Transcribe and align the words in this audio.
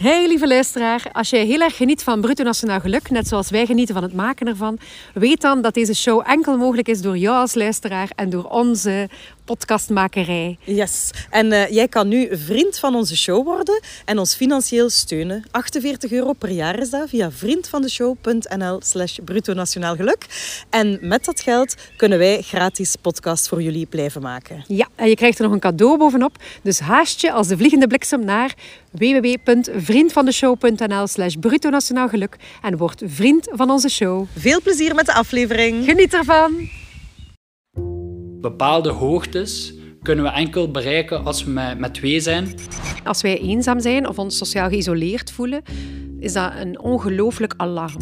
Hey 0.00 0.28
lieve 0.28 0.46
luisteraar, 0.48 1.06
als 1.12 1.30
jij 1.30 1.44
heel 1.44 1.60
erg 1.60 1.76
geniet 1.76 2.02
van 2.02 2.20
Bruto 2.20 2.44
Nationaal 2.44 2.80
Geluk, 2.80 3.10
net 3.10 3.28
zoals 3.28 3.50
wij 3.50 3.66
genieten 3.66 3.94
van 3.94 4.02
het 4.02 4.12
maken 4.12 4.46
ervan, 4.46 4.78
weet 5.14 5.40
dan 5.40 5.62
dat 5.62 5.74
deze 5.74 5.94
show 5.94 6.22
enkel 6.26 6.56
mogelijk 6.56 6.88
is 6.88 7.02
door 7.02 7.16
jou 7.16 7.36
als 7.36 7.54
luisteraar 7.54 8.10
en 8.14 8.30
door 8.30 8.44
onze 8.44 9.08
podcastmakerij. 9.50 10.58
Yes. 10.64 11.10
En 11.30 11.46
uh, 11.46 11.68
jij 11.68 11.88
kan 11.88 12.08
nu 12.08 12.28
vriend 12.32 12.78
van 12.78 12.94
onze 12.94 13.16
show 13.16 13.44
worden 13.44 13.80
en 14.04 14.18
ons 14.18 14.34
financieel 14.34 14.90
steunen. 14.90 15.44
48 15.50 16.12
euro 16.12 16.32
per 16.32 16.50
jaar 16.50 16.78
is 16.78 16.90
dat 16.90 17.08
via 17.08 17.30
vriendvandeshow.nl 17.30 18.80
slash 18.82 19.18
bruto 19.24 19.52
nationaal 19.52 19.96
geluk. 19.96 20.26
En 20.68 20.98
met 21.00 21.24
dat 21.24 21.40
geld 21.40 21.74
kunnen 21.96 22.18
wij 22.18 22.42
gratis 22.42 22.96
podcasts 23.00 23.48
voor 23.48 23.62
jullie 23.62 23.86
blijven 23.86 24.22
maken. 24.22 24.64
Ja, 24.66 24.88
en 24.94 25.08
je 25.08 25.14
krijgt 25.14 25.38
er 25.38 25.44
nog 25.44 25.52
een 25.52 25.60
cadeau 25.60 25.98
bovenop. 25.98 26.36
Dus 26.62 26.78
haast 26.78 27.20
je 27.20 27.32
als 27.32 27.48
de 27.48 27.56
vliegende 27.56 27.86
bliksem 27.86 28.24
naar 28.24 28.54
www.vriendvandeshow.nl 28.90 31.06
slash 31.06 31.34
bruto 31.40 31.70
nationaal 31.70 32.08
geluk 32.08 32.36
en 32.62 32.76
word 32.76 33.02
vriend 33.04 33.48
van 33.52 33.70
onze 33.70 33.88
show. 33.88 34.26
Veel 34.36 34.62
plezier 34.62 34.94
met 34.94 35.06
de 35.06 35.14
aflevering. 35.14 35.84
Geniet 35.84 36.14
ervan! 36.14 36.68
Bepaalde 38.40 38.90
hoogtes 38.90 39.74
kunnen 40.02 40.24
we 40.24 40.30
enkel 40.30 40.70
bereiken 40.70 41.24
als 41.24 41.44
we 41.44 41.50
met, 41.50 41.78
met 41.78 41.94
twee 41.94 42.20
zijn. 42.20 42.48
Als 43.04 43.22
wij 43.22 43.38
eenzaam 43.40 43.80
zijn 43.80 44.08
of 44.08 44.18
ons 44.18 44.36
sociaal 44.36 44.68
geïsoleerd 44.68 45.32
voelen, 45.32 45.62
is 46.18 46.32
dat 46.32 46.52
een 46.60 46.80
ongelooflijk 46.80 47.54
alarm. 47.56 47.98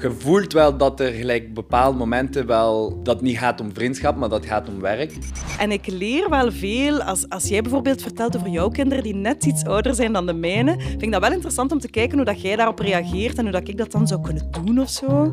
Je 0.00 0.10
voelt 0.10 0.52
wel 0.52 0.76
dat 0.76 1.00
er 1.00 1.12
gelijk 1.12 1.54
bepaalde 1.54 1.98
momenten 1.98 2.46
wel 2.46 3.00
dat 3.02 3.14
het 3.14 3.24
niet 3.24 3.38
gaat 3.38 3.60
om 3.60 3.74
vriendschap, 3.74 4.16
maar 4.16 4.28
dat 4.28 4.40
het 4.40 4.48
gaat 4.48 4.68
om 4.68 4.80
werk. 4.80 5.12
En 5.58 5.70
ik 5.70 5.86
leer 5.86 6.30
wel 6.30 6.52
veel. 6.52 7.02
Als, 7.02 7.28
als 7.28 7.48
jij 7.48 7.62
bijvoorbeeld 7.62 8.02
vertelt 8.02 8.36
over 8.36 8.48
jouw 8.48 8.68
kinderen 8.68 9.04
die 9.04 9.14
net 9.14 9.44
iets 9.44 9.64
ouder 9.64 9.94
zijn 9.94 10.12
dan 10.12 10.26
de 10.26 10.34
mijne, 10.34 10.80
vind 10.80 11.02
ik 11.02 11.12
dat 11.12 11.20
wel 11.20 11.32
interessant 11.32 11.72
om 11.72 11.78
te 11.78 11.90
kijken 11.90 12.16
hoe 12.16 12.26
dat 12.26 12.40
jij 12.40 12.56
daarop 12.56 12.78
reageert 12.78 13.38
en 13.38 13.42
hoe 13.42 13.52
dat 13.52 13.68
ik 13.68 13.78
dat 13.78 13.92
dan 13.92 14.06
zou 14.06 14.20
kunnen 14.20 14.48
doen 14.50 14.78
of 14.78 14.90
zo. 14.90 15.32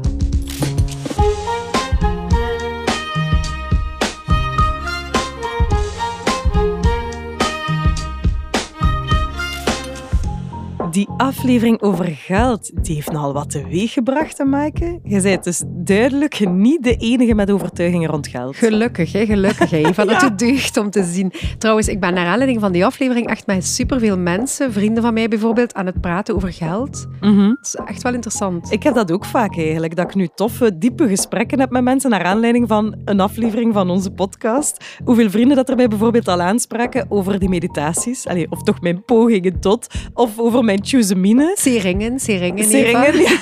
Die 10.93 11.07
aflevering 11.17 11.81
over 11.81 12.05
geld, 12.05 12.71
die 12.85 12.95
heeft 12.95 13.11
nogal 13.11 13.33
wat 13.33 13.49
teweeggebracht, 13.49 14.37
hè, 14.37 14.45
Maaike? 14.45 14.99
Je 15.03 15.21
bent 15.21 15.43
dus 15.43 15.63
duidelijk 15.67 16.49
niet 16.49 16.83
de 16.83 16.95
enige 16.95 17.35
met 17.35 17.51
overtuigingen 17.51 18.09
rond 18.09 18.27
geld. 18.27 18.55
Gelukkig, 18.55 19.11
hè, 19.11 19.25
gelukkig. 19.25 19.69
Hè. 19.69 19.93
Van 19.93 20.07
ja. 20.09 20.23
het 20.23 20.39
deugd 20.39 20.77
om 20.77 20.89
te 20.89 21.03
zien. 21.03 21.33
Trouwens, 21.57 21.87
ik 21.87 21.99
ben 21.99 22.13
naar 22.13 22.25
aanleiding 22.25 22.59
van 22.59 22.71
die 22.71 22.85
aflevering 22.85 23.27
echt 23.27 23.47
met 23.47 23.65
superveel 23.65 24.17
mensen, 24.17 24.73
vrienden 24.73 25.03
van 25.03 25.13
mij 25.13 25.27
bijvoorbeeld, 25.27 25.73
aan 25.73 25.85
het 25.85 26.01
praten 26.01 26.35
over 26.35 26.53
geld. 26.53 27.07
Mm 27.21 27.37
-hmm. 27.37 27.57
Dat 27.61 27.65
is 27.65 27.75
echt 27.75 28.01
wel 28.01 28.13
interessant. 28.13 28.71
Ik 28.71 28.83
heb 28.83 28.93
dat 28.93 29.11
ook 29.11 29.25
vaak 29.25 29.57
eigenlijk, 29.57 29.95
dat 29.95 30.05
ik 30.05 30.15
nu 30.15 30.27
toffe, 30.35 30.77
diepe 30.77 31.07
gesprekken 31.07 31.59
heb 31.59 31.69
met 31.69 31.83
mensen 31.83 32.09
naar 32.09 32.23
aanleiding 32.23 32.67
van 32.67 32.95
een 33.05 33.19
aflevering 33.19 33.73
van 33.73 33.89
onze 33.89 34.11
podcast. 34.11 34.97
Hoeveel 35.03 35.29
vrienden 35.29 35.55
dat 35.55 35.69
er 35.69 35.75
mij 35.75 35.87
bijvoorbeeld 35.87 36.27
al 36.27 36.41
aanspraken 36.41 37.05
over 37.09 37.39
die 37.39 37.49
meditaties. 37.49 38.27
Allee, 38.27 38.51
of 38.51 38.63
toch 38.63 38.81
mijn 38.81 39.05
pogingen 39.05 39.59
tot. 39.59 39.87
Of 40.13 40.39
over 40.39 40.63
mijn 40.63 40.81
Chouzemine. 40.85 41.51
Seringen, 41.55 42.19
seringen. 42.19 42.65
Seringen, 42.65 43.21
ja. 43.21 43.37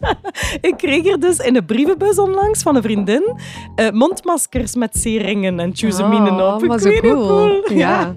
Ik 0.68 0.74
kreeg 0.76 1.06
er 1.06 1.20
dus 1.20 1.38
in 1.38 1.52
de 1.52 1.64
brievenbus 1.64 2.18
onlangs 2.18 2.62
van 2.62 2.76
een 2.76 2.82
vriendin 2.82 3.36
uh, 3.76 3.90
mondmaskers 3.90 4.74
met 4.74 4.96
seringen 4.96 5.60
en 5.60 5.76
Chouzeminen 5.76 6.40
oh, 6.40 6.54
op. 6.54 6.62
Ik 6.62 6.68
was 6.68 6.82
cool. 6.82 7.00
cool. 7.00 7.72
Ja. 7.72 7.76
ja. 7.76 8.16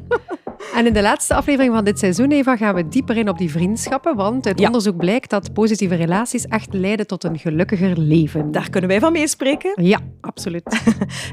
En 0.75 0.85
in 0.87 0.93
de 0.93 1.01
laatste 1.01 1.33
aflevering 1.33 1.73
van 1.73 1.83
dit 1.83 1.99
seizoen, 1.99 2.31
Eva, 2.31 2.55
gaan 2.55 2.75
we 2.75 2.87
dieper 2.87 3.17
in 3.17 3.29
op 3.29 3.37
die 3.37 3.51
vriendschappen. 3.51 4.15
Want 4.15 4.47
uit 4.47 4.59
Ja. 4.59 4.65
onderzoek 4.65 4.97
blijkt 4.97 5.29
dat 5.29 5.53
positieve 5.53 5.95
relaties 5.95 6.45
echt 6.45 6.73
leiden 6.73 7.07
tot 7.07 7.23
een 7.23 7.39
gelukkiger 7.39 7.97
leven. 7.97 8.51
Daar 8.51 8.69
kunnen 8.69 8.89
wij 8.89 8.99
van 8.99 9.11
meespreken. 9.11 9.71
Ja, 9.83 9.99
absoluut. 10.21 10.63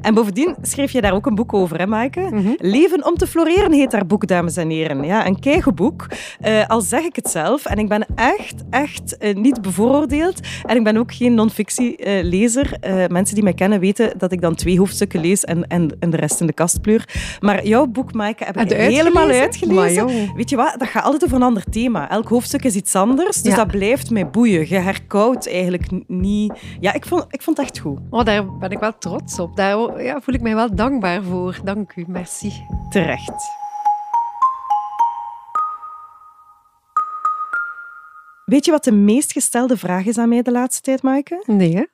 En 0.03 0.15
bovendien 0.15 0.57
schreef 0.63 0.93
je 0.93 1.01
daar 1.01 1.13
ook 1.15 1.27
een 1.27 1.35
boek 1.35 1.55
over, 1.55 1.79
hè, 1.79 1.87
Maaike? 1.87 2.21
Mhm. 2.21 2.49
Leven 2.57 3.07
om 3.07 3.15
te 3.15 3.27
floreren 3.27 3.73
heet 3.73 3.91
dat 3.91 4.07
boek, 4.09 4.27
dames 4.27 4.57
en 4.57 4.71
heren. 4.71 5.05
Ja, 5.05 5.27
een 5.27 5.41
keigoed 5.41 5.77
Uh, 5.79 6.67
al 6.67 6.81
zeg 6.81 7.03
ik 7.03 7.17
het 7.17 7.31
zelf. 7.31 7.65
En 7.65 7.79
ik 7.79 7.89
ben 7.89 8.07
echt, 8.15 8.55
echt 8.71 9.17
uh, 9.21 9.35
niet 9.35 9.61
bevooroordeeld. 9.63 10.41
En 10.65 10.77
ik 10.77 10.85
ben 10.85 10.97
ook 10.97 11.15
geen 11.15 11.35
non-fictie-lezer. 11.35 12.77
Uh, 12.87 13.07
mensen 13.07 13.35
die 13.35 13.45
mij 13.45 13.55
kennen 13.55 13.81
weten 13.81 14.19
dat 14.19 14.33
ik 14.33 14.41
dan 14.41 14.55
twee 14.55 14.79
hoofdstukken 14.79 15.21
lees 15.21 15.45
en, 15.45 15.67
en, 15.67 15.97
en 16.01 16.11
de 16.11 16.17
rest 16.17 16.41
in 16.41 16.47
de 16.47 16.53
kast 16.53 16.81
pleur. 16.81 17.09
Maar 17.41 17.67
jouw 17.67 17.87
boek, 17.87 18.13
Maaike, 18.13 18.45
heb 18.45 18.57
ik 18.57 18.73
helemaal 18.73 19.18
uitgelezen? 19.19 20.35
Weet 20.35 20.51
je 20.51 20.57
wat? 20.57 20.75
Dat 20.79 20.89
gaat 20.89 21.05
altijd 21.05 21.25
over 21.25 21.37
een 21.37 21.43
ander 21.43 21.65
thema. 21.65 22.11
Elk 22.11 22.29
hoofdstuk 22.29 22.65
is 22.65 22.75
iets 22.75 22.95
anders. 22.95 23.43
Dus 23.43 23.53
Ja. 23.53 23.57
dat 23.59 23.67
blijft 23.67 24.11
mij 24.11 24.31
boeien. 24.31 24.69
Je 24.69 24.79
herkoudt 24.79 25.49
eigenlijk 25.49 26.09
niet... 26.09 26.53
Ja, 26.81 26.93
ik 26.93 27.07
vond, 27.07 27.25
ik 27.29 27.43
vond 27.43 27.57
het 27.57 27.67
echt 27.67 27.79
goed. 27.79 27.99
Oh, 28.11 28.25
daar 28.25 28.57
ben 28.59 28.71
ik 28.71 28.79
wel 28.79 28.99
trots 28.99 29.39
op. 29.39 29.57
Daar 29.57 30.03
ja, 30.03 30.21
voel 30.21 30.35
ik 30.35 30.41
mij 30.41 30.55
wel 30.55 30.75
dankbaar 30.75 31.23
voor. 31.23 31.59
Dank 31.65 31.93
u, 31.97 32.05
merci. 32.09 32.53
Terecht. 32.91 33.57
Weet 38.45 38.65
je 38.65 38.71
wat 38.71 38.85
de 38.85 38.93
meest 38.93 39.33
gestelde 39.33 39.77
vraag 39.77 40.05
is 40.05 40.19
aan 40.19 40.29
mij 40.29 40.43
de 40.43 40.51
laatste 40.53 40.83
tijd, 40.83 41.03
Maaike? 41.03 41.43
Nee, 41.47 41.75
hè? 41.77 41.85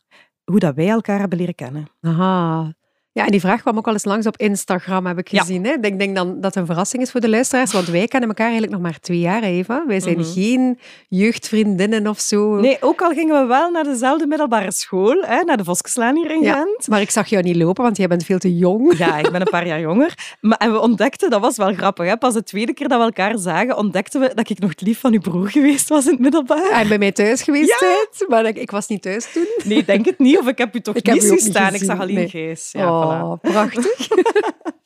Hoe 0.45 0.59
dat 0.59 0.75
wij 0.75 0.89
elkaar 0.89 1.19
hebben 1.19 1.39
leren 1.39 1.55
kennen. 1.55 1.87
Aha. 2.01 2.73
Ja, 3.15 3.25
en 3.25 3.31
die 3.31 3.41
vraag 3.41 3.61
kwam 3.61 3.77
ook 3.77 3.87
al 3.87 3.93
eens 3.93 4.05
langs 4.05 4.27
op 4.27 4.37
Instagram, 4.37 5.07
heb 5.07 5.19
ik 5.19 5.29
Ja. 5.29 5.41
gezien. 5.41 5.65
Hè? 5.65 5.73
Ik 5.73 5.83
denk, 5.83 5.99
denk 5.99 6.17
dan 6.17 6.35
dat 6.35 6.45
het 6.45 6.57
een 6.57 6.67
verrassing 6.67 7.03
is 7.03 7.11
voor 7.11 7.21
de 7.21 7.29
luisteraars, 7.29 7.73
want 7.73 7.87
wij 7.87 8.07
kennen 8.09 8.29
elkaar 8.29 8.45
eigenlijk 8.49 8.73
nog 8.73 8.83
maar 8.83 8.99
twee 9.01 9.19
jaar, 9.19 9.43
Eva. 9.43 9.85
Wij 9.87 10.01
zijn 10.01 10.19
Mhm. 10.19 10.33
geen 10.33 10.79
jeugdvriendinnen 11.09 12.07
of 12.07 12.21
zo. 12.21 12.55
Nee, 12.61 12.77
ook 12.81 13.03
al 13.03 13.11
gingen 13.13 13.41
we 13.41 13.47
wel 13.47 13.71
naar 13.71 13.85
dezelfde 13.85 14.27
middelbare 14.27 14.73
school, 14.73 15.17
hè, 15.27 15.43
naar 15.43 15.57
de 15.57 15.65
Voskeslaan 15.65 16.17
hier 16.17 16.31
in 16.31 16.43
Ja, 16.43 16.55
Gent. 16.55 16.89
maar 16.89 17.01
ik 17.01 17.11
zag 17.11 17.27
jou 17.29 17.43
niet 17.43 17.57
lopen, 17.57 17.83
want 17.85 17.97
jij 17.97 18.07
bent 18.07 18.25
veel 18.25 18.39
te 18.39 18.57
jong. 18.57 18.97
Ja, 18.99 19.19
ik 19.19 19.31
ben 19.31 19.41
een 19.41 19.47
paar 19.51 19.67
jaar 19.67 19.81
jonger. 19.81 20.37
Maar, 20.41 20.59
en 20.59 20.73
we 20.73 20.81
ontdekten, 20.81 21.31
dat 21.31 21.41
was 21.41 21.57
wel 21.57 21.75
grappig, 21.75 22.07
hè, 22.07 22.17
pas 22.17 22.35
de 22.35 22.43
tweede 22.43 22.73
keer 22.75 22.89
dat 22.89 22.99
we 22.99 23.05
elkaar 23.05 23.39
zagen, 23.39 23.77
ontdekten 23.77 24.21
we 24.21 24.33
dat 24.35 24.51
ik 24.51 24.59
nog 24.59 24.71
het 24.71 24.81
lief 24.81 25.01
van 25.01 25.13
uw 25.13 25.21
broer 25.21 25.49
geweest 25.51 25.89
was 25.89 26.05
in 26.05 26.11
het 26.11 26.21
middelbaar. 26.21 26.71
En 26.71 26.89
bij 26.89 26.99
mij 26.99 27.13
thuis 27.13 27.43
geweest 27.43 27.69
Ja. 27.69 27.77
bent, 27.81 28.29
maar 28.31 28.45
ik, 28.47 28.57
ik 28.57 28.71
was 28.71 28.87
niet 28.89 29.03
thuis 29.03 29.33
toen. 29.33 29.47
Nee, 29.65 29.85
denk 29.85 30.05
het 30.07 30.19
niet. 30.19 30.39
Of 30.39 30.49
ik 30.49 30.59
heb 30.59 30.75
u 30.75 30.81
toch 30.81 30.95
Ik 30.95 31.13
niet 31.13 31.23
zien 31.23 31.39
staan. 31.39 31.75
Ik 31.75 31.83
zag 31.83 32.01
alleen 32.01 32.15
nee. 32.15 32.29
Gijs. 32.29 32.69
Ja, 32.73 33.01
oh, 33.01 33.04
voilà. 33.07 33.41
prachtig. 33.41 34.09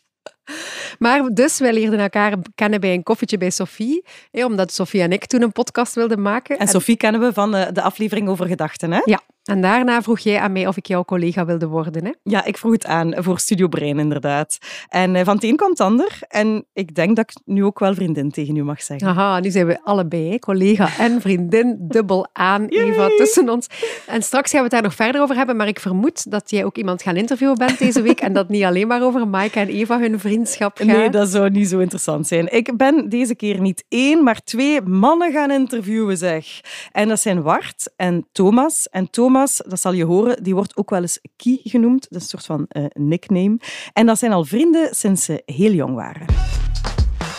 maar 0.99 1.29
dus, 1.33 1.59
wij 1.59 1.73
leerden 1.73 1.99
elkaar 1.99 2.37
kennen 2.55 2.81
bij 2.81 2.95
een 2.95 3.03
koffietje 3.03 3.39
bij 3.39 3.51
Sophie, 3.51 4.05
hè, 4.31 4.45
omdat 4.45 4.73
Sophie 4.73 5.03
en 5.03 5.13
ik 5.13 5.27
toen 5.27 5.43
een 5.43 5.53
podcast 5.53 5.95
wilden 5.95 6.23
maken. 6.23 6.59
En 6.59 6.69
Sophie 6.69 6.97
kennen 6.97 7.21
we 7.21 7.33
van 7.33 7.51
de, 7.51 7.71
de 7.73 7.83
aflevering 7.83 8.29
over 8.29 8.47
gedachten. 8.47 8.93
Hè? 8.93 9.01
Ja, 9.05 9.21
en 9.49 9.61
daarna 9.61 10.03
vroeg 10.03 10.19
jij 10.19 10.39
aan 10.39 10.53
mij 10.53 10.67
of 10.67 10.77
ik 10.77 10.87
jouw 10.87 11.05
collega 11.05 11.45
wilde 11.45 11.67
worden. 11.67 12.05
Hè? 12.05 12.13
Ja, 12.23 12.45
ik 12.45 12.59
vroeg 12.59 12.73
het 12.73 12.87
aan 12.87 13.15
voor 13.17 13.39
Studio 13.39 13.69
Brein, 13.69 13.99
inderdaad. 13.99 14.59
En 14.89 15.15
eh, 15.15 15.25
van 15.25 15.35
het 15.35 15.45
een 15.45 15.57
kwam 15.57 15.71
het 15.71 15.81
ander. 15.81 16.19
En 16.29 16.67
ik 16.73 16.95
denk 16.95 17.17
dat 17.17 17.31
ik 17.31 17.37
nu 17.45 17.65
ook 17.65 17.79
wel 17.79 17.95
vriendin 17.95 18.31
tegen 18.31 18.57
u 18.57 18.63
mag 18.63 18.83
zeggen. 18.83 19.09
Aha, 19.09 19.41
nu 19.41 19.51
zijn 19.51 19.67
we 19.67 19.79
allebei, 19.83 20.39
collega 20.39 20.89
en 20.99 21.21
vriendin, 21.21 21.77
dubbel 21.81 22.29
aan, 22.33 22.67
Eva, 22.67 23.09
tussen 23.17 23.49
ons. 23.49 23.67
En 24.07 24.23
straks 24.23 24.51
gaan 24.51 24.59
we 24.59 24.65
het 24.65 24.73
daar 24.73 24.83
nog 24.83 24.95
verder 24.95 25.21
over 25.21 25.37
hebben, 25.37 25.57
maar 25.57 25.69
ik 25.69 25.81
vermoed 25.81 26.31
dat 26.31 26.51
jij 26.51 26.65
ook 26.65 26.77
iemand 26.77 27.03
gaan 27.03 27.17
interviewen 27.17 27.59
bent 27.59 27.79
deze 27.79 28.03
week 28.03 28.21
en 28.21 28.33
dat 28.33 28.49
niet 28.49 28.65
alleen 28.65 28.87
maar 28.87 29.03
over 29.03 29.29
Maaike 29.29 29.61
en 29.61 29.69
Eva 29.69 29.99
hun 30.01 30.21
vriendschap 30.21 30.77
gaat. 30.77 30.87
Nee, 30.87 31.11
dat 31.11 31.29
zou 31.29 31.51
niet 31.51 31.69
zo 31.69 31.79
interessant 31.79 32.27
zijn. 32.27 32.53
Ik 32.53 32.77
ben 32.77 33.09
deze 33.09 33.35
keer 33.35 33.61
niet 33.61 33.85
één, 33.89 34.23
maar 34.23 34.41
twee 34.45 34.81
mannen 34.81 35.33
gaan 35.33 35.51
interviewen, 35.51 36.17
zeg. 36.17 36.61
En 36.93 37.09
dat 37.09 37.21
zijn 37.21 37.43
Wart 37.43 37.93
en 37.97 38.27
Thomas. 38.33 38.89
En 38.91 39.11
Thomas, 39.11 39.38
dat 39.47 39.81
zal 39.81 39.93
je 39.93 40.05
horen, 40.05 40.43
die 40.43 40.55
wordt 40.55 40.77
ook 40.77 40.91
wel 40.91 41.01
eens 41.01 41.21
Kie 41.37 41.61
genoemd. 41.65 42.07
Dat 42.11 42.23
is 42.23 42.33
een 42.33 42.39
soort 42.39 42.47
van 42.47 42.67
eh, 42.69 42.85
nickname. 42.93 43.59
En 43.93 44.07
dat 44.07 44.19
zijn 44.19 44.33
al 44.33 44.45
vrienden 44.45 44.95
sinds 44.95 45.25
ze 45.25 45.43
heel 45.47 45.73
jong 45.73 45.95
waren. 45.95 46.27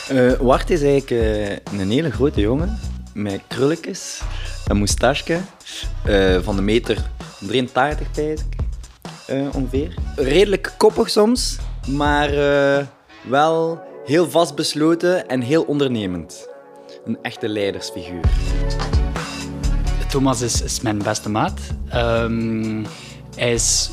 Eh 0.09 0.31
Wart 0.31 0.69
is 0.69 0.81
eigenlijk 0.81 1.11
eh, 1.11 1.79
een 1.79 1.89
hele 1.91 2.11
grote 2.11 2.41
jongen 2.41 2.79
met 3.13 3.41
krulletjes, 3.47 4.21
een 4.67 4.77
moustache, 4.77 5.39
van 6.41 6.55
de 6.55 6.61
meter 6.61 7.09
83 7.39 8.11
pijs 8.11 8.39
ik, 8.39 8.59
eh, 9.27 9.55
ongeveer. 9.55 9.93
Redelijk 10.15 10.73
koppig 10.77 11.09
soms, 11.09 11.57
maar 11.87 12.31
wel 13.29 13.81
heel 14.05 14.29
vastbesloten 14.29 15.27
en 15.27 15.41
heel 15.41 15.63
ondernemend. 15.63 16.49
Een 17.05 17.17
echte 17.21 17.47
leidersfiguur. 17.47 18.23
Thomas 20.09 20.41
is, 20.41 20.61
is 20.61 20.81
mijn 20.81 20.97
beste 20.97 21.29
maat. 21.29 21.59
Ehm, 21.89 22.83
hij 23.35 23.53
is, 23.53 23.89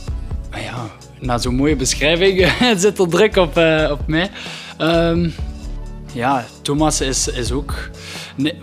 nou 0.51 0.63
ja, 0.63 0.75
na 1.21 1.39
zo'n 1.39 1.55
mooie 1.55 1.77
beschrijving 1.77 2.53
zit 2.83 2.99
er 2.99 3.09
druk 3.09 3.37
op, 3.37 3.57
eh, 3.57 3.89
op 3.91 4.07
mij. 4.07 4.31
Ehm, 4.79 5.29
ja, 6.13 6.45
Thomas 6.63 7.01
is, 7.01 7.29
is 7.29 7.53
ook 7.53 7.91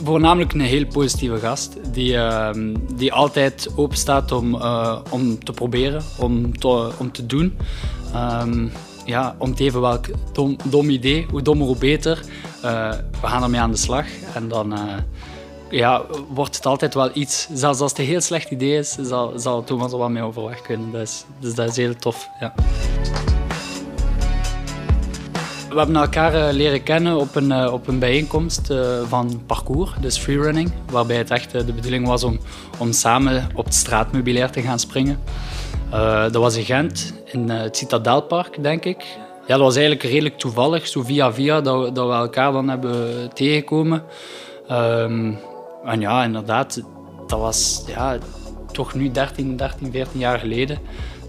voornamelijk 0.04 0.54
een 0.54 0.60
heel 0.60 0.86
positieve 0.86 1.40
gast. 1.40 1.78
Die, 1.92 2.18
ehm, 2.18 2.76
die 2.96 3.14
altijd 3.14 3.70
open 3.76 3.98
staat 3.98 4.32
om, 4.32 4.56
eh, 4.56 5.00
om 5.10 5.44
te 5.44 5.52
proberen, 5.52 6.04
om 6.18 6.58
te, 6.60 6.92
om 6.98 7.12
te 7.12 7.26
doen. 7.26 7.58
Ja, 9.06 9.36
om 9.38 9.50
het 9.50 9.60
even 9.60 9.82
welk 9.82 10.06
dom, 10.32 10.56
dom 10.64 10.90
idee, 10.90 11.26
hoe 11.30 11.42
dommer 11.42 11.68
hoe 11.68 11.78
beter. 11.78 12.20
Eh, 12.62 12.90
we 13.22 13.28
gaan 13.28 13.44
ermee 13.44 13.60
aan 13.60 13.72
de 13.72 13.78
slag 13.78 14.06
en 14.34 14.48
dan 14.48 14.74
ja, 15.74 16.06
wordt 16.28 16.56
het 16.56 16.66
altijd 16.66 16.94
wel 16.94 17.10
iets. 17.14 17.48
Zelfs 17.54 17.80
als 17.80 17.92
het 17.92 18.00
een 18.00 18.06
heel 18.06 18.22
slecht 18.22 18.50
idee 18.52 18.78
is, 18.78 18.92
zal, 18.92 19.34
zal 19.36 19.64
Thomas 19.64 19.92
er 19.92 19.98
wel 19.98 20.10
mee 20.10 20.24
overweg 20.24 20.62
kunnen. 20.62 20.92
Dus, 20.92 21.26
dus 21.40 21.56
dat 21.56 21.70
is 21.70 21.76
heel 21.76 21.96
tof. 21.96 22.30
Ja. 22.40 22.54
We 25.70 25.80
hebben 25.80 25.96
elkaar 25.96 26.34
eh, 26.34 26.54
leren 26.54 26.84
kennen 26.84 27.18
op 27.18 27.36
een, 27.36 27.52
eh, 27.52 27.74
op 27.74 27.88
een 27.88 28.00
bijeenkomst 28.00 28.70
eh, 28.70 29.02
van 29.08 29.42
parcours, 29.46 29.92
dus 30.02 30.18
freerunning, 30.18 30.72
waarbij 30.92 31.18
het 31.18 31.32
echt 31.32 31.52
de 31.52 31.74
bedoeling 31.74 32.08
was 32.08 32.24
om, 32.24 32.40
om 32.78 32.92
samen 32.92 33.50
op 33.56 33.66
het 33.66 33.74
straatmeubilair 33.74 34.50
te 34.50 34.62
gaan 34.62 34.80
springen. 34.80 35.20
dat 36.32 36.36
was 36.36 36.56
in 36.56 36.66
Gent, 36.66 37.14
in 37.26 37.50
het 37.50 37.78
Citadelpark, 37.78 38.64
denk 38.64 38.86
ik. 38.86 39.06
Ja, 39.48 39.58
dat 39.58 39.60
was 39.60 39.76
eigenlijk 39.76 40.06
redelijk 40.06 40.38
toevallig, 40.38 40.88
zo 40.88 41.02
via 41.02 41.34
via, 41.34 41.62
dat, 41.62 41.96
dat 41.96 42.08
we 42.08 42.14
elkaar 42.14 42.52
dan 42.52 42.70
hebben 42.70 43.30
tegengekomen. 43.34 44.04
Um, 44.72 45.40
en 45.84 46.00
ja, 46.00 46.24
inderdaad, 46.24 46.82
dat 47.28 47.40
was 47.40 47.84
ja, 47.88 48.18
toch 48.72 48.94
nu 48.94 49.12
13, 49.12 49.58
13, 49.58 49.92
14 49.92 50.20
jaar 50.20 50.40
geleden. 50.40 50.80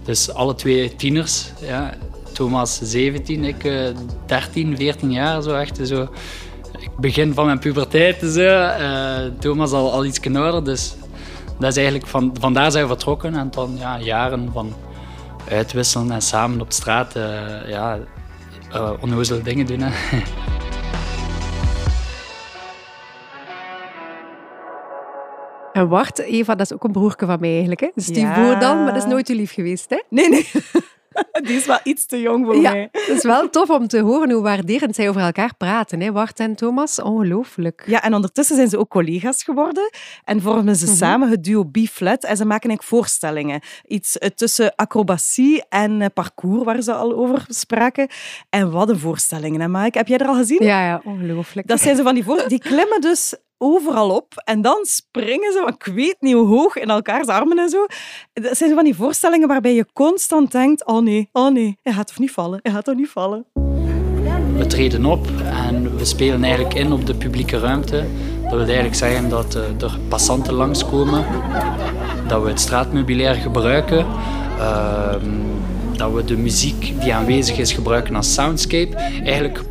Dus 0.03 0.33
alle 0.33 0.55
twee 0.55 0.95
tieners. 0.95 1.51
Ja. 1.61 1.93
Thomas 2.33 2.79
17, 2.83 3.43
ik 3.43 3.61
13, 4.25 4.71
eh, 4.71 4.77
14 4.77 5.11
jaar. 5.11 5.41
Zo 5.41 5.55
echt, 5.55 5.79
zo. 5.87 6.09
Begin 6.97 7.33
van 7.33 7.45
mijn 7.45 7.59
puberteit. 7.59 8.19
Zo. 8.19 8.39
Uh, 8.39 9.17
Thomas 9.39 9.71
al, 9.71 9.91
al 9.91 10.05
iets 10.05 10.19
ouder. 10.33 10.63
Dus 10.63 10.95
dat 11.59 11.69
is 11.69 11.75
eigenlijk 11.77 12.07
van, 12.07 12.35
vandaar 12.39 12.71
zijn 12.71 12.83
we 12.83 12.89
vertrokken. 12.89 13.35
En 13.35 13.51
dan 13.51 13.75
ja, 13.77 13.99
jaren 13.99 14.49
van 14.53 14.73
uitwisselen 15.49 16.11
en 16.11 16.21
samen 16.21 16.61
op 16.61 16.71
straat 16.71 17.15
uh, 17.15 17.67
ja, 17.67 17.97
onnozele 19.01 19.41
dingen 19.41 19.65
doen. 19.65 19.79
Hè. 19.79 19.91
En 25.75 25.87
Wart, 25.87 26.19
Eva, 26.19 26.55
dat 26.55 26.65
is 26.65 26.73
ook 26.73 26.83
een 26.83 26.91
broerke 26.91 27.25
van 27.25 27.39
mij 27.39 27.49
eigenlijk. 27.49 27.79
Hè? 27.79 27.89
Dus 27.95 28.05
die 28.05 28.19
ja. 28.19 28.55
dan, 28.55 28.83
maar 28.83 28.93
dat 28.93 29.03
is 29.03 29.09
nooit 29.09 29.27
uw 29.27 29.35
lief 29.35 29.53
geweest, 29.53 29.89
hè? 29.89 30.01
Nee, 30.09 30.29
nee. 30.29 30.47
Die 31.43 31.55
is 31.55 31.65
wel 31.65 31.79
iets 31.83 32.05
te 32.05 32.21
jong 32.21 32.45
voor 32.45 32.55
ja, 32.55 32.71
mij. 32.71 32.89
Het 32.91 33.09
is 33.09 33.23
wel 33.23 33.49
tof 33.49 33.69
om 33.69 33.87
te 33.87 33.99
horen 33.99 34.31
hoe 34.31 34.41
waarderend 34.41 34.95
zij 34.95 35.09
over 35.09 35.21
elkaar 35.21 35.55
praten, 35.57 36.01
hè? 36.01 36.11
Wart 36.11 36.39
en 36.39 36.55
Thomas. 36.55 37.01
Ongelooflijk. 37.01 37.83
Ja, 37.85 38.03
en 38.03 38.13
ondertussen 38.13 38.55
zijn 38.55 38.69
ze 38.69 38.77
ook 38.77 38.89
collega's 38.89 39.43
geworden 39.43 39.89
en 40.23 40.41
vormen 40.41 40.75
ze 40.75 40.85
mhm. 40.85 40.95
samen 40.95 41.29
het 41.29 41.43
duo 41.43 41.63
B-Flat. 41.63 42.23
En 42.23 42.37
ze 42.37 42.45
maken 42.45 42.69
eigenlijk 42.69 42.83
voorstellingen. 42.83 43.61
Iets 43.87 44.17
eh, 44.17 44.29
tussen 44.29 44.75
acrobatie 44.75 45.63
en 45.69 46.01
eh, 46.01 46.07
parcours, 46.13 46.63
waar 46.63 46.81
ze 46.81 46.93
al 46.93 47.15
over 47.15 47.45
spraken. 47.47 48.07
En 48.49 48.71
wat 48.71 48.89
een 48.89 48.99
voorstellingen, 48.99 49.61
hè, 49.61 49.67
Mike? 49.67 49.97
Heb 49.97 50.07
jij 50.07 50.17
er 50.17 50.27
al 50.27 50.35
gezien? 50.35 50.63
Ja, 50.63 50.85
ja, 50.85 51.01
ongelooflijk. 51.03 51.67
Dat 51.67 51.81
zijn 51.81 51.95
ze 51.95 52.03
van 52.03 52.13
die 52.13 52.23
voor... 52.23 52.43
Die 52.47 52.59
klimmen 52.59 53.01
dus 53.01 53.35
overal 53.57 54.09
op. 54.09 54.33
En 54.43 54.61
dan 54.61 54.77
springen 54.81 55.51
ze, 55.51 55.73
ik 55.77 55.93
weet 55.93 56.15
niet 56.19 56.33
hoe 56.33 56.47
hoog, 56.47 56.75
in 56.75 56.89
elkaars 56.89 57.27
armen 57.27 57.57
en 57.57 57.69
zo. 57.69 57.85
Dat 58.33 58.57
zijn 58.57 58.73
van 58.73 58.83
die 58.83 58.95
voorstellingen 58.95 59.47
waarbij 59.47 59.73
je 59.73 59.85
constant 59.93 60.51
denkt, 60.51 60.85
oh 60.85 61.01
nee, 61.01 61.29
oh 61.31 61.51
nee, 61.51 61.77
hij 61.81 61.93
gaat 61.93 62.07
toch 62.07 62.19
niet 62.19 62.31
vallen, 62.31 62.59
hij 62.61 62.71
gaat 62.71 62.85
toch 62.85 62.95
niet 62.95 63.09
vallen. 63.09 63.45
We 64.57 64.65
treden 64.67 65.05
op 65.05 65.27
en 65.43 65.97
we 65.97 66.05
spelen 66.05 66.43
eigenlijk 66.43 66.75
in 66.75 66.91
op 66.91 67.05
de 67.05 67.15
publieke 67.15 67.59
ruimte. 67.59 68.05
Dat 68.41 68.51
wil 68.51 68.63
eigenlijk 68.63 68.95
zeggen 68.95 69.29
dat 69.29 69.55
eh, 69.55 69.81
er 69.81 69.99
passanten 70.07 70.53
langskomen, 70.53 71.25
dat 72.27 72.43
we 72.43 72.49
het 72.49 72.59
straatmeubilair 72.59 73.35
gebruiken, 73.35 74.05
ehm, 74.59 75.29
dat 75.97 76.13
we 76.13 76.23
de 76.23 76.37
muziek 76.37 77.01
die 77.01 77.13
aanwezig 77.13 77.57
is 77.57 77.73
gebruiken 77.73 78.15
als 78.15 78.33
soundscape. 78.33 78.95
Eigenlijk 79.23 79.61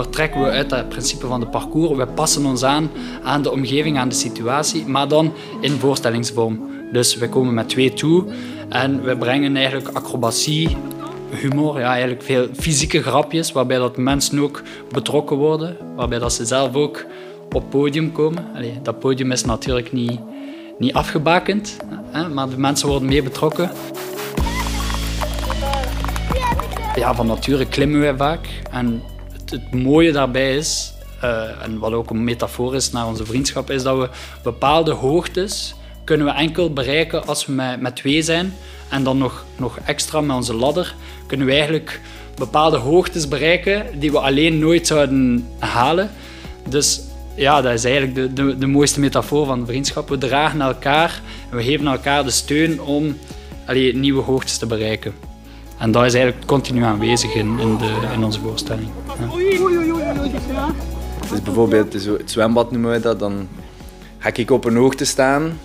vertrekken 0.00 0.42
we 0.42 0.50
uit 0.50 0.70
het 0.70 0.88
principe 0.88 1.26
van 1.26 1.40
de 1.40 1.46
parcours. 1.46 1.98
We 1.98 2.06
passen 2.06 2.46
ons 2.46 2.62
aan 2.64 2.90
aan 3.22 3.42
de 3.42 3.52
omgeving, 3.52 3.98
aan 3.98 4.08
de 4.08 4.14
situatie, 4.14 4.86
maar 4.86 5.08
dan 5.08 5.32
in 5.60 5.70
voorstellingsvorm. 5.70 6.70
Dus 6.92 7.16
we 7.16 7.28
komen 7.28 7.54
met 7.54 7.68
twee 7.68 7.92
toe 7.92 8.24
en 8.68 9.02
we 9.02 9.16
brengen 9.16 9.56
eigenlijk 9.56 9.96
acrobatie, 9.96 10.76
humor, 11.30 11.78
ja, 11.78 11.90
eigenlijk 11.90 12.22
veel 12.22 12.46
fysieke 12.52 13.02
grapjes, 13.02 13.52
waarbij 13.52 13.78
dat 13.78 13.96
mensen 13.96 14.38
ook 14.38 14.62
betrokken 14.92 15.36
worden, 15.36 15.76
waarbij 15.96 16.18
dat 16.18 16.32
ze 16.32 16.44
zelf 16.44 16.74
ook 16.74 17.04
op 17.52 17.70
podium 17.70 18.12
komen. 18.12 18.46
Dat 18.82 18.98
podium 18.98 19.32
is 19.32 19.44
natuurlijk 19.44 19.92
niet, 19.92 20.20
niet 20.78 20.92
afgebakend, 20.92 21.76
hè, 22.10 22.28
maar 22.28 22.48
de 22.48 22.58
mensen 22.58 22.88
worden 22.88 23.08
mee 23.08 23.22
betrokken. 23.22 23.70
Ja, 26.94 27.14
van 27.14 27.26
nature 27.26 27.66
klimmen 27.66 28.00
wij 28.00 28.16
vaak 28.16 28.48
en 28.70 29.02
het 29.52 29.74
mooie 29.74 30.12
daarbij 30.12 30.56
is, 30.56 30.92
uh, 31.24 31.62
en 31.62 31.78
wat 31.78 31.92
ook 31.92 32.10
een 32.10 32.24
metafoor 32.24 32.74
is 32.74 32.90
naar 32.90 33.06
onze 33.06 33.26
vriendschap, 33.26 33.70
is 33.70 33.82
dat 33.82 33.98
we 33.98 34.08
bepaalde 34.42 34.92
hoogtes 34.92 35.74
kunnen 36.04 36.26
we 36.26 36.32
enkel 36.32 36.72
bereiken 36.72 37.26
als 37.26 37.46
we 37.46 37.52
met, 37.52 37.80
met 37.80 37.96
twee 37.96 38.22
zijn. 38.22 38.54
En 38.88 39.04
dan 39.04 39.18
nog, 39.18 39.44
nog 39.56 39.78
extra 39.84 40.20
met 40.20 40.36
onze 40.36 40.54
ladder 40.54 40.94
kunnen 41.26 41.46
we 41.46 41.52
eigenlijk 41.52 42.00
bepaalde 42.34 42.76
hoogtes 42.76 43.28
bereiken 43.28 43.98
die 43.98 44.10
we 44.10 44.18
alleen 44.18 44.58
nooit 44.58 44.86
zouden 44.86 45.48
halen. 45.58 46.10
Dus 46.68 47.00
ja, 47.34 47.60
dat 47.60 47.72
is 47.72 47.84
eigenlijk 47.84 48.14
de, 48.14 48.32
de, 48.32 48.58
de 48.58 48.66
mooiste 48.66 49.00
metafoor 49.00 49.46
van 49.46 49.66
vriendschap. 49.66 50.08
We 50.08 50.18
dragen 50.18 50.60
elkaar 50.60 51.20
en 51.50 51.56
we 51.56 51.62
geven 51.62 51.86
elkaar 51.86 52.24
de 52.24 52.30
steun 52.30 52.80
om 52.80 53.16
allee, 53.66 53.96
nieuwe 53.96 54.22
hoogtes 54.22 54.58
te 54.58 54.66
bereiken. 54.66 55.14
En 55.78 55.90
dat 55.90 56.04
is 56.04 56.14
eigenlijk 56.14 56.46
continu 56.46 56.82
aanwezig 56.82 57.34
in, 57.34 57.58
in, 57.58 57.76
de, 57.78 58.08
in 58.14 58.24
onze 58.24 58.40
voorstelling. 58.40 58.88
Ja. 59.18 60.72
Dus 61.30 61.42
bijvoorbeeld 61.42 61.92
het 61.92 62.30
zwembad 62.30 62.70
noemen 62.70 62.90
we 62.90 63.00
dat, 63.00 63.18
dan 63.18 63.48
ga 64.18 64.30
ik 64.34 64.50
op 64.50 64.64
een 64.64 64.76
hoogte 64.76 65.04
staan 65.04 65.58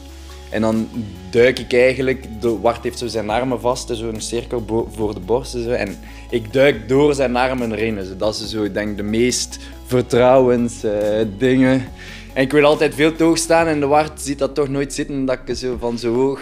en 0.50 0.62
dan 0.62 0.88
duik 1.30 1.60
ik 1.60 1.74
eigenlijk, 1.74 2.42
de 2.42 2.60
Wart 2.60 2.84
heeft 2.84 2.98
zo 2.98 3.08
zijn 3.08 3.30
armen 3.30 3.60
vast, 3.60 3.90
zo'n 3.94 4.22
cirkel 4.22 4.88
voor 4.92 5.14
de 5.14 5.20
borst 5.20 5.52
zo, 5.52 5.70
en 5.70 5.98
ik 6.30 6.54
duik 6.54 6.90
door 6.90 7.14
zijn 7.14 7.36
armen 7.36 7.72
erin. 7.72 7.96
Dus 7.96 8.08
dat 8.18 8.36
is 8.36 8.50
zo, 8.50 8.64
ik 8.64 8.74
denk 8.74 8.98
de 8.98 9.04
meest 9.04 9.60
vertrouwens 9.86 10.84
uh, 10.84 10.92
dingen. 11.38 11.86
En 12.34 12.44
ik 12.44 12.52
wil 12.52 12.64
altijd 12.66 12.96
veel 12.96 13.16
te 13.16 13.24
hoog 13.24 13.38
staan 13.38 13.68
en 13.68 13.80
de 13.80 13.86
Wart 13.86 14.22
ziet 14.22 14.40
dat 14.40 14.56
toch 14.56 14.68
nooit 14.68 14.94
zitten, 14.94 15.26
dat 15.26 15.40
ik 15.46 15.56
zo 15.56 15.78
van 15.80 15.98
zo 15.98 16.14
hoog 16.14 16.40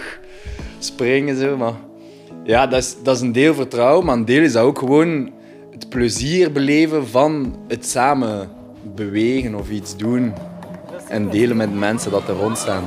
springen. 0.79 1.37
Zo, 1.37 1.57
maar 1.57 1.73
ja, 2.45 2.67
dat 2.67 2.79
is, 2.79 2.95
dat 3.03 3.15
is 3.15 3.21
een 3.21 3.31
deel 3.31 3.53
vertrouwen, 3.53 4.05
maar 4.05 4.15
een 4.15 4.25
deel 4.25 4.43
is 4.43 4.53
dat 4.53 4.63
ook 4.63 4.79
gewoon 4.79 5.31
het 5.71 5.89
plezier 5.89 6.51
beleven 6.51 7.07
van 7.07 7.55
het 7.67 7.85
samen 7.85 8.49
bewegen 8.95 9.55
of 9.55 9.69
iets 9.69 9.97
doen. 9.97 10.33
En 11.07 11.29
delen 11.29 11.57
met 11.57 11.73
mensen 11.73 12.11
dat 12.11 12.27
er 12.27 12.35
rond 12.35 12.57
staan. 12.57 12.83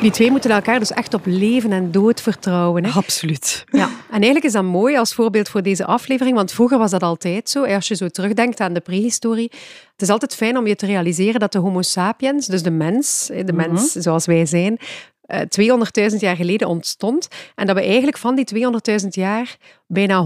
Die 0.00 0.12
twee 0.12 0.30
moeten 0.30 0.50
elkaar 0.50 0.78
dus 0.78 0.92
echt 0.92 1.14
op 1.14 1.22
leven 1.24 1.72
en 1.72 1.90
dood 1.90 2.20
vertrouwen. 2.20 2.84
Hè? 2.84 2.90
Absoluut. 2.90 3.64
Ja. 3.70 3.84
En 3.84 3.92
eigenlijk 4.10 4.44
is 4.44 4.52
dat 4.52 4.64
mooi 4.64 4.96
als 4.96 5.14
voorbeeld 5.14 5.48
voor 5.48 5.62
deze 5.62 5.84
aflevering, 5.84 6.36
want 6.36 6.52
vroeger 6.52 6.78
was 6.78 6.90
dat 6.90 7.02
altijd 7.02 7.50
zo. 7.50 7.64
Als 7.64 7.88
je 7.88 7.94
zo 7.94 8.08
terugdenkt 8.08 8.60
aan 8.60 8.72
de 8.72 8.80
prehistorie, 8.80 9.50
het 9.92 10.02
is 10.02 10.08
altijd 10.08 10.34
fijn 10.34 10.56
om 10.56 10.66
je 10.66 10.76
te 10.76 10.86
realiseren 10.86 11.40
dat 11.40 11.52
de 11.52 11.58
homo 11.58 11.82
sapiens, 11.82 12.46
dus 12.46 12.62
de 12.62 12.70
mens, 12.70 13.30
de 13.44 13.52
mens 13.52 13.94
mhm. 13.94 14.02
zoals 14.02 14.26
wij 14.26 14.46
zijn, 14.46 14.78
200.000 15.26 15.44
eh, 15.92 16.18
jaar 16.18 16.36
geleden 16.36 16.68
ontstond. 16.68 17.28
En 17.54 17.66
dat 17.66 17.76
we 17.76 17.82
eigenlijk 17.82 18.18
van 18.18 18.34
die 18.34 18.44
200.000 19.02 19.08
jaar 19.08 19.56
bijna 19.86 20.24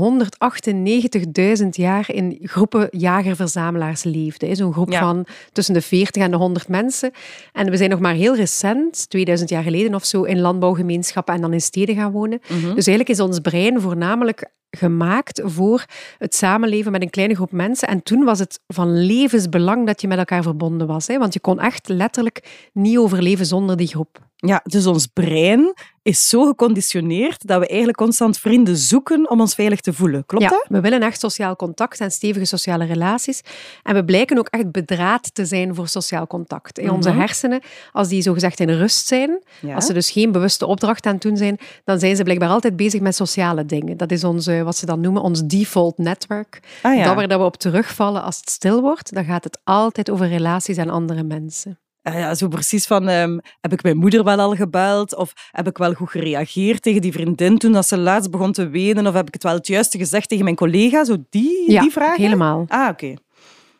198.000 1.62 1.68
jaar 1.70 2.14
in 2.14 2.38
groepen 2.42 2.88
jager-verzamelaars 2.90 4.02
leefden. 4.02 4.56
Zo'n 4.56 4.72
groep 4.72 4.94
van 4.94 5.26
tussen 5.52 5.74
de 5.74 5.80
40 5.80 6.22
en 6.22 6.30
de 6.30 6.36
100 6.36 6.68
mensen. 6.68 7.10
En 7.52 7.70
we 7.70 7.76
zijn 7.76 7.90
nog 7.90 8.00
maar 8.00 8.14
heel 8.14 8.36
recent, 8.36 9.10
2000 9.10 9.50
jaar 9.50 9.62
geleden 9.62 9.94
of 9.94 10.04
zo, 10.04 10.22
in 10.22 10.40
landbouwgemeenschappen 10.40 11.34
en 11.34 11.40
dan 11.40 11.52
in 11.52 11.60
steden 11.60 11.94
gaan 11.94 12.12
wonen. 12.12 12.40
Mhm. 12.48 12.74
Dus 12.74 12.86
eigenlijk 12.86 13.08
is 13.08 13.20
ons 13.20 13.38
brein 13.38 13.80
voornamelijk 13.80 14.50
gemaakt 14.70 15.40
voor 15.44 15.84
het 16.18 16.34
samenleven 16.34 16.92
met 16.92 17.02
een 17.02 17.10
kleine 17.10 17.34
groep 17.34 17.52
mensen. 17.52 17.88
En 17.88 18.02
toen 18.02 18.24
was 18.24 18.38
het 18.38 18.60
van 18.66 19.04
levensbelang 19.06 19.86
dat 19.86 20.00
je 20.00 20.08
met 20.08 20.18
elkaar 20.18 20.42
verbonden 20.42 20.86
was. 20.86 21.06
Hè? 21.06 21.18
Want 21.18 21.32
je 21.32 21.40
kon 21.40 21.60
echt 21.60 21.88
letterlijk 21.88 22.68
niet 22.72 22.98
overleven 22.98 23.46
zonder 23.46 23.76
die 23.76 23.86
groep. 23.86 24.27
Ja, 24.40 24.60
dus 24.64 24.86
ons 24.86 25.06
brein 25.06 25.74
is 26.02 26.28
zo 26.28 26.46
geconditioneerd 26.46 27.46
dat 27.46 27.60
we 27.60 27.66
eigenlijk 27.66 27.98
constant 27.98 28.38
vrienden 28.38 28.76
zoeken 28.76 29.30
om 29.30 29.40
ons 29.40 29.54
veilig 29.54 29.80
te 29.80 29.92
voelen. 29.92 30.26
Klopt 30.26 30.44
ja, 30.44 30.50
dat? 30.50 30.64
We 30.68 30.80
willen 30.80 31.02
echt 31.02 31.20
sociaal 31.20 31.56
contact 31.56 32.00
en 32.00 32.10
stevige 32.10 32.44
sociale 32.44 32.84
relaties. 32.84 33.40
En 33.82 33.94
we 33.94 34.04
blijken 34.04 34.38
ook 34.38 34.48
echt 34.48 34.72
bedraad 34.72 35.34
te 35.34 35.44
zijn 35.44 35.74
voor 35.74 35.88
sociaal 35.88 36.26
contact. 36.26 36.78
In 36.78 36.90
onze 36.90 37.08
mhm. 37.08 37.18
hersenen, 37.18 37.60
als 37.92 38.08
die 38.08 38.22
zogezegd 38.22 38.60
in 38.60 38.70
rust 38.70 39.06
zijn, 39.06 39.42
als 39.74 39.86
ze 39.86 39.92
dus 39.92 40.10
geen 40.10 40.32
bewuste 40.32 40.66
opdracht 40.66 41.06
aan 41.06 41.12
het 41.12 41.22
doen 41.22 41.36
zijn, 41.36 41.58
dan 41.84 41.98
zijn 41.98 42.16
ze 42.16 42.22
blijkbaar 42.22 42.48
altijd 42.48 42.76
bezig 42.76 43.00
met 43.00 43.14
sociale 43.14 43.66
dingen. 43.66 43.96
Dat 43.96 44.10
is 44.10 44.24
onze, 44.24 44.62
wat 44.62 44.76
ze 44.76 44.86
dan 44.86 45.00
noemen, 45.00 45.22
ons 45.22 45.42
default 45.42 45.98
network. 45.98 46.60
Ah, 46.82 46.96
ja. 46.96 47.04
Dat 47.04 47.14
waar 47.14 47.28
dat 47.28 47.38
we 47.38 47.44
op 47.44 47.56
terugvallen 47.56 48.22
als 48.22 48.36
het 48.36 48.50
stil 48.50 48.80
wordt, 48.80 49.14
dan 49.14 49.24
gaat 49.24 49.44
het 49.44 49.58
altijd 49.64 50.10
over 50.10 50.28
relaties 50.28 50.76
en 50.76 50.90
andere 50.90 51.22
mensen. 51.22 51.78
Ja, 52.12 52.34
zo 52.34 52.48
precies 52.48 52.86
van, 52.86 53.08
um, 53.08 53.40
heb 53.60 53.72
ik 53.72 53.82
mijn 53.82 53.96
moeder 53.96 54.24
wel 54.24 54.38
al 54.38 54.54
gebeld? 54.54 55.14
Of 55.14 55.32
heb 55.50 55.66
ik 55.66 55.78
wel 55.78 55.92
goed 55.92 56.10
gereageerd 56.10 56.82
tegen 56.82 57.00
die 57.00 57.12
vriendin 57.12 57.58
toen 57.58 57.82
ze 57.82 57.98
laatst 57.98 58.30
begon 58.30 58.52
te 58.52 58.68
wenen? 58.68 59.06
Of 59.06 59.14
heb 59.14 59.26
ik 59.26 59.34
het 59.34 59.42
wel 59.42 59.54
het 59.54 59.66
juiste 59.66 59.98
gezegd 59.98 60.28
tegen 60.28 60.44
mijn 60.44 60.56
collega? 60.56 61.04
Zo 61.04 61.16
die, 61.30 61.72
ja, 61.72 61.80
die 61.80 61.90
vragen? 61.90 62.22
helemaal. 62.22 62.64
Ah, 62.68 62.88
oké. 62.88 63.14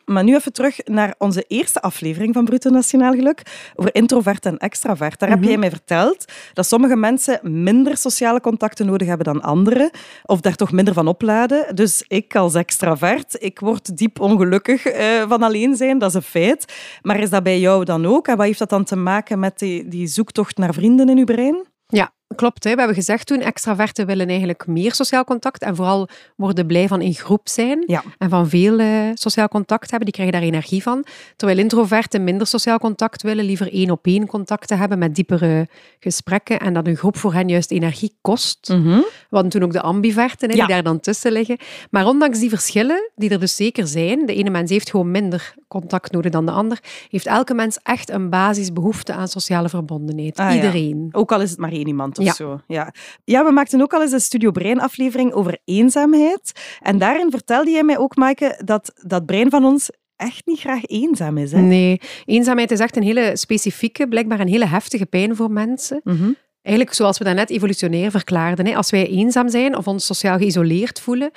Maar 0.09 0.25
nu 0.25 0.35
even 0.35 0.53
terug 0.53 0.79
naar 0.85 1.15
onze 1.19 1.45
eerste 1.49 1.81
aflevering 1.81 2.35
van 2.35 2.45
Bruto 2.45 2.71
Nationaal 2.71 3.13
Geluk 3.13 3.43
over 3.75 3.95
introvert 3.95 4.47
en 4.47 4.59
extravert. 4.59 5.19
Daar 5.19 5.29
heb 5.29 5.39
Mhm. 5.39 5.49
jij 5.49 5.59
mij 5.59 5.71
verteld 5.71 6.25
dat 6.53 6.67
sommige 6.67 6.97
mensen 6.97 7.41
minder 7.43 7.97
sociale 7.97 8.41
contacten 8.41 8.87
nodig 8.87 9.09
hebben 9.09 9.27
dan 9.27 9.43
anderen, 9.43 9.91
of 10.25 10.41
daar 10.41 10.55
toch 10.57 10.73
minder 10.73 10.95
van 10.95 11.09
opladen. 11.09 11.75
Dus 11.75 12.05
ik 12.09 12.37
als 12.37 12.55
extravert, 12.55 13.37
ik 13.39 13.61
word 13.61 13.97
diep 13.97 14.21
ongelukkig 14.21 14.87
eh, 14.87 15.29
van 15.29 15.43
alleen 15.43 15.77
zijn, 15.77 15.99
dat 15.99 16.09
is 16.09 16.15
een 16.15 16.23
feit. 16.23 16.75
Maar 17.03 17.21
is 17.21 17.31
dat 17.31 17.43
bij 17.43 17.61
jou 17.61 17.85
dan 17.85 18.07
ook? 18.07 18.29
En 18.29 18.37
wat 18.37 18.47
heeft 18.47 18.59
dat 18.59 18.71
dan 18.71 18.85
te 18.85 18.97
maken 18.97 19.39
met 19.39 19.59
die, 19.59 19.89
die 19.89 20.07
zoektocht 20.07 20.57
naar 20.57 20.75
vrienden 20.75 21.09
in 21.09 21.19
uw 21.19 21.25
brein? 21.25 21.67
Ja, 21.87 22.11
klopt. 22.37 22.65
Hè. 22.65 22.71
We 22.71 22.79
hebben 22.79 22.97
gezegd 22.97 23.27
toen, 23.27 23.41
extraverten 23.41 24.07
willen 24.07 24.29
eigenlijk 24.29 24.67
meer 24.67 24.95
sociaal 24.95 25.25
contact 25.25 25.63
en 25.63 25.77
vooral 25.77 26.09
worden 26.37 26.67
blij 26.67 26.89
van 26.89 27.01
in 27.01 27.15
groep 27.15 27.49
zijn 27.49 27.85
Ja. 27.87 28.03
en 28.19 28.29
van 28.29 28.49
veel 28.49 28.79
eh, 28.79 28.89
sociaal 29.15 29.49
contact 29.49 29.91
hebben. 29.91 30.05
Die 30.13 30.15
krijgen 30.15 30.35
daar 30.41 30.49
energie 30.49 30.83
van. 30.83 31.05
Terwijl 31.37 31.59
introverten 31.59 32.25
minder 32.25 32.47
sociaal 32.47 32.79
contact 32.79 33.23
willen, 33.23 33.45
liever 33.45 33.73
één 33.73 33.91
op 33.91 34.07
één 34.07 34.27
contacten 34.27 34.79
hebben 34.79 34.99
met 34.99 35.15
diepere 35.15 35.69
gesprekken 36.01 36.59
en 36.61 36.75
dat 36.75 36.87
een 36.87 36.97
groep 36.97 37.17
voor 37.17 37.33
hen 37.33 37.49
juist 37.49 37.71
energie 37.71 38.17
kost. 38.21 38.69
Mhm. 38.69 39.01
Hadden 39.31 39.51
toen 39.51 39.63
ook 39.63 39.73
de 39.73 39.83
ambiverten, 39.83 40.49
hè, 40.51 40.55
Ja. 40.57 40.67
die 40.67 40.75
daar 40.75 40.83
dan 40.83 41.01
tussen 41.01 41.33
liggen. 41.33 41.57
Maar 41.91 42.07
ondanks 42.07 42.39
die 42.39 42.49
verschillen, 42.49 43.11
die 43.17 43.31
er 43.31 43.41
dus 43.41 43.57
zeker 43.57 43.87
zijn, 43.87 44.27
de 44.27 44.35
ene 44.35 44.51
mens 44.51 44.71
heeft 44.71 44.91
gewoon 44.91 45.11
minder 45.11 45.55
contact 45.69 46.13
nodig 46.13 46.33
dan 46.33 46.47
de 46.47 46.53
ander, 46.53 46.79
heeft 47.09 47.27
elke 47.27 47.55
mens 47.55 47.79
echt 47.83 48.11
een 48.11 48.31
basisbehoefte 48.31 49.13
aan 49.13 49.29
sociale 49.29 49.69
verbondenheid. 49.69 50.37
Ah, 50.39 50.49
ja. 50.49 50.55
Iedereen. 50.55 51.09
Ook 51.13 51.33
al 51.33 51.41
is 51.41 51.51
het 51.51 51.59
maar 51.59 51.73
één 51.73 51.87
iemand 51.87 52.18
of 52.19 52.25
Ja. 52.25 52.33
zo. 52.33 52.61
Ja. 52.67 52.95
ja, 53.25 53.45
we 53.45 53.51
maakten 53.53 53.81
ook 53.83 53.93
al 53.93 54.03
eens 54.03 54.13
een 54.13 54.21
Studio 54.21 54.51
Brein 54.51 54.81
aflevering 54.81 55.33
over 55.33 55.59
eenzaamheid. 55.65 56.53
En 56.83 56.99
daarin 56.99 57.31
vertelde 57.31 57.71
jij 57.71 57.83
mij 57.83 57.99
ook, 57.99 58.17
Maaike, 58.17 58.61
dat 58.65 58.93
dat 59.03 59.27
brein 59.27 59.51
van 59.51 59.65
ons 59.65 59.91
echt 60.17 60.47
niet 60.47 60.59
graag 60.61 60.85
eenzaam 60.87 61.39
is. 61.39 61.53
Hè? 61.53 61.61
Nee, 61.61 62.01
eenzaamheid 62.25 62.71
is 62.71 62.81
echt 62.81 62.97
een 62.97 63.03
hele 63.03 63.31
specifieke, 63.37 64.09
blijkbaar 64.09 64.41
een 64.41 64.49
hele 64.49 64.67
heftige 64.67 65.07
pijn 65.07 65.37
voor 65.37 65.51
mensen. 65.51 66.01
Mhm. 66.05 66.31
Eigenlijk 66.63 66.97
zoals 66.97 67.19
we 67.19 67.25
dat 67.25 67.35
net 67.35 67.51
evolutionair 67.51 68.11
verklaarden. 68.11 68.67
Hè. 68.67 68.77
Als 68.77 68.91
wij 68.91 69.07
eenzaam 69.09 69.49
zijn 69.49 69.77
of 69.77 69.87
ons 69.89 70.07
sociaal 70.07 70.39
geïsoleerd 70.39 71.01
voelen, 71.01 71.31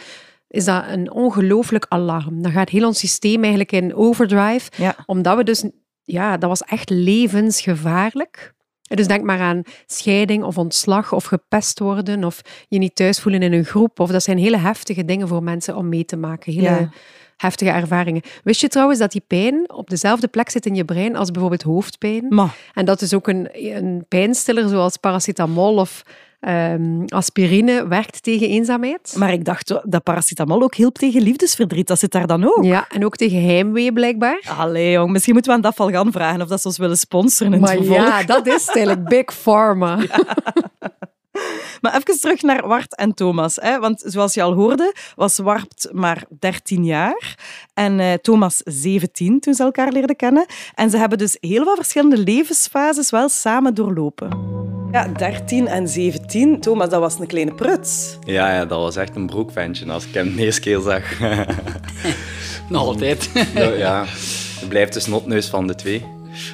is 0.47 0.65
dat 0.65 0.83
een 0.87 1.11
ongelooflijk 1.11 1.85
alarm. 1.89 2.41
Dan 2.41 2.51
gaat 2.51 2.69
heel 2.69 2.85
ons 2.87 2.99
systeem 2.99 3.39
eigenlijk 3.41 3.71
in 3.71 3.95
overdrive, 3.95 4.69
Ja. 4.77 4.95
omdat 5.05 5.37
we 5.37 5.43
dus... 5.43 5.63
Ja, 6.03 6.37
dat 6.37 6.49
was 6.49 6.61
echt 6.61 6.89
levensgevaarlijk. 6.89 8.53
Dus 8.95 9.07
denk 9.07 9.23
maar 9.23 9.39
aan 9.39 9.61
scheiding 9.85 10.43
of 10.43 10.57
ontslag 10.57 11.13
of 11.13 11.23
gepest 11.25 11.79
worden 11.79 12.23
of 12.23 12.41
je 12.67 12.77
niet 12.77 12.95
thuis 12.95 13.19
voelen 13.19 13.41
in 13.41 13.53
een 13.53 13.65
groep. 13.65 13.99
Of 13.99 14.09
dat 14.11 14.23
zijn 14.23 14.37
hele 14.37 14.57
heftige 14.57 15.05
dingen 15.05 15.27
voor 15.27 15.43
mensen 15.43 15.75
om 15.75 15.89
mee 15.89 16.05
te 16.05 16.15
maken. 16.17 16.53
Hele 16.53 16.65
Ja. 16.67 16.89
heftige 17.37 17.71
ervaringen. 17.71 18.21
Wist 18.43 18.61
je 18.61 18.67
trouwens 18.67 18.99
dat 18.99 19.11
die 19.11 19.23
pijn 19.27 19.71
op 19.73 19.89
dezelfde 19.89 20.27
plek 20.27 20.49
zit 20.49 20.65
in 20.65 20.75
je 20.75 20.85
brein 20.85 21.15
als 21.15 21.31
bijvoorbeeld 21.31 21.61
hoofdpijn? 21.61 22.25
En 22.73 22.85
dat 22.85 23.01
is 23.01 23.13
ook 23.13 23.27
een, 23.27 23.49
een 23.53 24.05
pijnstiller 24.07 24.69
zoals 24.69 24.97
paracetamol 24.97 25.75
of 25.77 26.03
ehm, 26.41 27.03
aspirine 27.05 27.87
werkt 27.87 28.23
tegen 28.23 28.47
eenzaamheid. 28.47 29.13
maar 29.17 29.33
ik 29.33 29.45
dacht 29.45 29.73
dat 29.83 30.03
paracetamol 30.03 30.61
ook 30.61 30.75
hielp 30.75 30.97
tegen 30.97 31.21
liefdesverdriet. 31.21 31.87
Dat 31.87 31.99
zit 31.99 32.11
daar 32.11 32.27
dan 32.27 32.43
ook. 32.43 32.63
Ja, 32.63 32.85
en 32.89 33.05
ook 33.05 33.15
tegen 33.15 33.43
heimwee 33.45 33.93
blijkbaar. 33.93 34.43
Allee, 34.57 34.91
jong. 34.91 35.11
Misschien 35.11 35.33
moeten 35.33 35.51
we 35.51 35.57
aan 35.57 35.63
Dafal 35.63 35.89
gaan 35.89 36.11
vragen 36.11 36.41
of 36.41 36.47
dat 36.47 36.61
ze 36.61 36.67
ons 36.67 36.77
willen 36.77 36.97
sponsoren 36.97 37.53
in 37.53 37.61
het 37.61 37.69
Maar 37.69 37.83
vervolg. 37.85 38.07
ja, 38.07 38.23
dat 38.35 38.47
is 38.47 38.67
eigenlijk. 38.67 39.09
Big 39.09 39.33
Pharma. 39.41 39.97
Maar 41.81 41.95
even 41.95 42.19
terug 42.19 42.41
naar 42.41 42.67
Wart 42.67 42.95
en 42.95 43.13
Thomas. 43.13 43.55
Hè? 43.55 43.79
Want 43.79 44.03
zoals 44.05 44.33
je 44.33 44.41
al 44.41 44.53
hoorde, 44.53 44.95
was 45.15 45.37
Wart 45.37 45.89
maar 45.91 46.23
13 46.39 46.85
jaar 46.85 47.37
en 47.73 47.99
eh, 47.99 48.13
Thomas 48.13 48.61
17 48.65 49.39
toen 49.39 49.53
ze 49.53 49.63
elkaar 49.63 49.91
leerden 49.91 50.15
kennen. 50.15 50.45
En 50.75 50.89
ze 50.89 50.97
hebben 50.97 51.17
dus 51.17 51.37
heel 51.39 51.63
wat 51.63 51.75
verschillende 51.75 52.17
levensfases 52.17 53.09
wel 53.09 53.29
samen 53.29 53.73
doorlopen. 53.73 54.29
Ja, 54.91 55.07
13 55.07 55.67
en 55.67 55.87
17. 55.87 56.59
Thomas, 56.59 56.89
dat 56.89 56.99
was 56.99 57.19
een 57.19 57.27
kleine 57.27 57.53
pruts. 57.53 58.17
Ja, 58.23 58.53
ja, 58.53 58.65
dat 58.65 58.79
was 58.79 58.95
echt 58.95 59.15
een 59.15 59.25
broekventje 59.25 59.91
als 59.91 60.05
ik 60.05 60.13
hem 60.13 60.35
de 60.35 60.43
eerste 60.43 60.61
keer 60.61 60.79
zag. 60.79 61.19
Nog 62.69 62.81
altijd. 62.81 63.29
ja, 63.55 63.69
ja, 63.69 64.05
het 64.59 64.69
blijft 64.69 64.93
de 64.93 64.99
snotneus 64.99 65.47
van 65.47 65.67
de 65.67 65.75
twee. 65.75 66.05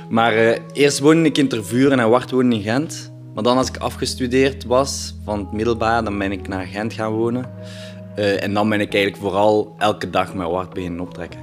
Maar 0.09 0.33
eh, 0.33 0.59
eerst 0.73 0.99
woonde 0.99 1.29
ik 1.29 1.37
in 1.37 1.47
Tervuren 1.47 1.99
en 1.99 2.09
Wart 2.09 2.31
woonde 2.31 2.55
in 2.55 2.61
Gent. 2.61 3.11
Maar 3.33 3.43
dan 3.43 3.57
als 3.57 3.67
ik 3.67 3.77
afgestudeerd 3.77 4.65
was 4.65 5.15
van 5.23 5.39
het 5.39 5.51
middelbaar, 5.51 6.03
dan 6.03 6.17
ben 6.17 6.31
ik 6.31 6.47
naar 6.47 6.65
Gent 6.65 6.93
gaan 6.93 7.11
wonen. 7.11 7.45
Eh, 8.15 8.43
en 8.43 8.53
dan 8.53 8.69
ben 8.69 8.81
ik 8.81 8.93
eigenlijk 8.93 9.23
vooral 9.23 9.75
elke 9.77 10.09
dag 10.09 10.33
met 10.33 10.47
Wart 10.47 10.73
beginnen 10.73 10.99
optrekken. 10.99 11.39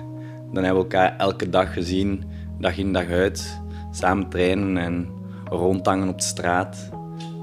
Dan 0.52 0.64
hebben 0.64 0.82
we 0.82 0.90
elkaar 0.90 1.16
elke 1.18 1.50
dag 1.50 1.72
gezien, 1.72 2.24
dag 2.58 2.78
in 2.78 2.92
dag 2.92 3.08
uit. 3.08 3.60
Samen 3.90 4.28
trainen 4.28 4.76
en 4.76 5.08
rondhangen 5.48 6.08
op 6.08 6.18
de 6.18 6.24
straat. 6.24 6.76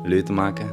Leuten 0.04 0.34
maken. 0.34 0.70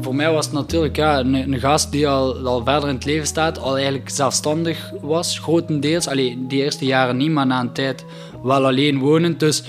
Voor 0.00 0.14
mij 0.14 0.32
was 0.32 0.44
het 0.44 0.54
natuurlijk 0.54 0.96
ja, 0.96 1.18
een, 1.18 1.58
gast 1.60 1.92
die 1.92 2.08
al, 2.08 2.36
al 2.46 2.64
verder 2.64 2.88
in 2.88 2.94
het 2.94 3.04
leven 3.04 3.26
staat, 3.26 3.58
al 3.58 3.76
eigenlijk 3.76 4.08
zelfstandig 4.08 4.92
was, 5.00 5.38
grotendeels. 5.38 6.08
Allee, 6.08 6.46
die 6.46 6.62
eerste 6.62 6.84
jaren 6.84 7.16
niet, 7.16 7.30
maar 7.30 7.46
na 7.46 7.60
een 7.60 7.72
tijd 7.72 8.04
wel 8.42 8.66
alleen 8.66 8.98
wonend. 8.98 9.40
Dus 9.40 9.64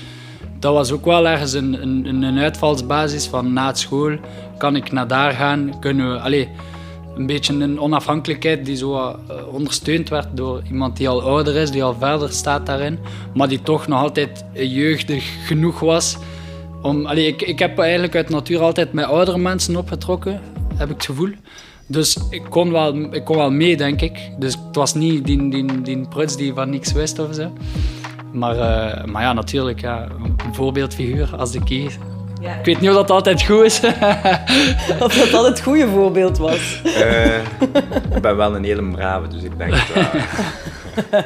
dat 0.60 0.74
was 0.74 0.92
ook 0.92 1.06
wel 1.06 1.28
ergens 1.28 1.54
een, 1.54 1.82
een, 1.82 2.24
een 2.24 2.40
uitvalsbasis 2.40 3.28
van 3.28 3.54
na 3.54 3.74
school 3.74 4.18
kan 4.58 4.76
ik 4.76 4.92
naar 4.92 5.08
daar 5.08 5.32
gaan, 5.32 5.80
kunnen 5.80 6.14
we... 6.14 6.48
een 7.16 7.26
beetje 7.26 7.54
een 7.54 7.80
onafhankelijkheid 7.80 8.66
die 8.66 8.76
zo 8.76 8.96
eh, 8.96 9.14
ondersteund 9.52 10.10
werd 10.10 10.28
door 10.34 10.62
iemand 10.68 10.98
die 10.98 11.10
al 11.10 11.22
ouder 11.22 11.56
is, 11.56 11.72
die 11.72 11.84
al 11.84 11.96
verder 12.00 12.32
staat 12.32 12.66
daarin, 12.66 13.00
maar 13.34 13.48
die 13.48 13.62
toch 13.62 13.88
nog 13.88 14.02
altijd 14.02 14.46
jeugdig 14.54 15.48
genoeg 15.48 15.80
was 15.80 16.18
om, 16.82 17.06
allee, 17.06 17.28
ik, 17.28 17.42
ik 17.42 17.60
heb 17.60 17.80
eigenlijk 17.80 18.16
uit 18.16 18.30
natuur 18.30 18.60
altijd 18.60 18.94
met 18.94 19.06
oudere 19.06 19.38
mensen 19.38 19.76
opgetrokken, 19.76 20.42
heb 20.76 20.90
ik 20.90 20.96
het 20.96 21.06
gevoel. 21.06 21.32
Dus 21.88 22.18
ik 22.30 22.44
kon 22.50 22.72
wel, 22.72 23.14
ik 23.14 23.26
kon 23.26 23.38
wel 23.38 23.52
mee, 23.52 23.78
denk 23.78 24.02
ik. 24.02 24.32
Dus 24.38 24.54
het 24.66 24.76
was 24.76 24.94
niet 24.94 25.26
die, 25.26 25.50
die, 25.50 25.82
die 25.82 26.08
pruts 26.08 26.38
die 26.38 26.54
van 26.54 26.70
niks 26.70 26.92
wist 26.92 27.20
of 27.20 27.36
zo. 27.36 27.54
Maar, 28.32 28.58
eh, 28.58 29.06
maar 29.06 29.22
ja, 29.22 29.34
natuurlijk, 29.34 29.82
ja, 29.82 30.08
een 30.46 30.54
voorbeeldfiguur 30.56 31.36
als 31.36 31.52
de 31.52 31.64
Ik 32.40 32.66
weet 32.66 32.80
niet 32.80 32.90
of 32.90 32.96
dat 32.96 33.10
altijd 33.10 33.44
goed 33.44 33.64
is. 33.64 33.80
Of 35.04 35.14
dat 35.14 35.30
dat 35.32 35.46
het 35.46 35.62
goede 35.62 35.88
voorbeeld 35.88 36.38
was. 36.38 36.82
Eh, 36.84 37.38
ik 38.16 38.22
ben 38.22 38.38
wel 38.38 38.56
een 38.56 38.64
hele 38.64 38.92
brave, 38.92 39.28
dus 39.28 39.44
ik 39.44 39.58
denk 39.58 39.74
het 39.76 39.94
wel. 39.94 41.22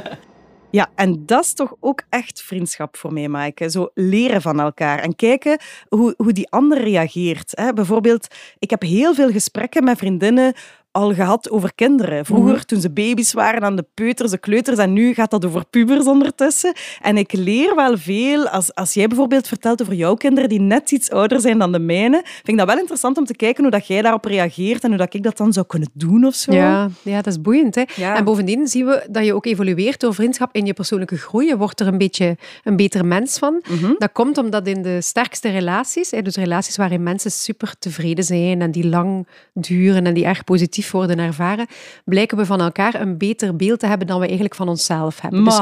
Ja, 0.74 0.90
en 0.96 1.26
dat 1.26 1.44
is 1.44 1.54
toch 1.54 1.74
ook 1.80 2.02
echt 2.10 2.42
vriendschap 2.42 2.98
voor 2.98 3.14
mij, 3.14 3.28
Maaike. 3.28 3.70
Zo 3.70 3.90
leren 3.94 4.42
van 4.42 4.60
elkaar 4.60 5.00
en 5.00 5.16
kijken 5.16 5.60
hoe, 5.90 6.14
hoe 6.18 6.32
die 6.32 6.50
ander 6.50 6.84
reageert. 6.84 7.52
Hè. 7.56 7.74
Bijvoorbeeld, 7.74 8.28
ik 8.60 8.70
heb 8.70 8.82
heel 8.82 9.14
veel 9.14 9.32
gesprekken 9.32 9.84
met 9.84 9.98
vriendinnen 9.98 10.54
al 10.94 11.14
gehad 11.14 11.50
over 11.50 11.74
kinderen. 11.76 12.26
Vroeger, 12.26 12.66
toen 12.66 12.82
ze 12.82 12.90
baby's 12.90 13.34
waren, 13.34 13.62
aan 13.62 13.76
de 13.76 13.86
peuters, 13.94 14.32
de 14.32 14.38
kleuters, 14.38 14.78
en 14.78 14.94
nu 14.94 15.14
gaat 15.14 15.32
dat 15.32 15.46
over 15.46 15.66
pubers 15.70 16.06
ondertussen. 16.06 16.74
En 17.02 17.18
ik 17.18 17.34
leer 17.34 17.76
wel 17.76 17.98
veel. 17.98 18.48
Als, 18.48 18.76
als 18.76 18.94
jij 18.94 19.08
bijvoorbeeld 19.08 19.48
vertelt 19.48 19.82
over 19.82 19.94
jouw 19.94 20.14
kinderen 20.16 20.50
die 20.50 20.60
net 20.60 20.92
iets 20.92 21.10
ouder 21.10 21.42
zijn 21.42 21.58
dan 21.58 21.72
de 21.72 21.80
mijne, 21.80 22.22
vind 22.24 22.48
ik 22.48 22.58
dat 22.58 22.68
wel 22.68 22.78
interessant 22.78 23.18
om 23.18 23.26
te 23.26 23.36
kijken 23.36 23.64
hoe 23.64 23.72
dat 23.72 23.88
jij 23.88 24.02
daarop 24.02 24.26
reageert 24.26 24.84
en 24.84 24.90
hoe 24.90 24.98
dat 24.98 25.14
ik 25.14 25.24
dat 25.24 25.38
dan 25.38 25.54
zou 25.54 25.66
kunnen 25.66 25.90
doen 25.94 26.26
of 26.26 26.36
zo. 26.36 26.54
Ja, 26.54 26.90
ja, 27.02 27.16
dat 27.16 27.34
is 27.34 27.42
boeiend. 27.42 27.76
Hè? 27.76 27.84
Ja. 27.96 28.16
En 28.16 28.24
bovendien 28.24 28.68
zien 28.68 28.86
we 28.86 29.08
dat 29.10 29.26
je 29.26 29.34
ook 29.34 29.46
evolueert 29.46 30.00
door 30.00 30.14
vriendschap 30.14 30.56
in 30.56 30.66
je 30.66 30.74
persoonlijke 30.74 31.18
groei. 31.18 31.48
Je 31.48 31.58
wordt 31.58 31.80
er 31.80 31.88
een 31.88 31.98
beetje 31.98 32.38
een 32.64 32.76
beter 32.76 33.06
mens 33.06 33.38
van. 33.38 33.64
Mhm. 33.70 33.94
Dat 33.98 34.12
komt 34.12 34.38
omdat 34.38 34.68
in 34.68 34.82
de 34.82 35.02
sterkste 35.02 35.50
relaties, 35.50 36.10
dus 36.10 36.36
relaties 36.36 36.78
waarin 36.78 37.04
mensen 37.04 37.32
super 37.32 37.76
tevreden 37.80 38.24
zijn 38.24 38.62
en 38.62 38.72
die 38.72 38.88
lang 38.88 39.28
duren 39.54 40.06
en 40.06 40.14
die 40.14 40.26
erg 40.26 40.44
positief 40.44 40.83
worden 40.92 41.20
ervaren, 41.20 41.68
blijken 42.06 42.38
we 42.38 42.46
van 42.46 42.62
elkaar 42.62 43.02
een 43.02 43.18
beter 43.18 43.56
beeld 43.56 43.80
te 43.80 43.88
hebben 43.88 44.08
dan 44.08 44.20
we 44.20 44.26
eigenlijk 44.26 44.56
van 44.56 44.70
onszelf 44.70 45.22
hebben. 45.22 45.44
Dus 45.44 45.62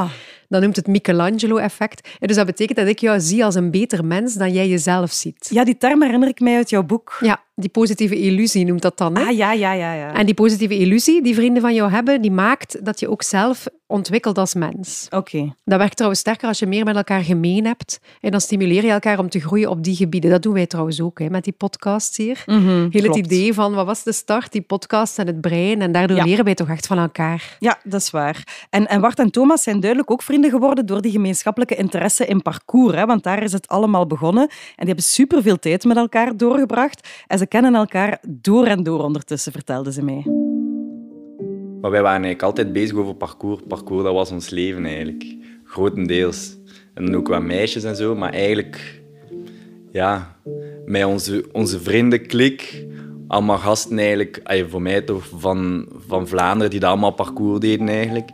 dat 0.52 0.62
noemt 0.62 0.76
het 0.76 0.86
Michelangelo-effect. 0.86 2.08
En 2.18 2.26
Dus 2.26 2.36
dat 2.36 2.46
betekent 2.46 2.78
dat 2.78 2.86
ik 2.88 2.98
jou 2.98 3.20
zie 3.20 3.44
als 3.44 3.54
een 3.54 3.70
beter 3.70 4.04
mens 4.04 4.34
dan 4.34 4.52
jij 4.52 4.68
jezelf 4.68 5.12
ziet. 5.12 5.48
ja, 5.52 5.64
die 5.64 5.76
term 5.78 6.02
herinner 6.02 6.28
ik 6.28 6.40
mij 6.40 6.56
uit 6.56 6.70
jouw 6.70 6.82
boek. 6.82 7.16
Ja, 7.20 7.40
die 7.54 7.70
positieve 7.70 8.18
illusie 8.20 8.64
noemt 8.64 8.82
dat 8.82 8.98
dan. 8.98 9.16
Hè? 9.16 9.24
Ah, 9.24 9.36
ja, 9.36 9.52
ja, 9.52 9.72
ja. 9.72 9.92
ja. 9.94 10.14
En 10.14 10.26
die 10.26 10.34
positieve 10.34 10.78
illusie 10.78 11.22
die 11.22 11.34
vrienden 11.34 11.62
van 11.62 11.74
jou 11.74 11.90
hebben, 11.90 12.20
die 12.22 12.30
maakt 12.30 12.84
dat 12.84 13.00
je 13.00 13.10
ook 13.10 13.22
zelf 13.22 13.66
ontwikkelt 13.86 14.38
als 14.38 14.54
mens. 14.54 15.06
Oké. 15.10 15.54
Dat 15.64 15.78
werkt 15.78 15.94
trouwens 15.96 16.20
sterker 16.20 16.48
als 16.48 16.58
je 16.58 16.66
meer 16.66 16.84
met 16.84 16.96
elkaar 16.96 17.22
gemeen 17.22 17.64
hebt. 17.66 17.98
En 18.20 18.30
dan 18.30 18.40
stimuleer 18.40 18.84
je 18.84 18.90
elkaar 18.90 19.18
om 19.18 19.28
te 19.28 19.40
groeien 19.40 19.70
op 19.70 19.84
die 19.84 19.96
gebieden. 19.96 20.30
Dat 20.30 20.42
doen 20.42 20.52
wij 20.52 20.66
trouwens 20.66 21.00
ook 21.00 21.18
hè, 21.18 21.30
met 21.30 21.44
die 21.44 21.52
podcasts 21.52 22.16
hier. 22.16 22.42
Mhm, 22.46 22.86
Heel 22.90 23.02
het 23.02 23.16
idee 23.16 23.54
van, 23.54 23.74
wat 23.74 23.86
was 23.86 24.02
de 24.02 24.12
start? 24.12 24.52
Die 24.52 24.60
podcast 24.62 25.18
en 25.18 25.26
het 25.26 25.40
brein. 25.40 25.80
En 25.82 25.92
daardoor 25.92 26.16
Ja. 26.16 26.24
leren 26.24 26.44
wij 26.44 26.54
toch 26.54 26.68
echt 26.68 26.86
van 26.86 26.98
elkaar. 26.98 27.56
Ja, 27.58 27.78
dat 27.84 28.00
is 28.00 28.10
waar. 28.10 28.66
En, 28.70 28.86
en 28.86 29.00
Bart 29.00 29.18
en 29.18 29.30
Thomas 29.30 29.62
zijn 29.62 29.80
duidelijk 29.80 30.10
ook 30.10 30.22
vrienden 30.22 30.41
geworden 30.50 30.86
door 30.86 31.02
die 31.02 31.12
gemeenschappelijke 31.12 31.74
interesse 31.74 32.26
in 32.26 32.42
parcours. 32.42 32.94
Hè, 32.94 33.06
want 33.06 33.22
daar 33.22 33.42
is 33.42 33.52
het 33.52 33.68
allemaal 33.68 34.06
begonnen. 34.06 34.42
En 34.42 34.48
die 34.76 34.86
hebben 34.86 35.04
superveel 35.04 35.58
tijd 35.58 35.84
met 35.84 35.96
elkaar 35.96 36.36
doorgebracht. 36.36 37.08
En 37.26 37.38
ze 37.38 37.46
kennen 37.46 37.74
elkaar 37.74 38.18
door 38.28 38.66
en 38.66 38.82
door 38.82 39.02
ondertussen, 39.02 39.52
vertelden 39.52 39.92
ze 39.92 40.02
mij. 40.02 40.24
Maar 41.80 41.90
wij 41.90 42.02
waren 42.02 42.24
eigenlijk 42.24 42.42
altijd 42.42 42.72
bezig 42.72 42.96
over 42.96 43.14
parcours. 43.14 43.60
Parcours, 43.68 44.04
dat 44.04 44.14
was 44.14 44.30
ons 44.30 44.50
leven 44.50 44.84
eigenlijk. 44.84 45.36
Grotendeels. 45.64 46.56
En 46.94 47.16
ook 47.16 47.28
wat 47.28 47.42
meisjes 47.42 47.84
en 47.84 47.96
zo. 47.96 48.14
Maar 48.14 48.32
eigenlijk, 48.32 49.02
ja, 49.92 50.36
met 50.84 51.04
onze, 51.04 51.44
onze 51.52 51.80
vriendenklik, 51.80 52.86
allemaal 53.32 53.58
gasten 53.58 53.98
eigenlijk, 53.98 54.40
ay, 54.44 54.66
voor 54.68 54.82
mij 54.82 55.00
toch 55.00 55.28
van, 55.38 55.86
van 56.06 56.28
Vlaanderen, 56.28 56.70
die 56.70 56.80
dat 56.80 56.90
allemaal 56.90 57.10
parcours 57.10 57.60
deden 57.60 57.88
eigenlijk, 57.88 58.30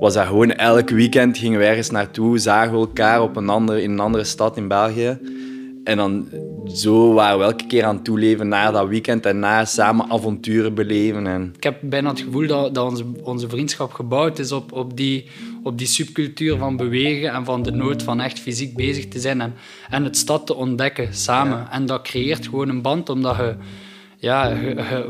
was 0.00 0.14
dat 0.14 0.26
gewoon 0.26 0.52
elk 0.52 0.90
weekend 0.90 1.38
gingen 1.38 1.58
we 1.58 1.64
ergens 1.64 1.90
naartoe, 1.90 2.38
zagen 2.38 2.72
we 2.72 2.78
elkaar 2.78 3.22
op 3.22 3.36
een 3.36 3.48
andere, 3.48 3.82
in 3.82 3.90
een 3.90 4.00
andere 4.00 4.24
stad 4.24 4.56
in 4.56 4.68
België. 4.68 5.18
En 5.84 5.96
dan 5.96 6.28
zo 6.66 7.12
waren 7.12 7.38
we 7.38 7.44
elke 7.44 7.66
keer 7.66 7.84
aan 7.84 7.94
het 7.94 8.04
toeleven 8.04 8.48
naar 8.48 8.72
dat 8.72 8.88
weekend 8.88 9.26
en 9.26 9.38
na 9.38 9.64
samen 9.64 10.10
avonturen 10.10 10.74
beleven. 10.74 11.26
En... 11.26 11.52
Ik 11.56 11.62
heb 11.62 11.78
bijna 11.82 12.08
het 12.08 12.20
gevoel 12.20 12.46
dat, 12.46 12.74
dat 12.74 12.90
onze, 12.90 13.04
onze 13.22 13.48
vriendschap 13.48 13.92
gebouwd 13.92 14.38
is 14.38 14.52
op, 14.52 14.72
op, 14.72 14.96
die, 14.96 15.26
op 15.62 15.78
die 15.78 15.86
subcultuur 15.86 16.56
van 16.56 16.76
bewegen 16.76 17.32
en 17.32 17.44
van 17.44 17.62
de 17.62 17.70
nood 17.70 18.02
van 18.02 18.20
echt 18.20 18.38
fysiek 18.38 18.76
bezig 18.76 19.08
te 19.08 19.20
zijn 19.20 19.40
en, 19.40 19.54
en 19.90 20.04
het 20.04 20.16
stad 20.16 20.46
te 20.46 20.54
ontdekken 20.54 21.14
samen. 21.14 21.70
En 21.70 21.86
dat 21.86 22.02
creëert 22.02 22.44
gewoon 22.44 22.68
een 22.68 22.82
band, 22.82 23.08
omdat 23.08 23.36
je, 23.36 23.54
ja, 24.18 24.56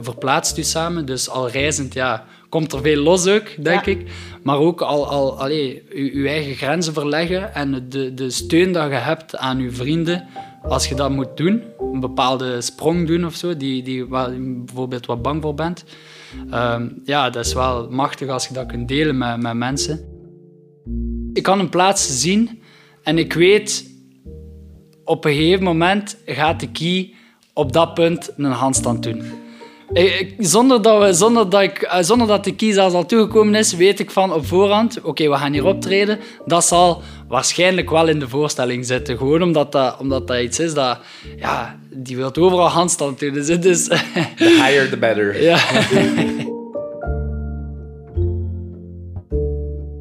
verplaatst 0.00 0.57
je 0.57 0.62
samen. 0.62 1.07
Dus 1.07 1.29
al 1.31 1.50
reizend, 1.50 1.95
ja, 1.95 2.25
komt 2.49 2.73
er 2.73 2.83
veel 2.83 3.03
los 3.03 3.27
ook, 3.27 3.65
denk 3.65 3.87
ik. 3.87 4.11
Maar 4.43 4.59
ook 4.59 4.81
al, 4.81 5.09
al 5.09 5.41
allee, 5.41 5.83
je, 5.95 6.17
je 6.17 6.29
eigen 6.29 6.55
grenzen 6.55 6.93
verleggen 6.93 7.55
en 7.55 7.88
de, 7.88 8.15
de 8.15 8.31
steun 8.31 8.73
dat 8.73 8.91
je 8.91 8.97
hebt 8.97 9.37
aan 9.37 9.59
je 9.59 9.71
vrienden 9.71 10.29
als 10.62 10.88
je 10.88 10.95
dat 10.95 11.11
moet 11.11 11.37
doen, 11.37 11.62
een 11.93 12.00
bepaalde 12.00 12.61
sprong 12.61 13.07
doen 13.07 13.27
of 13.27 13.35
zo, 13.35 13.57
die, 13.57 13.83
die, 13.83 14.07
waar 14.07 14.33
je 14.33 14.62
bijvoorbeeld 14.65 15.07
wat 15.07 15.23
bang 15.23 15.43
voor 15.43 15.55
bent, 15.55 15.85
um, 16.55 17.00
ja, 17.05 17.31
dat 17.31 17.45
is 17.47 17.55
wel 17.55 17.91
machtig 17.91 18.29
als 18.29 18.49
je 18.49 18.55
dat 18.55 18.67
kunt 18.67 18.88
delen 18.88 19.19
met, 19.19 19.43
met 19.43 19.55
mensen. 19.55 20.05
Ik 21.33 21.43
kan 21.43 21.59
een 21.59 21.69
plaats 21.69 22.21
zien 22.21 22.62
en 23.03 23.19
ik 23.19 23.33
weet, 23.33 23.91
op 25.05 25.25
een 25.25 25.35
gegeven 25.35 25.65
moment 25.65 26.17
gaat 26.27 26.61
de 26.61 26.71
key 26.71 27.15
op 27.59 27.73
dat 27.73 27.95
punt 27.95 28.31
een 28.37 28.45
handstand 28.45 29.03
doen. 29.03 29.23
Ik, 29.93 30.35
zonder, 30.38 30.83
dat 30.83 31.03
we, 31.03 31.12
zonder, 31.12 31.50
dat 31.50 31.62
ik, 31.62 31.83
eh, 31.83 32.03
zonder 32.03 32.27
dat 32.27 32.45
de 32.45 32.73
zelfs 32.73 32.95
al 32.95 33.07
toegekomen 33.07 33.55
is, 33.55 33.75
weet 33.75 34.00
ik 34.00 34.11
van 34.11 34.33
op 34.33 34.47
voorhand, 34.47 35.00
oké, 35.03 35.29
we 35.29 35.37
gaan 35.37 35.53
hier 35.53 35.65
optreden. 35.65 36.19
Dat 36.47 36.65
zal 36.65 37.03
waarschijnlijk 37.29 37.91
wel 37.91 38.09
in 38.09 38.19
de 38.19 38.29
voorstelling 38.29 38.87
zitten. 38.87 39.17
Gewoon 39.17 39.43
omdat 39.43 39.73
dat, 39.73 39.97
omdat 40.00 40.27
dat 40.27 40.41
iets 40.41 40.59
is 40.59 40.75
dat... 40.75 40.99
Ja, 41.37 41.79
die 41.91 42.17
wil 42.17 42.35
overal 42.35 42.69
handstand 42.69 43.19
doen. 43.19 43.33
Dus 43.33 43.49
het 43.49 43.65
is... 43.65 43.85
The 43.85 43.99
higher 44.37 44.88
the 44.88 44.97
better. 44.97 45.43
Ja. 45.43 45.59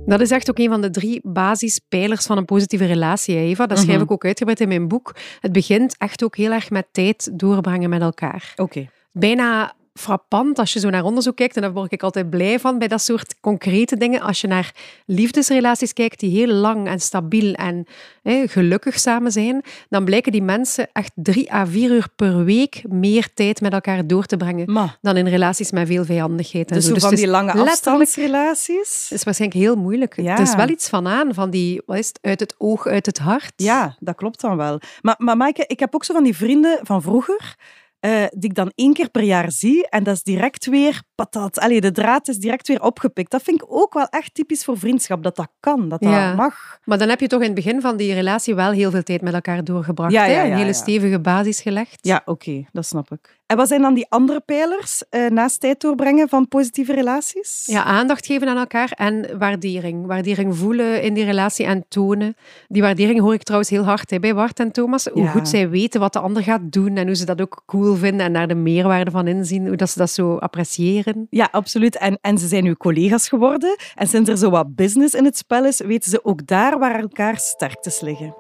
Dat 0.08 0.22
is 0.22 0.32
echt 0.32 0.50
ook 0.50 0.60
een 0.60 0.70
van 0.70 0.82
de 0.82 0.90
drie 0.90 1.20
basispijlers 1.24 2.26
van 2.26 2.38
een 2.38 2.46
positieve 2.46 2.86
relatie, 2.86 3.36
Eva. 3.36 3.66
Dat 3.66 3.80
schrijf 3.80 4.02
ik 4.02 4.12
ook 4.12 4.26
uitgebreid 4.26 4.60
in 4.60 4.68
mijn 4.68 4.88
boek. 4.88 5.16
Het 5.40 5.52
begint 5.52 5.96
echt 5.98 6.24
ook 6.24 6.38
heel 6.38 6.52
erg 6.52 6.70
met 6.70 6.88
tijd 6.92 7.30
doorbrengen 7.40 7.90
met 7.90 8.02
elkaar. 8.02 8.54
Oké. 8.56 8.90
Bijna 9.12 9.76
frappant 9.98 10.60
als 10.60 10.74
je 10.74 10.80
zo 10.80 10.89
naar 10.89 11.04
onderzoek 11.04 11.36
kijkt, 11.36 11.56
en 11.56 11.62
daar 11.62 11.74
word 11.74 11.92
ik 11.92 12.04
altijd 12.04 12.30
blij 12.30 12.60
van 12.60 12.77
bij 12.77 12.88
dat 12.88 13.01
soort 13.01 13.36
concrete 13.39 13.98
dingen. 13.98 14.22
Als 14.22 14.42
je 14.42 14.48
naar 14.48 14.72
liefdesrelaties 15.06 15.94
kijkt 15.94 16.20
die 16.20 16.38
heel 16.38 16.54
lang 16.54 16.88
en 16.88 17.00
stabiel 17.00 17.54
en 17.54 17.86
hè, 18.24 18.48
gelukkig 18.48 19.00
samen 19.00 19.32
zijn, 19.32 19.63
dan 19.89 20.06
blijken 20.06 20.32
die 20.32 20.42
mensen 20.42 20.89
echt 20.94 21.12
drie 21.16 21.54
à 21.54 21.66
vier 21.66 21.92
uur 21.92 22.08
per 22.16 22.44
week 22.44 22.84
meer 22.89 23.30
tijd 23.34 23.62
met 23.62 23.74
elkaar 23.74 24.08
door 24.08 24.25
te 24.25 24.38
brengen 24.38 24.96
dan 25.01 25.18
in 25.18 25.27
relaties 25.27 25.72
met 25.72 25.88
veel 25.88 26.06
vijandigheid. 26.06 26.70
En 26.70 26.75
dus 26.75 26.86
zo. 26.86 26.94
zo 26.94 27.00
van 27.00 27.16
die 27.16 27.27
lange 27.27 27.51
afstandsrelaties? 27.51 29.06
Het 29.10 29.18
is 29.18 29.24
waarschijnlijk 29.24 29.62
heel 29.62 29.75
moeilijk. 29.75 30.22
Ja. 30.22 30.36
Het 30.36 30.48
is 30.48 30.56
wel 30.56 30.70
iets 30.70 30.89
van 30.89 31.08
aan, 31.08 31.34
van 31.34 31.50
die, 31.50 31.82
wat 31.86 31.98
is 31.98 32.08
het, 32.08 32.20
uit 32.22 32.39
het 32.39 32.56
oog, 32.58 32.88
uit 32.88 33.06
het 33.06 33.18
hart. 33.18 33.54
Ja, 33.56 33.96
dat 34.00 34.16
klopt 34.16 34.42
dan 34.42 34.58
wel. 34.58 34.80
Maar, 35.01 35.16
maar 35.18 35.38
Maaike, 35.38 35.63
ik 35.67 35.80
heb 35.80 35.95
ook 35.95 36.04
zo 36.04 36.13
van 36.13 36.24
die 36.24 36.36
vrienden 36.36 36.80
van 36.84 37.02
vroeger, 37.02 37.56
eh, 37.99 38.23
die 38.29 38.49
ik 38.49 38.55
dan 38.55 38.71
één 38.75 38.93
keer 38.93 39.10
per 39.10 39.21
jaar 39.23 39.51
zie. 39.51 39.89
En 39.89 40.03
dat 40.03 40.15
is 40.15 40.23
direct 40.23 40.65
weer 40.65 41.01
patat. 41.15 41.60
Allee, 41.60 41.81
de 41.81 41.91
draad 41.91 42.27
is 42.27 42.38
direct 42.38 42.67
weer 42.67 42.81
opgepikt. 42.81 43.31
Dat 43.31 43.41
vind 43.43 43.62
ik 43.62 43.67
ook 43.71 43.93
wel 43.93 44.07
echt 44.10 44.33
typisch 44.33 44.63
voor 44.63 44.77
vriendschap, 44.77 45.23
dat 45.23 45.36
dat 45.36 45.49
kan, 45.60 45.89
dat 45.89 46.01
dat 46.01 46.12
Ja. 46.12 46.33
mag. 46.36 46.79
Maar 46.83 46.97
dan 46.97 47.10
heb 47.10 47.19
je 47.19 47.27
toch 47.27 47.39
in 47.39 47.45
het 47.45 47.55
begin 47.55 47.81
van 47.81 47.97
die 47.97 48.13
relatie 48.13 48.55
wel 48.55 48.71
heel 48.71 48.91
veel 48.91 49.03
tijd 49.03 49.21
met 49.21 49.33
elkaar 49.33 49.63
doorgebracht. 49.63 50.12
Ja, 50.12 50.23
hè? 50.25 50.43
Een 50.43 50.57
hele 50.57 50.73
stevige 50.73 51.19
basis 51.19 51.62
gelegd. 51.62 51.97
Ja, 52.01 52.21
oké, 52.25 52.63
dat 52.71 52.86
snap 52.86 53.12
ik. 53.12 53.37
En 53.47 53.57
wat 53.57 53.67
zijn 53.67 53.81
dan 53.81 53.93
die 53.93 54.05
andere 54.10 54.39
pijlers 54.39 55.03
eh, 55.10 55.29
naast 55.29 55.60
tijd 55.60 55.81
doorbrengen 55.81 56.29
van 56.29 56.47
positieve 56.47 56.93
relaties? 56.93 57.63
Ja, 57.65 57.83
aandacht 57.83 58.25
geven 58.25 58.47
aan 58.47 58.57
elkaar 58.57 58.91
en 58.91 59.38
waardering. 59.38 60.05
Waardering 60.05 60.57
voelen 60.57 61.01
in 61.01 61.13
die 61.13 61.25
relatie 61.25 61.65
en 61.65 61.86
tonen. 61.88 62.36
Die 62.67 62.81
waardering 62.81 63.19
hoor 63.19 63.33
ik 63.33 63.43
trouwens 63.43 63.71
heel 63.71 63.83
hard 63.83 64.10
hè, 64.10 64.19
bij 64.19 64.36
Bart 64.36 64.60
en 64.60 64.71
Thomas. 64.71 65.05
Hoe 65.05 65.23
Ja. 65.23 65.29
goed 65.29 65.47
zij 65.49 65.69
weten 65.69 65.99
wat 65.99 66.13
de 66.13 66.19
ander 66.19 66.43
gaat 66.43 66.71
doen 66.71 66.95
en 66.97 67.05
hoe 67.05 67.15
ze 67.15 67.25
dat 67.25 67.41
ook 67.41 67.62
cool 67.65 67.95
vinden 67.95 68.25
en 68.25 68.33
daar 68.33 68.47
de 68.47 68.55
meerwaarde 68.55 69.12
van 69.12 69.27
inzien. 69.27 69.67
Hoe 69.67 69.75
dat 69.75 69.89
ze 69.89 69.99
dat 69.99 70.10
zo 70.10 70.36
appreciëren. 70.38 71.27
Ja, 71.29 71.47
absoluut. 71.51 71.97
En, 71.97 72.17
en 72.21 72.38
ze 72.38 72.47
zijn 72.47 72.65
uw 72.65 72.75
collega's 72.75 73.27
geworden. 73.27 73.75
En 73.95 74.07
sinds 74.07 74.29
er 74.29 74.38
zo 74.38 74.49
wat 74.49 74.75
business 74.75 75.13
in 75.13 75.25
het 75.25 75.38
spel 75.38 75.65
is, 75.65 75.81
weten 75.81 76.12
ze 76.12 76.25
ook 76.25 76.47
daar 76.47 76.79
waar 76.79 76.99
elkaar 76.99 77.38
sterktes 77.38 78.01
liggen. 78.01 78.36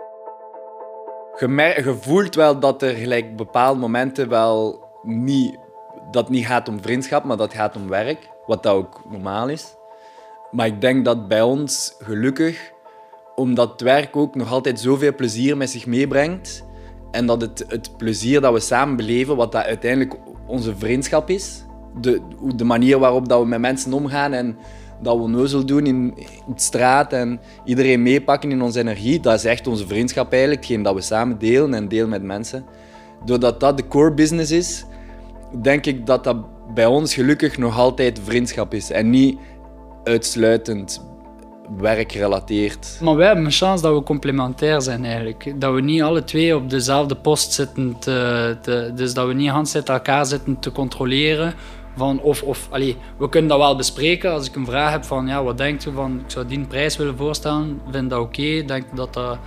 Je 1.39 1.95
voelt 2.01 2.35
wel 2.35 2.59
dat 2.59 2.81
er 2.81 2.93
gelijk 2.93 3.35
bepaalde 3.35 3.79
momenten 3.79 4.29
wel 4.29 4.85
niet... 5.07 5.57
Dat 6.11 6.29
niet 6.29 6.45
gaat 6.45 6.69
om 6.69 6.81
vriendschap, 6.81 7.23
maar 7.23 7.37
dat 7.37 7.53
gaat 7.53 7.75
om 7.75 7.87
werk. 7.87 8.29
Wat 8.45 8.63
dat 8.63 8.73
ook 8.73 9.01
normaal 9.09 9.49
is. 9.49 9.75
Maar 10.51 10.65
ik 10.65 10.81
denk 10.81 11.05
dat 11.05 11.27
bij 11.27 11.41
ons, 11.41 11.95
gelukkig, 11.99 12.71
omdat 13.35 13.71
het 13.71 13.81
werk 13.81 14.15
ook 14.15 14.35
nog 14.35 14.51
altijd 14.51 14.79
zoveel 14.79 15.15
plezier 15.15 15.57
met 15.57 15.69
zich 15.69 15.85
meebrengt. 15.85 16.65
En 17.11 17.25
dat 17.25 17.41
het, 17.41 17.65
het 17.67 17.97
plezier 17.97 18.41
dat 18.41 18.53
we 18.53 18.59
samen 18.59 18.95
beleven, 18.95 19.35
wat 19.35 19.51
dat 19.51 19.63
uiteindelijk 19.63 20.15
onze 20.45 20.75
vriendschap 20.75 21.29
is. 21.29 21.63
De, 22.01 22.21
de 22.55 22.63
manier 22.63 22.99
waarop 22.99 23.29
dat 23.29 23.39
we 23.39 23.47
met 23.47 23.59
mensen 23.59 23.93
omgaan 23.93 24.33
en 24.33 24.57
dat 25.01 25.17
we 25.17 25.27
neuzel 25.27 25.65
doen 25.65 25.85
in, 25.85 26.13
in 26.17 26.53
de 26.55 26.61
straat 26.61 27.13
en 27.13 27.39
iedereen 27.65 28.01
meepakken 28.01 28.51
in 28.51 28.61
onze 28.61 28.79
energie, 28.79 29.19
dat 29.19 29.33
is 29.33 29.45
echt 29.45 29.67
onze 29.67 29.87
vriendschap 29.87 30.31
eigenlijk. 30.31 30.61
Hetgeen 30.61 30.83
dat 30.83 30.93
we 30.93 31.01
samen 31.01 31.39
delen 31.39 31.73
en 31.73 31.87
delen 31.87 32.09
met 32.09 32.23
mensen. 32.23 32.65
Doordat 33.25 33.59
dat 33.59 33.77
de 33.77 33.87
core 33.87 34.13
business 34.13 34.51
is, 34.51 34.85
denk 35.61 35.85
ik 35.85 36.05
dat 36.05 36.23
dat 36.23 36.37
bij 36.73 36.85
ons 36.85 37.13
gelukkig 37.13 37.57
nog 37.57 37.77
altijd 37.77 38.19
vriendschap 38.23 38.73
is. 38.73 38.91
En 38.91 39.09
niet 39.09 39.39
uitsluitend 40.03 41.05
werkgerelateerd. 41.77 42.99
Maar 43.01 43.15
wij 43.15 43.27
hebben 43.27 43.45
een 43.45 43.51
chance 43.51 43.83
dat 43.83 43.93
we 43.95 44.03
complementair 44.03 44.81
zijn 44.81 45.05
eigenlijk. 45.05 45.53
Dat 45.61 45.73
we 45.73 45.81
niet 45.81 46.01
alle 46.01 46.23
twee 46.23 46.55
op 46.55 46.69
dezelfde 46.69 47.15
post 47.15 47.51
zitten. 47.53 47.95
Te, 47.99 48.57
te- 48.61 48.91
dus 48.95 49.13
dat 49.13 49.27
we 49.27 49.33
niet 49.33 49.49
hand 49.49 49.69
zitten 49.69 49.93
elkaar 49.93 50.25
zitten 50.25 50.59
te 50.59 50.71
controleren. 50.71 51.53
Van 51.95 52.21
of, 52.21 52.43
of, 52.43 52.67
allee, 52.71 52.97
we 53.17 53.29
kunnen 53.29 53.49
dat 53.49 53.59
wel 53.59 53.75
bespreken. 53.75 54.31
Als 54.31 54.47
ik 54.47 54.55
een 54.55 54.65
vraag 54.65 54.91
heb 54.91 55.03
van 55.03 55.27
ja, 55.27 55.43
wat 55.43 55.57
denkt 55.57 55.85
u 55.85 55.91
van 55.93 56.19
ik 56.19 56.31
zou 56.31 56.45
die 56.45 56.65
prijs 56.65 56.97
willen 56.97 57.17
voorstellen, 57.17 57.81
vind 57.91 58.09
dat 58.09 58.19
oké, 58.19 58.63
denk 58.65 58.85
dat 58.95 59.13
dat 59.13 59.37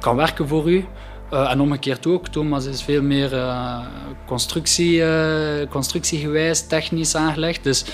kan 0.00 0.16
werken 0.16 0.48
voor 0.48 0.70
u. 0.70 0.84
Eh, 1.30 1.50
en 1.50 1.60
omgekeerd 1.60 2.06
ook. 2.06 2.28
Thomas 2.28 2.64
is 2.64 2.82
veel 2.82 3.02
meer 3.02 3.34
eh, 3.34 3.78
constructie, 4.26 5.04
eh, 5.04 5.68
constructiegewijs, 5.70 6.66
technisch 6.66 7.14
aangelegd. 7.14 7.64
Dus 7.64 7.84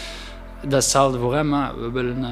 dat 0.60 0.72
is 0.72 0.84
hetzelfde 0.84 1.18
voor 1.18 1.34
hem. 1.34 1.52
hè. 1.52 1.74
We 1.74 1.90
willen 1.90 2.26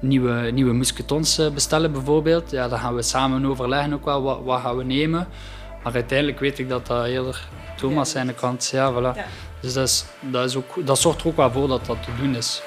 nieuwe, 0.00 0.50
nieuwe 0.50 0.72
musketons 0.72 1.40
bestellen 1.54 1.92
bijvoorbeeld. 1.92 2.50
Ja, 2.50 2.68
dan 2.68 2.78
gaan 2.78 2.94
we 2.94 3.02
samen 3.02 3.46
overleggen 3.46 3.92
ook 3.92 4.04
wel 4.04 4.22
wat, 4.22 4.40
wat 4.44 4.60
gaan 4.60 4.76
we 4.76 4.84
nemen. 4.84 5.28
Maar 5.82 5.94
uiteindelijk 5.94 6.40
weet 6.40 6.58
ik 6.58 6.68
dat 6.68 6.86
dat 6.86 7.06
eerder 7.06 7.48
Thomas 7.76 8.10
zijn 8.10 8.34
kant 8.34 8.62
is. 8.62 8.70
Ja, 8.70 8.92
voilà. 8.92 9.18
Dus 9.60 9.72
dat, 9.72 9.88
is, 9.88 10.04
dat, 10.20 10.44
is 10.48 10.56
ook, 10.56 10.86
dat 10.86 10.98
zorgt 10.98 11.20
er 11.20 11.26
ook 11.26 11.36
wel 11.36 11.50
voor 11.50 11.68
dat 11.68 11.86
dat 11.86 12.02
te 12.02 12.10
doen 12.20 12.36
is. 12.36 12.62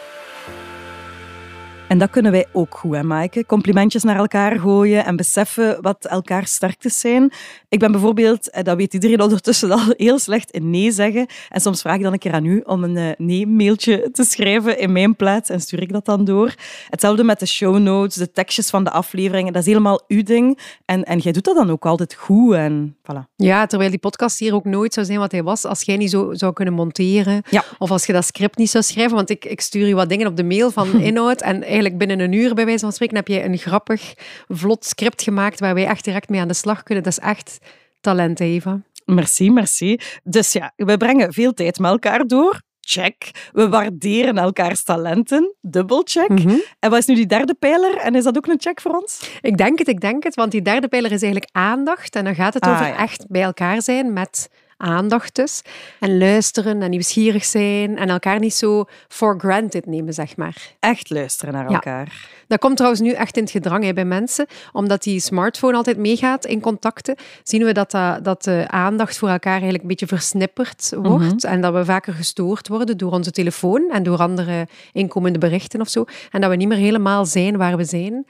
En 1.87 1.97
dat 1.97 2.09
kunnen 2.09 2.31
wij 2.31 2.45
ook 2.51 2.77
goed, 2.77 2.95
hè, 2.95 3.03
Maaike? 3.03 3.45
Complimentjes 3.45 4.03
naar 4.03 4.15
elkaar 4.15 4.59
gooien 4.59 5.05
en 5.05 5.15
beseffen 5.15 5.77
wat 5.81 6.05
elkaar 6.05 6.47
sterktes 6.47 6.99
zijn. 6.99 7.31
Ik 7.69 7.79
ben 7.79 7.91
bijvoorbeeld, 7.91 8.49
eh, 8.49 8.63
dat 8.63 8.77
weet 8.77 8.93
iedereen 8.93 9.21
ondertussen 9.21 9.71
al, 9.71 9.79
heel 9.97 10.19
slecht 10.19 10.51
in 10.51 10.69
nee 10.69 10.91
zeggen. 10.91 11.27
En 11.49 11.61
soms 11.61 11.81
vraag 11.81 11.95
ik 11.95 12.01
dan 12.01 12.13
een 12.13 12.19
keer 12.19 12.33
aan 12.33 12.45
u 12.45 12.61
om 12.65 12.83
een 12.83 12.97
eh, 12.97 13.09
nee-mailtje 13.17 14.09
te 14.11 14.23
schrijven 14.23 14.79
in 14.79 14.91
mijn 14.91 15.15
plaats 15.15 15.49
en 15.49 15.59
stuur 15.59 15.81
ik 15.81 15.91
dat 15.91 16.05
dan 16.05 16.25
door. 16.25 16.53
Hetzelfde 16.89 17.23
met 17.23 17.39
de 17.39 17.45
show 17.45 17.77
notes, 17.77 18.15
de 18.15 18.31
tekstjes 18.31 18.69
van 18.69 18.83
de 18.83 18.91
afleveringen. 18.91 19.53
Dat 19.53 19.61
is 19.61 19.67
helemaal 19.67 20.01
uw 20.07 20.23
ding. 20.23 20.59
En, 20.85 21.03
en 21.03 21.17
jij 21.17 21.31
doet 21.31 21.43
dat 21.43 21.55
dan 21.55 21.69
ook 21.69 21.85
altijd 21.85 22.13
goed. 22.13 22.53
En 22.53 22.95
voilà. 23.01 23.33
Ja, 23.35 23.65
terwijl 23.65 23.89
die 23.89 23.99
podcast 23.99 24.39
hier 24.39 24.53
ook 24.53 24.65
nooit 24.65 24.93
zou 24.93 25.05
zijn 25.05 25.19
wat 25.19 25.31
hij 25.31 25.43
was 25.43 25.65
als 25.65 25.81
jij 25.81 25.97
niet 25.97 26.09
zo 26.09 26.33
zou 26.33 26.53
kunnen 26.53 26.73
monteren. 26.73 27.41
Ja. 27.49 27.63
Of 27.77 27.91
als 27.91 28.05
je 28.05 28.13
dat 28.13 28.25
script 28.25 28.57
niet 28.57 28.69
zou 28.69 28.83
schrijven. 28.83 29.15
Want 29.15 29.29
ik, 29.29 29.45
ik 29.45 29.61
stuur 29.61 29.87
je 29.87 29.95
wat 29.95 30.09
dingen 30.09 30.27
op 30.27 30.37
de 30.37 30.43
mail 30.43 30.71
van 30.71 30.99
inhoud. 31.09 31.41
En 31.41 31.63
eigenlijk 31.75 31.97
binnen 31.97 32.19
een 32.19 32.31
uur, 32.33 32.53
bij 32.53 32.65
wijze 32.65 32.79
van 32.79 32.91
spreken, 32.91 33.15
heb 33.15 33.27
je 33.27 33.43
een 33.43 33.57
grappig, 33.57 34.13
vlot 34.47 34.85
script 34.85 35.21
gemaakt 35.21 35.59
waar 35.59 35.73
wij 35.73 35.85
echt 35.85 36.03
direct 36.03 36.29
mee 36.29 36.41
aan 36.41 36.47
de 36.47 36.53
slag 36.53 36.83
kunnen. 36.83 37.03
Dat 37.03 37.11
is 37.13 37.19
echt 37.19 37.57
talent, 38.01 38.39
Eva. 38.39 38.81
Merci, 39.05 39.51
merci. 39.51 39.99
Dus 40.23 40.51
ja, 40.53 40.71
we 40.75 40.97
brengen 40.97 41.33
veel 41.33 41.53
tijd 41.53 41.79
met 41.79 41.91
elkaar 41.91 42.27
door. 42.27 42.61
check. 42.87 43.31
We 43.51 43.69
waarderen 43.69 44.37
elkaars 44.37 44.83
talenten, 44.83 45.55
dubbelcheck. 45.61 46.29
Mhm. 46.29 46.55
En 46.79 46.89
wat 46.89 46.99
is 46.99 47.05
nu 47.05 47.15
die 47.15 47.25
derde 47.25 47.53
pijler? 47.53 47.97
En 47.97 48.15
is 48.15 48.23
dat 48.23 48.37
ook 48.37 48.47
een 48.47 48.59
check 48.61 48.81
voor 48.81 48.91
ons? 48.91 49.29
Ik 49.41 49.57
denk 49.57 49.79
het, 49.79 49.87
ik 49.87 49.99
denk 50.01 50.23
het. 50.23 50.35
Want 50.35 50.51
die 50.51 50.61
derde 50.61 50.87
pijler 50.87 51.11
is 51.11 51.21
eigenlijk 51.21 51.51
aandacht. 51.55 52.15
En 52.15 52.23
dan 52.23 52.35
gaat 52.35 52.53
het 52.53 52.63
Ah, 52.63 52.71
over 52.73 52.87
ja. 52.87 52.97
echt 52.97 53.25
bij 53.27 53.41
elkaar 53.41 53.81
zijn 53.81 54.13
met 54.13 54.49
aandacht 54.77 55.35
dus. 55.35 55.61
En 55.99 56.17
luisteren 56.17 56.81
en 56.81 56.89
nieuwsgierig 56.89 57.45
zijn. 57.45 57.97
En 57.97 58.09
elkaar 58.09 58.39
niet 58.39 58.53
zo 58.53 58.85
for 59.07 59.39
granted 59.39 59.85
nemen, 59.85 60.13
zeg 60.13 60.37
maar. 60.37 60.55
Echt 60.79 61.09
luisteren 61.09 61.53
naar 61.53 61.67
Ja. 61.69 61.73
elkaar. 61.73 62.29
Dat 62.47 62.59
komt 62.59 62.75
trouwens 62.75 63.01
nu 63.01 63.11
echt 63.11 63.37
in 63.37 63.43
het 63.43 63.51
gedrang 63.51 63.83
hè, 63.83 63.93
bij 63.93 64.05
mensen. 64.05 64.45
Omdat 64.71 65.03
die 65.03 65.19
smartphone 65.19 65.75
altijd 65.77 65.97
meegaat 65.97 66.45
in 66.45 66.59
contacten, 66.61 67.15
zien 67.43 67.63
we 67.63 67.71
dat, 67.71 67.91
dat, 67.91 68.23
dat 68.23 68.43
de 68.43 68.65
aandacht 68.67 69.17
voor 69.17 69.29
elkaar 69.29 69.51
eigenlijk 69.51 69.81
een 69.81 69.89
beetje 69.89 70.07
versnipperd 70.07 70.93
wordt. 70.97 71.43
En 71.43 71.61
dat 71.61 71.73
we 71.73 71.85
vaker 71.85 72.13
gestoord 72.13 72.67
worden 72.67 72.97
door 72.97 73.11
onze 73.11 73.31
telefoon 73.31 73.89
en 73.91 74.03
door 74.03 74.17
andere 74.17 74.67
inkomende 74.93 75.39
berichten 75.39 75.81
of 75.81 75.89
zo. 75.89 76.05
En 76.31 76.41
dat 76.41 76.49
we 76.49 76.55
niet 76.55 76.67
meer 76.67 76.77
helemaal 76.77 77.25
zijn 77.25 77.57
waar 77.57 77.77
we 77.77 77.83
zijn. 77.83 78.25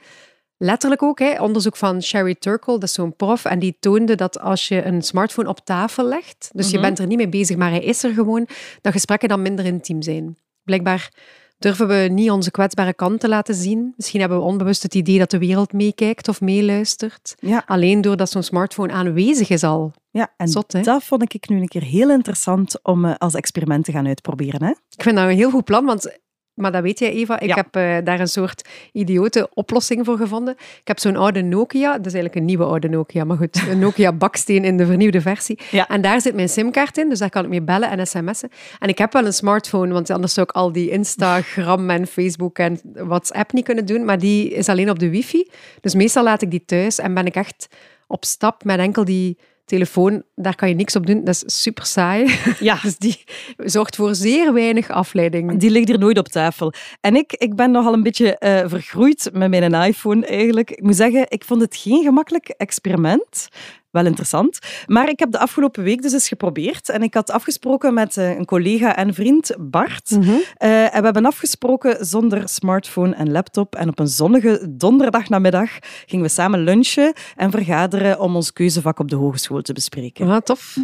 Letterlijk 0.58 1.02
ook, 1.02 1.18
hè, 1.18 1.42
onderzoek 1.42 1.76
van 1.76 2.02
Sherry 2.02 2.34
Turkle, 2.34 2.72
dat 2.72 2.82
is 2.82 2.92
zo'n 2.92 3.16
prof, 3.16 3.44
en 3.44 3.58
die 3.58 3.76
toonde 3.80 4.14
dat 4.14 4.40
als 4.40 4.68
je 4.68 4.84
een 4.84 5.02
smartphone 5.02 5.48
op 5.48 5.60
tafel 5.64 6.04
legt, 6.04 6.50
dus 6.52 6.70
je 6.70 6.80
bent 6.80 6.98
er 6.98 7.06
niet 7.06 7.16
mee 7.16 7.28
bezig, 7.28 7.56
maar 7.56 7.70
hij 7.70 7.80
is 7.80 8.02
er 8.02 8.12
gewoon, 8.12 8.48
dat 8.80 8.92
gesprekken 8.92 9.28
dan 9.28 9.42
minder 9.42 9.64
intiem 9.64 10.02
zijn. 10.02 10.36
Blijkbaar 10.62 11.10
durven 11.58 11.88
we 11.88 11.94
niet 11.94 12.30
onze 12.30 12.50
kwetsbare 12.50 12.94
kant 12.94 13.20
te 13.20 13.28
laten 13.28 13.54
zien. 13.54 13.92
Misschien 13.96 14.20
hebben 14.20 14.38
we 14.38 14.44
onbewust 14.44 14.82
het 14.82 14.94
idee 14.94 15.18
dat 15.18 15.30
de 15.30 15.38
wereld 15.38 15.72
meekijkt 15.72 16.28
of 16.28 16.40
meeluistert. 16.40 17.34
Ja. 17.38 17.62
Alleen 17.66 18.00
doordat 18.00 18.30
zo'n 18.30 18.42
smartphone 18.42 18.92
aanwezig 18.92 19.48
is 19.48 19.62
al. 19.62 19.92
Ja, 20.10 20.32
en 20.36 20.48
Zot, 20.48 20.84
dat 20.84 21.04
vond 21.04 21.34
ik 21.34 21.48
nu 21.48 21.60
een 21.60 21.68
keer 21.68 21.82
heel 21.82 22.10
interessant 22.10 22.82
om 22.82 23.04
eh, 23.04 23.14
als 23.18 23.34
experiment 23.34 23.84
te 23.84 23.92
gaan 23.92 24.06
uitproberen. 24.06 24.62
Hè? 24.62 24.70
Ik 24.70 25.02
vind 25.02 25.16
dat 25.16 25.28
een 25.28 25.36
heel 25.36 25.50
goed 25.50 25.64
plan, 25.64 25.84
want... 25.84 26.18
Maar 26.56 26.72
dat 26.72 26.82
weet 26.82 26.98
jij, 26.98 27.12
Eva. 27.12 27.40
Ik 27.40 27.48
Ja. 27.48 27.54
heb 27.54 27.76
eh, 27.76 27.96
daar 28.04 28.20
een 28.20 28.28
soort 28.28 28.68
idiote 28.92 29.48
oplossing 29.54 30.04
voor 30.04 30.16
gevonden. 30.16 30.54
Ik 30.80 30.86
heb 30.88 30.98
zo'n 30.98 31.16
oude 31.16 31.42
Nokia. 31.42 31.92
Dat 31.92 32.06
is 32.06 32.12
eigenlijk 32.14 32.34
een 32.34 32.44
nieuwe 32.44 32.64
oude 32.64 32.88
Nokia, 32.88 33.24
maar 33.24 33.36
goed. 33.36 33.62
Een 33.68 33.78
Nokia 33.86 34.12
baksteen 34.12 34.64
in 34.64 34.76
de 34.76 34.86
vernieuwde 34.86 35.20
versie. 35.20 35.58
Ja. 35.70 35.88
En 35.88 36.00
daar 36.00 36.20
zit 36.20 36.34
mijn 36.34 36.48
simkaart 36.48 36.98
in, 36.98 37.08
dus 37.08 37.18
daar 37.18 37.30
kan 37.30 37.42
ik 37.44 37.48
mee 37.48 37.62
bellen 37.62 37.90
en 37.90 38.06
sms'en. 38.06 38.50
En 38.78 38.88
ik 38.88 38.98
heb 38.98 39.12
wel 39.12 39.24
een 39.26 39.32
smartphone, 39.32 39.92
want 39.92 40.10
anders 40.10 40.34
zou 40.34 40.46
ik 40.48 40.54
al 40.56 40.72
die 40.72 40.90
Instagram 40.90 41.90
en 41.90 42.06
Facebook 42.06 42.58
en 42.58 42.80
WhatsApp 42.92 43.52
niet 43.52 43.64
kunnen 43.64 43.86
doen. 43.86 44.04
Maar 44.04 44.18
die 44.18 44.50
is 44.50 44.68
alleen 44.68 44.90
op 44.90 44.98
de 44.98 45.10
wifi. 45.10 45.50
Dus 45.80 45.94
meestal 45.94 46.22
laat 46.24 46.42
ik 46.42 46.50
die 46.50 46.64
thuis 46.64 46.98
en 46.98 47.14
ben 47.14 47.26
ik 47.26 47.34
echt 47.34 47.68
op 48.06 48.24
stap 48.24 48.64
met 48.64 48.78
enkel 48.78 49.04
die 49.04 49.38
telefoon. 49.66 50.22
Daar 50.34 50.54
kan 50.54 50.68
je 50.68 50.74
niks 50.74 50.96
op 50.96 51.06
doen. 51.06 51.24
Dat 51.24 51.34
is 51.34 51.62
super 51.62 51.86
saai. 51.86 52.38
Ja. 52.60 52.78
Dus 52.86 52.98
die 52.98 53.24
zorgt 53.56 53.96
voor 53.96 54.14
zeer 54.14 54.52
weinig 54.52 54.90
afleiding. 54.90 55.58
Die 55.58 55.70
ligt 55.70 55.88
hier 55.88 55.98
nooit 55.98 56.18
op 56.18 56.28
tafel. 56.28 56.72
En 57.00 57.16
ik, 57.16 57.32
ik 57.32 57.54
ben 57.54 57.70
nogal 57.70 57.92
een 57.92 58.02
beetje 58.02 58.38
eh, 58.38 58.68
vergroeid 58.68 59.30
met 59.32 59.50
mijn 59.50 59.74
iPhone 59.74 60.26
eigenlijk. 60.26 60.70
Ik 60.70 60.82
moet 60.82 60.96
zeggen, 60.96 61.26
ik 61.28 61.44
vond 61.44 61.60
het 61.60 61.76
geen 61.76 62.02
gemakkelijk 62.02 62.48
experiment. 62.48 63.48
Wel 63.90 64.06
interessant. 64.06 64.58
Maar 64.86 65.08
ik 65.08 65.18
heb 65.18 65.30
de 65.30 65.38
afgelopen 65.38 65.82
week 65.82 66.02
dus 66.02 66.12
eens 66.12 66.28
geprobeerd. 66.28 66.88
En 66.88 67.02
ik 67.02 67.14
had 67.14 67.30
afgesproken 67.30 67.94
met 67.94 68.16
eh, 68.16 68.36
een 68.36 68.44
collega 68.44 68.96
en 68.96 69.14
vriend, 69.14 69.54
Bart. 69.58 70.10
Mhm. 70.10 70.30
Eh, 70.54 70.94
en 70.94 70.98
we 70.98 71.04
hebben 71.04 71.26
afgesproken 71.26 72.06
zonder 72.06 72.48
smartphone 72.48 73.14
en 73.14 73.32
laptop. 73.32 73.74
En 73.74 73.88
op 73.88 73.98
een 73.98 74.08
zonnige 74.08 74.66
donderdagnamiddag 74.70 75.70
gingen 76.06 76.24
we 76.24 76.30
samen 76.30 76.60
lunchen 76.60 77.12
en 77.36 77.50
vergaderen 77.50 78.20
om 78.20 78.36
ons 78.36 78.52
keuzevak 78.52 78.98
op 78.98 79.08
de 79.08 79.16
hogeschool 79.16 79.62
te 79.62 79.72
bespreken. 79.72 80.26
Ja, 80.26 80.40
tof. 80.40 80.76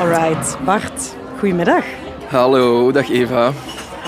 Alright, 0.00 0.56
Bart, 0.64 1.16
goedemiddag. 1.38 1.84
Hallo, 2.28 2.92
dag 2.92 3.10
Eva. 3.10 3.52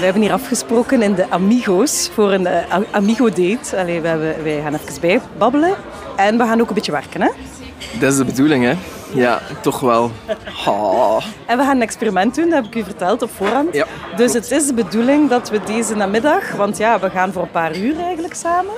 We 0.00 0.06
hebben 0.06 0.22
hier 0.22 0.32
afgesproken 0.32 1.02
in 1.02 1.14
de 1.14 1.30
Amigo's 1.30 2.10
voor 2.14 2.32
een 2.32 2.46
eh, 2.46 2.76
Amigo-date. 2.90 3.76
Allee, 3.76 4.00
we 4.00 4.08
hebben, 4.08 4.42
wij 4.42 4.60
gaan 4.62 4.74
even 4.74 5.00
bijbabbelen. 5.00 5.74
En 6.16 6.38
we 6.38 6.44
gaan 6.44 6.60
ook 6.60 6.68
een 6.68 6.74
beetje 6.74 6.92
werken, 6.92 7.20
hè? 7.20 7.28
Dat 7.98 8.12
is 8.12 8.18
de 8.18 8.24
bedoeling, 8.24 8.64
hè? 8.64 8.74
Ja, 9.12 9.40
toch 9.62 9.80
wel. 9.80 10.10
En 11.46 11.58
we 11.58 11.64
gaan 11.64 11.76
een 11.76 11.82
experiment 11.82 12.34
doen, 12.34 12.44
dat 12.44 12.54
heb 12.54 12.64
ik 12.64 12.74
u 12.74 12.84
verteld 12.84 13.22
op 13.22 13.30
voorhand. 13.36 13.74
Ja, 13.74 13.86
dus 14.16 14.32
het 14.32 14.50
is 14.50 14.66
de 14.66 14.74
bedoeling 14.74 15.28
dat 15.28 15.50
we 15.50 15.60
deze 15.66 15.94
namiddag, 15.94 16.52
want 16.52 16.76
ja, 16.76 17.00
we 17.00 17.10
gaan 17.10 17.32
voor 17.32 17.42
een 17.42 17.50
paar 17.50 17.76
uur 17.76 17.98
eigenlijk 17.98 18.34
samen, 18.34 18.74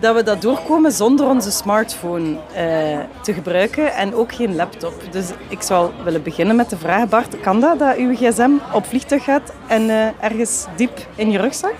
dat 0.00 0.14
we 0.14 0.22
dat 0.22 0.42
doorkomen 0.42 0.92
zonder 0.92 1.26
onze 1.26 1.50
smartphone 1.50 2.36
eh, 2.54 2.98
te 3.22 3.32
gebruiken 3.32 3.94
en 3.94 4.14
ook 4.14 4.34
geen 4.34 4.56
laptop. 4.56 4.94
Dus 5.10 5.26
ik 5.48 5.62
zou 5.62 5.90
willen 6.04 6.22
beginnen 6.22 6.56
met 6.56 6.70
de 6.70 6.76
vraag, 6.76 7.08
Bart, 7.08 7.40
kan 7.40 7.60
dat, 7.60 7.78
dat 7.78 7.96
uw 7.96 8.14
gsm 8.14 8.50
op 8.72 8.86
vliegtuig 8.86 9.24
gaat 9.24 9.52
en 9.66 9.90
eh, 9.90 10.24
ergens 10.24 10.66
diep 10.76 10.98
in 11.14 11.30
je 11.30 11.38
rugzak? 11.38 11.74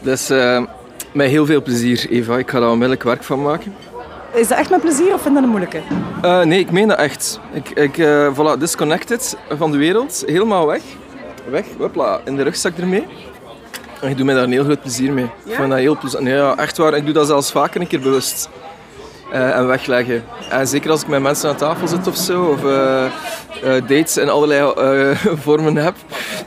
Dus 0.00 0.30
eh, 0.30 0.64
met 1.12 1.28
heel 1.28 1.46
veel 1.46 1.62
plezier, 1.62 2.06
Eva. 2.10 2.38
Ik 2.38 2.50
ga 2.50 2.58
daar 2.60 2.68
onmiddellijk 2.68 3.02
werk 3.02 3.24
van 3.24 3.42
maken. 3.42 3.74
Is 4.32 4.48
dat 4.48 4.58
echt 4.58 4.70
met 4.70 4.80
plezier 4.80 5.14
of 5.14 5.22
vind 5.22 5.34
je 5.34 5.40
dat 5.40 5.42
een 5.42 5.48
moeilijke? 5.48 5.80
Nee, 6.46 6.58
ik 6.58 6.70
meen 6.70 6.88
dat 6.88 6.98
echt. 6.98 7.40
Ik, 7.52 7.70
ik 7.70 8.06
voilà, 8.34 8.58
disconnected 8.58 9.36
van 9.50 9.70
de 9.70 9.78
wereld. 9.78 10.22
Helemaal 10.26 10.66
weg. 10.66 10.82
Weg, 11.50 11.66
hopla, 11.78 12.20
in 12.24 12.36
de 12.36 12.42
rugzak 12.42 12.76
ermee. 12.76 13.04
En 14.02 14.08
ik 14.08 14.16
doe 14.16 14.26
mij 14.26 14.34
daar 14.34 14.44
een 14.44 14.52
heel 14.52 14.64
groot 14.64 14.80
plezier 14.80 15.12
mee. 15.12 15.24
Ik 15.44 15.54
vind 15.54 15.68
dat 15.68 15.78
heel 15.78 15.98
plezant. 15.98 16.24
Nee, 16.24 16.34
ja, 16.34 16.56
echt 16.56 16.76
waar. 16.76 16.94
Ik 16.94 17.04
doe 17.04 17.14
dat 17.14 17.26
zelfs 17.26 17.50
vaker 17.50 17.80
een 17.80 17.86
keer 17.86 18.00
bewust. 18.00 18.48
Eh, 19.32 19.56
en 19.56 19.66
wegleggen. 19.66 20.24
En 20.50 20.68
zeker 20.68 20.90
als 20.90 21.02
ik 21.02 21.08
met 21.08 21.22
mensen 21.22 21.48
aan 21.48 21.56
tafel 21.56 21.88
zit 21.88 22.06
of 22.06 22.16
zo, 22.16 22.44
of 22.44 22.64
eh, 22.64 23.04
eh, 23.04 23.10
dates 23.62 24.16
in 24.16 24.28
allerlei 24.28 24.72
eh, 24.72 25.16
vormen 25.44 25.76
heb, 25.76 25.94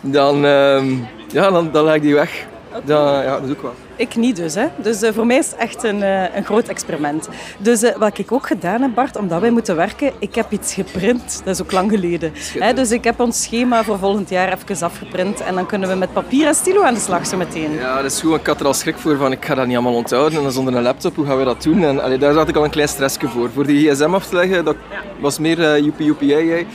dan, 0.01 0.45
ehm, 0.45 0.95
ja, 1.27 1.51
dan, 1.51 1.71
dan 1.71 1.83
leg 1.85 1.95
ik 1.95 2.01
die 2.01 2.13
weg. 2.13 2.45
Dan, 2.83 3.23
ja, 3.23 3.31
dat 3.31 3.45
doe 3.45 3.55
ik 3.55 3.61
wel. 3.61 3.73
Ik 3.95 4.15
niet 4.15 4.35
dus. 4.35 4.55
Hè. 4.55 4.67
Dus 4.77 5.01
eh, 5.01 5.13
voor 5.13 5.25
mij 5.25 5.38
is 5.38 5.45
het 5.45 5.55
echt 5.55 5.83
een, 5.83 6.03
eh, 6.03 6.35
een 6.35 6.45
groot 6.45 6.67
experiment. 6.67 7.29
Dus 7.57 7.83
eh, 7.83 7.95
wat 7.97 8.17
ik 8.17 8.31
ook 8.31 8.47
gedaan 8.47 8.81
heb, 8.81 8.93
Bart, 8.93 9.17
omdat 9.17 9.41
wij 9.41 9.49
moeten 9.49 9.75
werken, 9.75 10.11
ik 10.19 10.35
heb 10.35 10.51
iets 10.51 10.73
geprint. 10.73 11.41
Dat 11.43 11.55
is 11.55 11.61
ook 11.61 11.71
lang 11.71 11.91
geleden. 11.91 12.33
Hè, 12.59 12.73
dus 12.73 12.91
ik 12.91 13.03
heb 13.03 13.19
ons 13.19 13.43
schema 13.43 13.83
voor 13.83 13.97
volgend 13.97 14.29
jaar 14.29 14.53
even 14.53 14.85
afgeprint. 14.85 15.41
En 15.41 15.55
dan 15.55 15.65
kunnen 15.65 15.89
we 15.89 15.95
met 15.95 16.13
papier 16.13 16.47
en 16.47 16.55
stilo 16.55 16.83
aan 16.83 16.93
de 16.93 16.99
slag 16.99 17.27
zo 17.27 17.38
meteen. 17.38 17.71
Ja, 17.71 17.95
dat 18.01 18.11
is 18.11 18.21
goed. 18.21 18.39
Ik 18.39 18.45
had 18.45 18.59
er 18.59 18.65
al 18.65 18.73
schrik 18.73 18.97
voor 18.97 19.17
van 19.17 19.31
ik 19.31 19.45
ga 19.45 19.55
dat 19.55 19.65
niet 19.65 19.75
allemaal 19.75 19.95
onthouden. 19.95 20.38
En 20.38 20.43
dan 20.43 20.51
zonder 20.51 20.75
een 20.75 20.83
laptop, 20.83 21.15
hoe 21.15 21.25
gaan 21.25 21.38
we 21.38 21.43
dat 21.43 21.63
doen? 21.63 21.83
En 21.83 22.03
allee, 22.03 22.17
daar 22.17 22.33
had 22.33 22.49
ik 22.49 22.55
al 22.55 22.63
een 22.63 22.69
klein 22.69 22.89
stressje 22.89 23.27
voor. 23.27 23.49
Voor 23.49 23.65
die 23.65 23.89
gsm 23.89 24.13
af 24.13 24.27
te 24.27 24.35
leggen, 24.35 24.65
dat 24.65 24.75
was 25.19 25.39
meer 25.39 25.79
joepie 25.79 26.05
joepie 26.05 26.27
jij. 26.27 26.67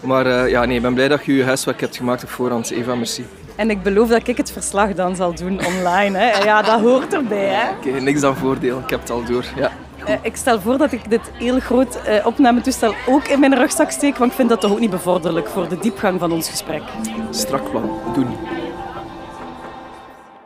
Maar 0.00 0.48
ja, 0.48 0.64
nee, 0.64 0.76
ik 0.76 0.82
ben 0.82 0.94
blij 0.94 1.08
dat 1.08 1.24
je 1.24 1.34
je 1.34 1.44
huiswerk 1.44 1.80
hebt 1.80 1.96
gemaakt 1.96 2.22
op 2.22 2.28
voorhand. 2.28 2.70
Eva, 2.70 2.94
merci. 2.94 3.24
En 3.56 3.70
ik 3.70 3.82
beloof 3.82 4.08
dat 4.08 4.28
ik 4.28 4.36
het 4.36 4.52
verslag 4.52 4.94
dan 4.94 5.16
zal 5.16 5.34
doen 5.34 5.66
online. 5.66 6.18
Hè. 6.18 6.44
Ja, 6.44 6.62
dat 6.62 6.80
hoort 6.80 7.12
erbij. 7.14 7.48
Hè. 7.48 7.70
Oké, 7.70 7.88
okay, 7.88 8.00
niks 8.00 8.20
dan 8.20 8.36
voordeel. 8.36 8.78
Ik 8.78 8.90
heb 8.90 9.00
het 9.00 9.10
al 9.10 9.24
door. 9.24 9.44
Ja. 9.56 9.72
Uh, 10.08 10.14
ik 10.22 10.36
stel 10.36 10.60
voor 10.60 10.78
dat 10.78 10.92
ik 10.92 11.10
dit 11.10 11.20
heel 11.32 11.60
groot 11.60 11.98
uh, 12.08 12.26
opnametoestel 12.26 12.94
ook 13.06 13.24
in 13.28 13.40
mijn 13.40 13.54
rugzak 13.54 13.90
steek, 13.90 14.16
want 14.16 14.30
ik 14.30 14.36
vind 14.36 14.48
dat 14.48 14.60
toch 14.60 14.70
ook 14.70 14.80
niet 14.80 14.90
bevorderlijk 14.90 15.48
voor 15.48 15.68
de 15.68 15.78
diepgang 15.78 16.20
van 16.20 16.32
ons 16.32 16.48
gesprek. 16.48 16.82
Strak 17.30 17.70
plan. 17.70 18.00
Doen. 18.14 18.36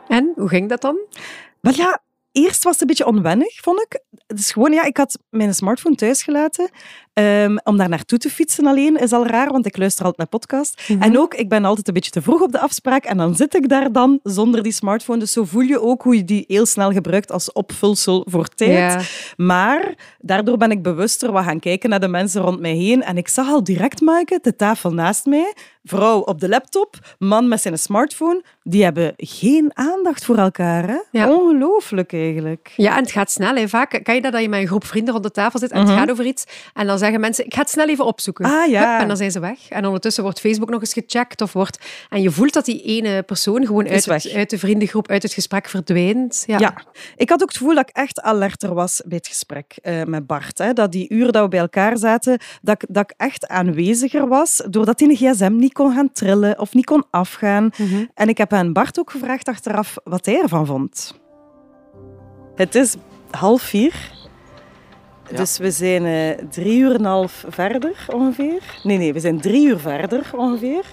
En, 0.07 0.31
hoe 0.35 0.47
ging 0.47 0.69
dat 0.69 0.81
dan? 0.81 0.97
Wel 1.59 1.73
ja, 1.73 1.99
eerst 2.31 2.63
was 2.63 2.73
het 2.73 2.81
een 2.81 2.87
beetje 2.87 3.05
onwennig, 3.05 3.59
vond 3.61 3.81
ik. 3.81 4.01
Het 4.27 4.39
is 4.39 4.51
gewoon, 4.51 4.71
ja, 4.71 4.83
ik 4.83 4.97
had 4.97 5.19
mijn 5.29 5.53
smartphone 5.53 5.95
thuis 5.95 6.23
gelaten. 6.23 6.69
Um, 7.13 7.59
om 7.63 7.77
daar 7.77 7.89
naartoe 7.89 8.17
te 8.17 8.29
fietsen 8.29 8.65
alleen 8.67 8.97
is 8.97 9.11
al 9.11 9.25
raar, 9.25 9.51
want 9.51 9.65
ik 9.65 9.77
luister 9.77 10.05
altijd 10.05 10.17
naar 10.31 10.39
podcast. 10.39 10.81
Mm 10.87 10.95
-hmm. 10.95 11.03
En 11.05 11.17
ook, 11.19 11.33
ik 11.33 11.49
ben 11.49 11.65
altijd 11.65 11.87
een 11.87 11.93
beetje 11.93 12.11
te 12.11 12.21
vroeg 12.21 12.41
op 12.41 12.51
de 12.51 12.59
afspraak 12.59 13.03
en 13.05 13.17
dan 13.17 13.35
zit 13.35 13.55
ik 13.55 13.69
daar 13.69 13.91
dan 13.91 14.19
zonder 14.23 14.63
die 14.63 14.71
smartphone. 14.71 15.19
Dus 15.19 15.31
zo 15.31 15.43
voel 15.43 15.61
je 15.61 15.81
ook 15.81 16.01
hoe 16.01 16.15
je 16.15 16.23
die 16.25 16.43
heel 16.47 16.65
snel 16.65 16.91
gebruikt 16.91 17.31
als 17.31 17.51
opvulsel 17.51 18.25
voor 18.29 18.47
tijd. 18.47 19.33
Maar 19.37 19.93
daardoor 20.19 20.57
ben 20.57 20.71
ik 20.71 20.81
bewuster 20.83 21.31
wat 21.31 21.43
gaan 21.43 21.59
kijken 21.59 21.89
naar 21.89 21.99
de 21.99 22.07
mensen 22.07 22.41
rond 22.41 22.59
mij 22.59 22.73
heen. 22.75 23.03
En 23.03 23.17
ik 23.17 23.27
zag 23.27 23.47
al 23.47 23.63
direct, 23.63 24.01
Maaike, 24.01 24.39
de 24.41 24.55
tafel 24.55 24.93
naast 24.93 25.25
mij, 25.25 25.53
vrouw 25.83 26.19
op 26.19 26.39
de 26.39 26.49
laptop, 26.49 27.15
man 27.19 27.47
met 27.47 27.61
zijn 27.61 27.79
smartphone. 27.79 28.43
Die 28.63 28.83
hebben 28.83 29.13
geen 29.17 29.71
aandacht 29.73 30.25
voor 30.25 30.37
elkaar. 30.37 30.87
Hè? 30.87 30.97
Ja. 31.11 31.29
Ongelooflijk 31.31 32.13
eigenlijk. 32.13 32.73
Ja, 32.75 32.95
en 32.97 33.01
het 33.03 33.11
gaat 33.11 33.31
snel. 33.31 33.55
Hè. 33.55 33.67
Vaak 33.69 33.99
kan 34.03 34.15
je 34.15 34.21
dat, 34.21 34.31
dat 34.31 34.41
je 34.41 34.49
met 34.49 34.61
een 34.61 34.67
groep 34.67 34.85
vrienden 34.85 35.11
rond 35.13 35.25
de 35.25 35.31
tafel 35.31 35.59
zit 35.59 35.71
en 35.71 35.79
Mhm. 35.81 35.89
het 35.89 35.99
gaat 35.99 36.11
over 36.11 36.25
iets. 36.25 36.43
En 36.73 36.87
dan 36.87 36.99
zeggen 37.01 37.19
mensen, 37.19 37.45
ik 37.45 37.53
ga 37.53 37.61
het 37.61 37.69
snel 37.69 37.87
even 37.87 38.05
opzoeken. 38.05 38.45
Ah, 38.45 38.69
ja. 38.69 38.91
Hup, 38.91 39.01
en 39.01 39.07
dan 39.07 39.17
zijn 39.17 39.31
ze 39.31 39.39
weg. 39.39 39.69
En 39.69 39.85
ondertussen 39.85 40.23
wordt 40.23 40.39
Facebook 40.39 40.69
nog 40.69 40.79
eens 40.79 40.93
gecheckt. 40.93 41.41
Of 41.41 41.53
wordt... 41.53 41.79
En 42.09 42.21
je 42.21 42.31
voelt 42.31 42.53
dat 42.53 42.65
die 42.65 42.81
ene 42.81 43.23
persoon 43.23 43.65
gewoon 43.65 43.87
uit, 43.87 44.05
het, 44.05 44.31
uit 44.33 44.49
de 44.49 44.57
vriendengroep, 44.57 45.09
uit 45.09 45.23
het 45.23 45.33
gesprek 45.33 45.69
verdwijnt. 45.69 46.43
Ja. 46.47 46.59
Ja. 46.59 46.73
ik 47.15 47.29
had 47.29 47.41
ook 47.41 47.47
het 47.47 47.57
gevoel 47.57 47.75
dat 47.75 47.89
ik 47.89 47.95
echt 47.95 48.21
alerter 48.21 48.73
was 48.73 49.01
bij 49.05 49.17
het 49.17 49.27
gesprek 49.27 49.75
eh, 49.81 50.03
met 50.03 50.27
Bart. 50.27 50.57
Hè. 50.57 50.73
Dat 50.73 50.91
die 50.91 51.09
uren 51.09 51.31
dat 51.31 51.43
we 51.43 51.49
bij 51.49 51.59
elkaar 51.59 51.97
zaten, 51.97 52.39
dat 52.61 52.81
ik, 52.81 52.93
dat 52.93 53.03
ik 53.03 53.13
echt 53.17 53.47
aanweziger 53.47 54.27
was, 54.27 54.61
doordat 54.69 54.99
hij 54.99 55.09
een 55.09 55.15
gsm 55.15 55.55
niet 55.55 55.73
kon 55.73 55.93
gaan 55.93 56.11
trillen 56.11 56.59
of 56.59 56.73
niet 56.73 56.85
kon 56.85 57.03
afgaan. 57.09 57.69
Mhm. 57.77 58.05
En 58.13 58.29
ik 58.29 58.37
heb 58.37 58.53
aan 58.53 58.73
Bart 58.73 58.99
ook 58.99 59.11
gevraagd 59.11 59.47
achteraf 59.47 59.97
wat 60.03 60.25
hij 60.25 60.41
ervan 60.41 60.65
vond. 60.65 61.19
Het 62.55 62.75
is 62.75 62.95
half 63.31 63.61
vier. 63.61 64.19
Dus 65.35 65.57
we 65.57 65.71
zijn 65.71 66.05
eh, 66.05 66.45
drie 66.49 66.79
uur 66.79 66.93
en 66.93 66.99
een 66.99 67.05
half 67.05 67.45
verder 67.47 68.05
ongeveer. 68.13 68.61
Nee, 68.83 68.97
nee, 68.97 69.13
we 69.13 69.19
zijn 69.19 69.41
drie 69.41 69.67
uur 69.67 69.79
verder 69.79 70.29
ongeveer. 70.35 70.85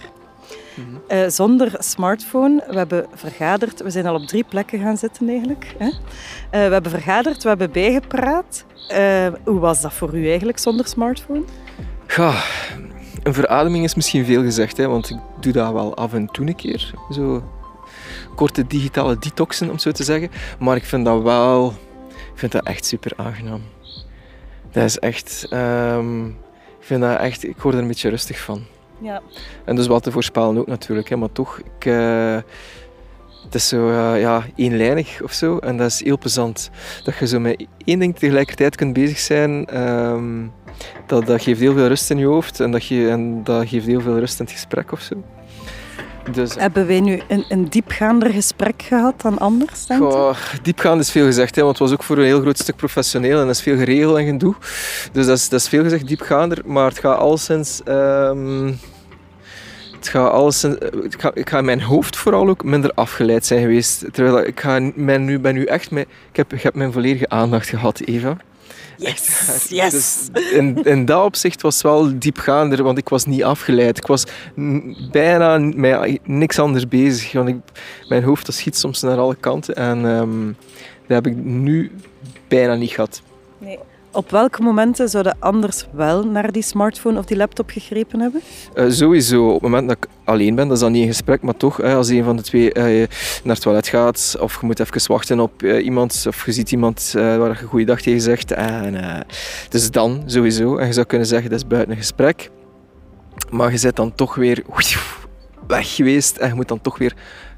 Mhm. 0.75 0.87
Eh, 1.07 1.29
zonder 1.29 1.73
smartphone. 1.79 2.65
We 2.69 2.77
hebben 2.77 3.07
vergaderd. 3.15 3.83
We 3.83 3.91
zijn 3.91 4.07
al 4.07 4.15
op 4.15 4.27
drie 4.27 4.45
plekken 4.45 4.81
gaan 4.81 4.97
zitten 4.97 5.29
eigenlijk. 5.29 5.75
Hè? 5.79 5.87
Eh, 5.87 5.93
we 6.51 6.73
hebben 6.73 6.91
vergaderd, 6.91 7.43
we 7.43 7.49
hebben 7.49 7.71
bijgepraat. 7.71 8.65
Hoe 9.45 9.59
was 9.59 9.81
dat 9.81 9.93
voor 9.93 10.15
u 10.15 10.29
eigenlijk 10.29 10.59
zonder 10.59 10.87
smartphone? 10.87 11.45
Ja, 12.17 12.43
een 13.23 13.35
verademing 13.35 13.85
is 13.85 13.95
misschien 13.95 14.25
veel 14.25 14.43
gezegd, 14.43 14.77
hè, 14.77 14.87
want 14.87 15.11
ik 15.11 15.17
doe 15.41 15.53
dat 15.53 15.73
wel 15.73 15.97
af 15.97 16.13
en 16.13 16.27
toe 16.27 16.47
een 16.47 16.57
keer. 16.57 16.95
Zo 17.11 17.43
korte 18.35 18.67
digitale 18.67 19.19
detoxen, 19.19 19.71
om 19.71 19.79
zo 19.79 19.91
te 19.91 20.05
zeggen. 20.05 20.31
Maar 20.59 20.77
ik 20.77 20.85
vind 20.85 21.05
dat 21.05 21.23
wel... 21.23 21.73
Ik 22.09 22.45
vind 22.45 22.53
dat 22.53 22.67
echt 22.67 22.85
super 22.85 23.13
aangenaam. 23.17 23.63
Dat 24.81 24.89
is 24.89 24.99
echt... 24.99 25.47
ehm, 25.51 26.27
ik 26.27 26.85
vind 26.85 27.01
dat 27.01 27.19
echt... 27.19 27.45
Ik 27.45 27.57
word 27.57 27.75
er 27.75 27.81
een 27.81 27.87
beetje 27.87 28.09
rustig 28.09 28.41
van. 28.41 28.63
Ja. 29.01 29.21
En 29.65 29.77
dus 29.77 29.87
wat 29.87 30.03
te 30.03 30.11
voorspellen 30.11 30.59
ook 30.59 30.67
natuurlijk, 30.67 31.09
hè, 31.09 31.17
maar 31.17 31.33
toch... 31.33 31.59
Ik, 31.59 31.87
eh, 31.87 32.37
het 33.45 33.55
is 33.55 33.69
zo 33.69 33.89
eh, 33.91 34.21
ja, 34.21 34.43
eenlijnig 34.57 35.23
of 35.23 35.33
zo. 35.33 35.59
En 35.59 35.77
dat 35.77 35.87
is 35.91 36.05
heel 36.05 36.19
plezant. 36.19 36.71
Dat 37.05 37.17
je 37.17 37.27
zo 37.27 37.39
met 37.41 37.67
één 37.85 37.99
ding 37.99 38.17
tegelijkertijd 38.17 38.77
kunt 38.77 38.93
bezig 38.93 39.19
zijn. 39.19 39.67
ehm, 39.67 40.47
dat, 41.07 41.27
dat 41.27 41.43
geeft 41.43 41.61
heel 41.61 41.73
veel 41.75 41.87
rust 41.87 42.11
in 42.11 42.19
je 42.19 42.27
hoofd. 42.27 42.61
En 42.61 42.71
dat, 42.71 42.83
ge- 42.85 43.09
en 43.11 43.45
dat 43.45 43.69
geeft 43.69 43.87
heel 43.87 44.01
veel 44.01 44.19
rust 44.19 44.39
in 44.39 44.45
het 44.45 44.55
gesprek 44.55 44.93
of 44.93 45.01
zo. 45.01 45.15
Dus, 46.33 46.55
Hebben 46.55 46.87
wij 46.87 47.01
nu 47.01 47.21
een, 47.29 47.45
een 47.49 47.65
diepgaander 47.69 48.31
gesprek 48.33 48.83
gehad 48.83 49.21
dan 49.21 49.39
anders, 49.39 49.87
denk? 49.87 50.01
Goh, 50.01 50.37
diepgaand 50.63 51.01
is 51.01 51.11
veel 51.11 51.25
gezegd, 51.25 51.55
hè, 51.55 51.63
want 51.63 51.79
het 51.79 51.89
was 51.89 51.97
ook 51.97 52.05
voor 52.05 52.19
een 52.19 52.25
heel 52.25 52.41
groot 52.41 52.59
stuk 52.59 52.77
professioneel 52.77 53.41
en 53.41 53.47
dat 53.47 53.55
is 53.55 53.63
veel 53.63 53.77
geregeld 53.77 54.17
en 54.17 54.27
gedoe. 54.27 54.55
Dus 55.13 55.27
dat 55.27 55.37
is, 55.37 55.49
dat 55.49 55.61
is 55.61 55.69
veel 55.69 55.83
gezegd 55.83 56.07
diepgaander, 56.07 56.59
maar 56.65 56.89
het 56.89 56.99
gaat 56.99 57.19
alleszins... 57.19 57.81
ehm 57.85 58.73
het 59.99 60.09
gaat 60.09 60.33
alleszins, 60.33 60.77
ik, 61.03 61.21
ga, 61.21 61.31
ik 61.35 61.49
ga 61.49 61.59
in 61.59 61.65
mijn 61.65 61.83
hoofd 61.83 62.17
vooral 62.17 62.49
ook 62.49 62.65
minder 62.65 62.93
afgeleid 62.95 63.47
zijn 63.47 63.61
geweest. 63.61 64.05
Terwijl 64.13 64.47
ik 64.47 64.61
ga, 64.61 64.91
mijn, 64.95 65.25
nu, 65.25 65.39
ben 65.39 65.55
nu 65.55 65.65
echt... 65.65 65.91
Mijn, 65.91 66.07
ik, 66.31 66.37
heb, 66.37 66.53
ik 66.53 66.63
heb 66.63 66.75
mijn 66.75 66.93
volledige 66.93 67.29
aandacht 67.29 67.69
gehad, 67.69 68.01
Eva. 68.01 68.37
Yes, 68.99 69.69
Dus 69.91 70.29
in, 70.53 70.85
in 70.85 71.05
dat 71.05 71.25
opzicht 71.25 71.63
was 71.63 71.75
het 71.75 71.83
wel 71.83 72.19
diepgaander, 72.19 72.83
want 72.83 72.99
ik 72.99 73.09
was 73.09 73.25
niet 73.25 73.45
afgeleid. 73.45 73.99
Ik 73.99 74.07
was 74.07 74.25
bijna 75.11 75.59
met 75.59 76.19
niks 76.25 76.59
anders 76.59 76.89
bezig. 76.89 77.33
Want 77.33 77.49
ik, 77.49 77.57
mijn 78.09 78.23
hoofd 78.23 78.47
dat 78.47 78.55
schiet 78.55 78.77
soms 78.77 79.03
naar 79.03 79.19
alle 79.19 79.37
kanten 79.41 79.75
en 79.75 80.07
ehm, 80.07 80.47
dat 81.07 81.25
heb 81.25 81.27
ik 81.27 81.37
nu 81.37 81.93
bijna 82.49 82.75
niet 82.75 82.91
gehad. 82.91 83.23
Op 84.13 84.31
welke 84.31 84.63
momenten 84.63 85.09
zouden 85.09 85.37
anders 85.39 85.87
wel 85.93 86.25
naar 86.27 86.53
die 86.53 86.63
smartphone 86.63 87.19
of 87.19 87.25
die 87.25 87.37
laptop 87.37 87.71
gegrepen 87.71 88.21
hebben? 88.21 88.41
Eh, 88.75 88.85
sowieso, 88.89 89.47
op 89.47 89.53
het 89.53 89.63
moment 89.63 89.89
dat 89.89 89.97
ik 89.97 90.07
alleen 90.25 90.55
ben, 90.55 90.69
dat 90.69 90.77
is 90.77 90.83
dan 90.83 90.93
niet 90.93 91.03
een 91.03 91.09
gesprek, 91.09 91.43
maar 91.43 91.57
toch, 91.57 91.77
hè, 91.77 91.95
als 91.95 92.09
een 92.09 92.25
van 92.25 92.37
de 92.37 92.43
twee 92.43 92.73
eh, 92.73 93.09
naar 93.45 93.55
het 93.55 93.61
toilet 93.61 93.89
gaat, 93.89 94.37
of 94.41 94.61
je 94.61 94.67
moet 94.67 94.81
even 94.81 95.13
wachten 95.13 95.41
op 95.41 95.63
eh, 95.63 95.85
iemand, 95.85 96.25
of 96.29 96.47
je 96.47 96.53
ziet 96.53 96.73
iemand 96.73 97.13
eh, 97.17 97.37
waar 97.37 97.49
je 97.49 97.67
goeiedag 97.67 98.01
tegen 98.01 98.21
zegt, 98.21 98.53
en, 98.53 98.95
eh, 98.95 99.21
dus 99.69 99.91
dan 99.91 100.23
sowieso. 100.27 100.77
En 100.77 100.87
je 100.87 100.93
zou 100.93 101.07
kunnen 101.07 101.27
zeggen, 101.27 101.51
dat 101.51 101.59
is 101.59 101.67
buiten 101.67 101.91
een 101.91 101.99
gesprek. 101.99 102.51
Maar 103.51 103.73
je 103.73 103.81
bent 103.81 103.97
dan 103.97 104.15
toch 104.15 104.35
weer 104.35 104.63
weg 105.67 105.95
geweest 105.95 106.37
en 106.37 106.49
je 106.49 106.55
moet 106.55 106.69
dan 106.69 106.81
toch 106.81 106.99
weer 106.99 107.15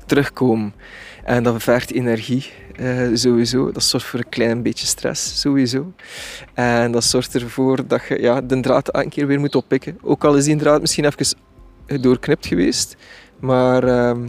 terugkomen. 0.07 0.75
En 1.25 1.43
dat 1.43 1.63
vergt 1.63 1.93
energie, 1.93 2.51
eh, 2.81 3.09
sowieso. 3.13 3.73
Dat 3.73 3.83
zorgt 3.83 4.07
voor 4.07 4.19
een 4.19 4.29
klein 4.29 4.63
beetje 4.63 4.87
stress, 4.87 5.41
sowieso. 5.41 5.93
En 6.55 6.93
dat 6.93 7.05
zorgt 7.05 7.35
ervoor 7.35 7.87
dat 7.87 8.01
je 8.09 8.21
ja, 8.21 8.41
de 8.41 8.61
draad 8.61 8.97
een 8.97 9.09
keer 9.09 9.27
weer 9.27 9.41
moet 9.41 9.55
oppikken. 9.55 9.99
Ook 10.03 10.25
al 10.25 10.37
is 10.37 10.45
die 10.45 10.57
draad 10.57 10.81
misschien 10.81 11.05
even 11.05 11.37
doorknipt 12.03 12.47
geweest. 12.47 12.97
Maar 13.41 13.85
ehm, 13.85 14.29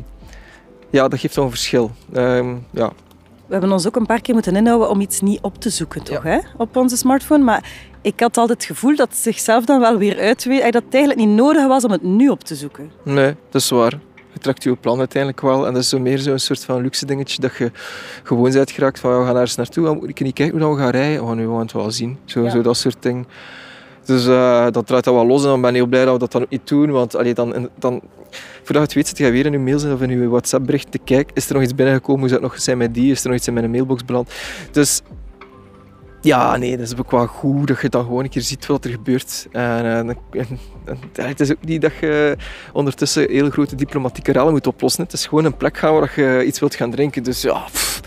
ja, 0.89 1.07
dat 1.07 1.19
geeft 1.19 1.35
wel 1.35 1.45
een 1.45 1.51
verschil. 1.51 1.91
Ehm, 2.13 2.55
ja. 2.69 2.91
We 3.45 3.57
hebben 3.57 3.71
ons 3.71 3.87
ook 3.87 3.95
een 3.95 4.05
paar 4.05 4.21
keer 4.21 4.33
moeten 4.33 4.55
inhouden 4.55 4.89
om 4.89 5.01
iets 5.01 5.21
niet 5.21 5.41
op 5.41 5.61
te 5.61 5.69
zoeken, 5.69 6.03
toch, 6.03 6.23
hè? 6.23 6.37
op 6.57 6.75
onze 6.75 6.97
smartphone. 6.97 7.43
Maar 7.43 7.71
ik 8.01 8.19
had 8.19 8.37
altijd 8.37 8.57
het 8.57 8.67
gevoel 8.67 8.95
dat 8.95 9.09
het 9.09 9.17
zichzelf 9.17 9.65
dan 9.65 9.79
wel 9.79 9.97
weer 9.97 10.19
uitweet. 10.19 10.73
Dat 10.73 10.83
het 10.83 10.93
eigenlijk 10.93 11.25
niet 11.27 11.37
nodig 11.37 11.67
was 11.67 11.83
om 11.83 11.91
het 11.91 12.03
nu 12.03 12.29
op 12.29 12.43
te 12.43 12.55
zoeken. 12.55 12.91
Nee, 13.03 13.35
dat 13.49 13.61
is 13.61 13.69
waar. 13.69 13.99
Je 14.33 14.39
trekt 14.39 14.63
je 14.63 14.75
plan 14.75 14.99
uiteindelijk 14.99 15.41
wel. 15.41 15.67
En 15.67 15.73
dat 15.73 15.81
is 15.81 15.89
zo 15.89 15.99
meer 15.99 16.19
zo'n 16.19 16.39
soort 16.39 16.65
van 16.65 16.81
luxe 16.81 17.05
dingetje 17.05 17.41
dat 17.41 17.55
je 17.55 17.71
gewoon 18.23 18.51
bent 18.51 18.71
geraakt 18.71 18.99
van 18.99 19.11
ja, 19.11 19.19
we 19.19 19.25
gaan 19.25 19.35
ergens 19.35 19.55
naartoe. 19.55 19.85
Dan 19.85 19.97
moet 19.97 20.09
ik 20.09 20.19
niet 20.21 20.33
kijken 20.33 20.61
hoe 20.61 20.75
we 20.75 20.81
gaan 20.81 20.89
rijden. 20.89 21.23
Oh, 21.23 21.31
nu 21.31 21.43
gaan 21.45 21.55
we 21.55 21.61
het 21.61 21.71
wel 21.71 21.91
zien. 21.91 22.17
Zo, 22.25 22.43
Ja. 22.43 22.49
zo 22.49 22.61
dat 22.61 22.77
soort 22.77 22.97
dingen. 22.99 23.25
Dus 24.05 24.27
eh 24.27 24.67
dat 24.71 24.87
draait 24.87 25.03
dat 25.03 25.13
wel 25.13 25.25
los 25.25 25.43
en 25.43 25.47
dan 25.49 25.61
ben 25.61 25.69
ik 25.69 25.75
heel 25.75 25.85
blij 25.85 26.03
dat 26.05 26.13
we 26.13 26.19
dat 26.19 26.31
dan 26.31 26.41
ook 26.41 26.49
niet 26.49 26.67
doen. 26.67 26.91
Want 26.91 27.15
allee, 27.15 27.33
dan, 27.33 27.69
dan, 27.79 28.01
voordat 28.63 28.73
je 28.75 28.79
het 28.79 28.93
weet 28.93 29.07
zit 29.07 29.17
je 29.17 29.31
weer 29.31 29.45
in 29.45 29.51
je 29.51 29.59
mails 29.59 29.83
of 29.85 30.01
in 30.01 30.09
je 30.09 30.27
WhatsApp 30.29 30.65
bericht 30.65 30.91
te 30.91 30.97
kijken. 30.97 31.35
Is 31.35 31.47
er 31.47 31.53
nog 31.53 31.63
iets 31.63 31.75
binnengekomen? 31.75 32.19
Hoe 32.19 32.29
zou 32.29 32.41
het 32.41 32.51
nog 32.51 32.61
zijn 32.61 32.77
met 32.77 32.93
die? 32.93 33.11
Is 33.11 33.21
er 33.23 33.27
nog 33.27 33.37
iets 33.37 33.47
in 33.47 33.53
mijn 33.53 33.71
mailbox 33.71 34.05
beland? 34.05 34.31
Dus 34.71 35.01
ja, 36.21 36.57
nee, 36.57 36.77
dat 36.77 36.87
is 36.87 36.97
ook 36.97 37.11
wel 37.11 37.27
goed 37.27 37.67
dat 37.67 37.81
je 37.81 37.89
dan 37.89 38.03
gewoon 38.03 38.23
een 38.23 38.29
keer 38.29 38.41
ziet 38.41 38.65
wat 38.65 38.85
er 38.85 38.91
gebeurt. 38.91 39.47
En, 39.51 39.85
eh, 39.85 39.97
en, 39.97 40.59
het 41.13 41.39
is 41.39 41.51
ook 41.51 41.65
niet 41.65 41.81
dat 41.81 41.93
je 42.01 42.37
ondertussen 42.73 43.29
heel 43.29 43.49
grote 43.49 43.75
diplomatieke 43.75 44.31
rellen 44.31 44.51
moet 44.51 44.67
oplossen. 44.67 45.03
Het 45.03 45.13
is 45.13 45.25
gewoon 45.25 45.45
een 45.45 45.57
plek 45.57 45.77
gaan 45.77 45.93
waar 45.93 46.11
je 46.15 46.45
iets 46.45 46.59
wilt 46.59 46.75
gaan 46.75 46.91
drinken. 46.91 47.23
Dus 47.23 47.41
ja, 47.41 47.57
pff, 47.71 48.01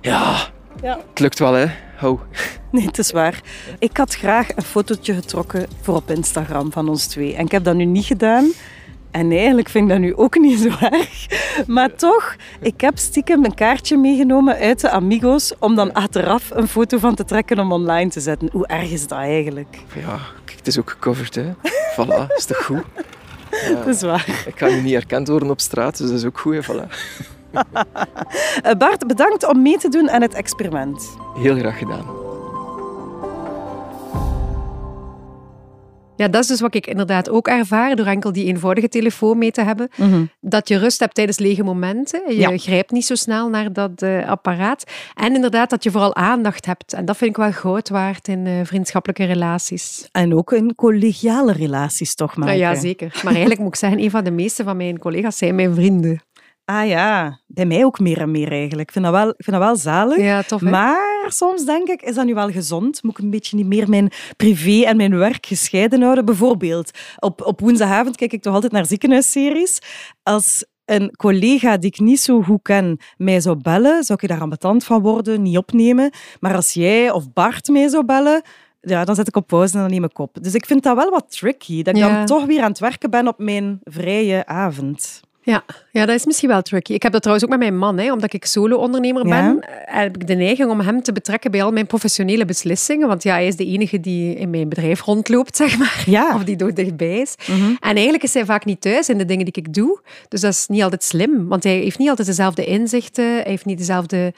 ja, 0.00 0.36
Ja. 0.82 0.98
het 1.10 1.18
lukt 1.18 1.38
wel 1.38 1.52
hè. 1.52 1.66
Hou. 1.96 2.18
Nee, 2.70 2.86
het 2.86 2.98
is 2.98 3.10
waar. 3.10 3.40
Ik 3.78 3.96
had 3.96 4.14
graag 4.14 4.56
een 4.56 4.62
fotootje 4.62 5.14
getrokken 5.14 5.66
voor 5.80 5.94
op 5.94 6.10
Instagram 6.10 6.72
van 6.72 6.88
ons 6.88 7.06
twee. 7.06 7.34
En 7.34 7.44
ik 7.44 7.50
heb 7.52 7.64
dat 7.64 7.74
nu 7.74 7.84
niet 7.84 8.04
gedaan. 8.04 8.50
En 9.12 9.30
eigenlijk 9.30 9.68
vind 9.68 9.84
ik 9.84 9.90
dat 9.90 10.00
nu 10.00 10.16
ook 10.16 10.38
niet 10.38 10.58
zo 10.58 10.68
erg. 10.80 11.26
Maar 11.66 11.94
toch, 11.94 12.36
ik 12.60 12.80
heb 12.80 12.98
stiekem 12.98 13.44
een 13.44 13.54
kaartje 13.54 13.96
meegenomen 13.96 14.56
uit 14.56 14.80
de 14.80 14.90
Amigos 14.90 15.52
om 15.58 15.74
dan 15.74 15.92
achteraf 15.92 16.50
een 16.50 16.68
foto 16.68 16.98
van 16.98 17.14
te 17.14 17.24
trekken 17.24 17.58
om 17.58 17.72
online 17.72 18.10
te 18.10 18.20
zetten. 18.20 18.48
Hoe 18.52 18.66
erg 18.66 18.90
is 18.90 19.06
dat 19.06 19.18
eigenlijk? 19.18 19.78
Ja, 19.94 20.18
kijk, 20.44 20.58
het 20.58 20.66
is 20.66 20.78
ook 20.78 20.90
gecoverd 20.90 21.34
hè. 21.34 21.52
Voilà, 21.92 22.36
is 22.36 22.44
toch 22.44 22.64
goed? 22.64 22.82
Dat 23.74 23.86
is 23.86 24.02
waar. 24.02 24.42
Ik 24.46 24.58
ga 24.58 24.66
nu 24.66 24.80
niet 24.80 24.92
herkend 24.92 25.28
worden 25.28 25.50
op 25.50 25.60
straat, 25.60 25.98
dus 25.98 26.08
dat 26.08 26.18
is 26.18 26.24
ook 26.24 26.38
goed. 26.38 26.54
Hè. 26.54 26.62
Voilà. 26.62 26.88
Eh, 28.62 28.74
Bart, 28.78 29.06
bedankt 29.06 29.48
om 29.48 29.62
mee 29.62 29.78
te 29.78 29.88
doen 29.88 30.10
aan 30.10 30.22
het 30.22 30.34
experiment. 30.34 31.16
Heel 31.34 31.56
graag 31.56 31.78
gedaan. 31.78 32.21
Ja, 36.22 36.28
dat 36.28 36.42
is 36.42 36.46
dus 36.46 36.60
wat 36.60 36.74
ik 36.74 36.86
inderdaad 36.86 37.30
ook 37.30 37.48
ervaar 37.48 37.96
door 37.96 38.06
enkel 38.06 38.32
die 38.32 38.44
eenvoudige 38.44 38.88
telefoon 38.88 39.38
mee 39.38 39.50
te 39.50 39.62
hebben. 39.62 39.88
Dat 40.40 40.68
je 40.68 40.78
rust 40.78 41.00
hebt 41.00 41.14
tijdens 41.14 41.38
lege 41.38 41.62
momenten. 41.62 42.22
Je 42.28 42.34
Ja. 42.38 42.56
grijpt 42.58 42.90
niet 42.90 43.04
zo 43.06 43.14
snel 43.14 43.48
naar 43.48 43.72
dat 43.72 44.02
eh, 44.02 44.28
apparaat. 44.28 44.84
En 45.14 45.34
inderdaad 45.34 45.70
dat 45.70 45.82
je 45.82 45.90
vooral 45.90 46.14
aandacht 46.16 46.66
hebt. 46.66 46.92
En 46.92 47.04
dat 47.04 47.16
vind 47.16 47.30
ik 47.30 47.36
wel 47.36 47.52
goud 47.52 47.88
waard 47.88 48.28
in 48.28 48.46
eh, 48.46 48.52
vriendschappelijke 48.62 49.24
relaties. 49.24 50.08
En 50.12 50.34
ook 50.34 50.52
in 50.52 50.74
collegiale 50.74 51.52
relaties 51.52 52.14
toch 52.14 52.36
maar. 52.36 52.46
Nou 52.46 52.58
ja, 52.58 52.74
zeker. 52.74 53.20
Maar 53.22 53.32
eigenlijk 53.32 53.60
moet 53.60 53.68
ik 53.68 53.76
zeggen, 53.76 54.00
een 54.00 54.10
van 54.10 54.24
de 54.24 54.30
meeste 54.30 54.64
van 54.64 54.76
mijn 54.76 54.98
collega's 54.98 55.36
zijn 55.36 55.54
mijn 55.54 55.74
vrienden. 55.74 56.20
Ah 56.64 56.88
ja, 56.88 57.40
bij 57.46 57.66
mij 57.66 57.84
ook 57.84 57.98
meer 57.98 58.20
en 58.20 58.30
meer 58.30 58.50
eigenlijk. 58.52 58.88
Ik 58.88 58.92
vind 58.92 59.04
dat 59.04 59.14
wel, 59.14 59.28
ik 59.28 59.44
vind 59.44 59.56
dat 59.56 59.66
wel 59.66 59.76
zalig. 59.76 60.18
Ja, 60.18 60.42
tof 60.42 60.60
hè? 60.60 60.70
Maar 60.70 61.24
soms 61.28 61.64
denk 61.64 61.88
ik, 61.88 62.02
is 62.02 62.14
dat 62.14 62.24
nu 62.24 62.34
wel 62.34 62.50
gezond? 62.50 63.02
Moet 63.02 63.18
ik 63.18 63.24
een 63.24 63.30
beetje 63.30 63.56
niet 63.56 63.66
meer 63.66 63.88
mijn 63.88 64.10
privé 64.36 64.84
en 64.86 64.96
mijn 64.96 65.16
werk 65.16 65.46
gescheiden 65.46 66.02
houden? 66.02 66.24
Bijvoorbeeld, 66.24 66.90
op, 67.18 67.42
op 67.46 67.60
woensdagavond 67.60 68.16
kijk 68.16 68.32
ik 68.32 68.42
toch 68.42 68.54
altijd 68.54 68.72
naar 68.72 68.86
ziekenhuisseries. 68.86 69.78
Als 70.22 70.64
een 70.84 71.16
collega 71.16 71.76
die 71.76 71.90
ik 71.90 71.98
niet 72.00 72.20
zo 72.20 72.42
goed 72.42 72.62
ken 72.62 72.98
mij 73.16 73.40
zou 73.40 73.56
bellen, 73.56 74.04
zou 74.04 74.18
ik 74.22 74.28
daar 74.28 74.40
ambetant 74.40 74.84
van 74.84 75.02
worden, 75.02 75.42
niet 75.42 75.56
opnemen. 75.56 76.10
Maar 76.40 76.54
als 76.54 76.72
jij 76.72 77.10
of 77.10 77.32
Bart 77.32 77.68
mij 77.68 77.88
zou 77.88 78.04
bellen, 78.04 78.42
ja, 78.80 79.04
dan 79.04 79.14
zet 79.14 79.28
ik 79.28 79.36
op 79.36 79.46
pauze 79.46 79.74
en 79.74 79.80
dan 79.80 79.90
neem 79.90 80.04
ik 80.04 80.18
op. 80.18 80.36
Dus 80.40 80.54
ik 80.54 80.66
vind 80.66 80.82
dat 80.82 80.96
wel 80.96 81.10
wat 81.10 81.30
tricky, 81.38 81.82
dat 81.82 81.94
ik 81.96 82.00
Ja. 82.02 82.16
dan 82.16 82.26
toch 82.26 82.44
weer 82.46 82.62
aan 82.62 82.70
het 82.70 82.78
werken 82.78 83.10
ben 83.10 83.28
op 83.28 83.38
mijn 83.38 83.80
vrije 83.84 84.46
avond. 84.46 85.20
Ja, 85.44 85.64
ja, 85.92 86.06
dat 86.06 86.14
is 86.14 86.26
misschien 86.26 86.48
wel 86.48 86.62
tricky. 86.62 86.92
Ik 86.92 87.02
heb 87.02 87.12
dat 87.12 87.20
trouwens 87.22 87.46
ook 87.48 87.58
met 87.58 87.68
mijn 87.68 87.78
man, 87.78 87.98
hè, 87.98 88.12
omdat 88.12 88.32
ik 88.32 88.44
solo-ondernemer 88.44 89.26
Ja. 89.26 89.42
ben. 89.42 89.60
eh, 89.60 90.00
Heb 90.00 90.14
ik 90.16 90.26
de 90.26 90.34
neiging 90.34 90.70
om 90.70 90.80
hem 90.80 91.02
te 91.02 91.12
betrekken 91.12 91.50
bij 91.50 91.62
al 91.62 91.72
mijn 91.72 91.86
professionele 91.86 92.44
beslissingen. 92.44 93.08
Want 93.08 93.22
ja, 93.22 93.32
hij 93.32 93.46
is 93.46 93.56
de 93.56 93.66
enige 93.66 94.00
die 94.00 94.34
in 94.34 94.50
mijn 94.50 94.68
bedrijf 94.68 95.00
rondloopt, 95.02 95.56
zeg 95.62 95.78
maar. 95.78 96.02
Ja. 96.06 96.34
Of 96.34 96.44
die 96.44 96.56
toch 96.56 96.72
dichtbij 96.72 97.18
is. 97.20 97.34
Mhm. 97.46 97.62
En 97.80 97.94
eigenlijk 97.94 98.22
is 98.22 98.34
hij 98.34 98.44
vaak 98.44 98.64
niet 98.64 98.80
thuis 98.80 99.08
in 99.08 99.18
de 99.18 99.24
dingen 99.24 99.44
die 99.44 99.54
ik 99.54 99.74
doe. 99.74 100.00
Dus 100.28 100.40
dat 100.40 100.52
is 100.52 100.66
niet 100.68 100.82
altijd 100.82 101.02
slim. 101.04 101.48
Want 101.48 101.62
hij 101.64 101.76
heeft 101.78 101.98
niet 101.98 102.08
altijd 102.08 102.28
dezelfde 102.28 102.64
inzichten. 102.64 103.24
Hij 103.32 103.42
heeft 103.46 103.64
niet 103.64 103.78
dezelfde 103.78 104.32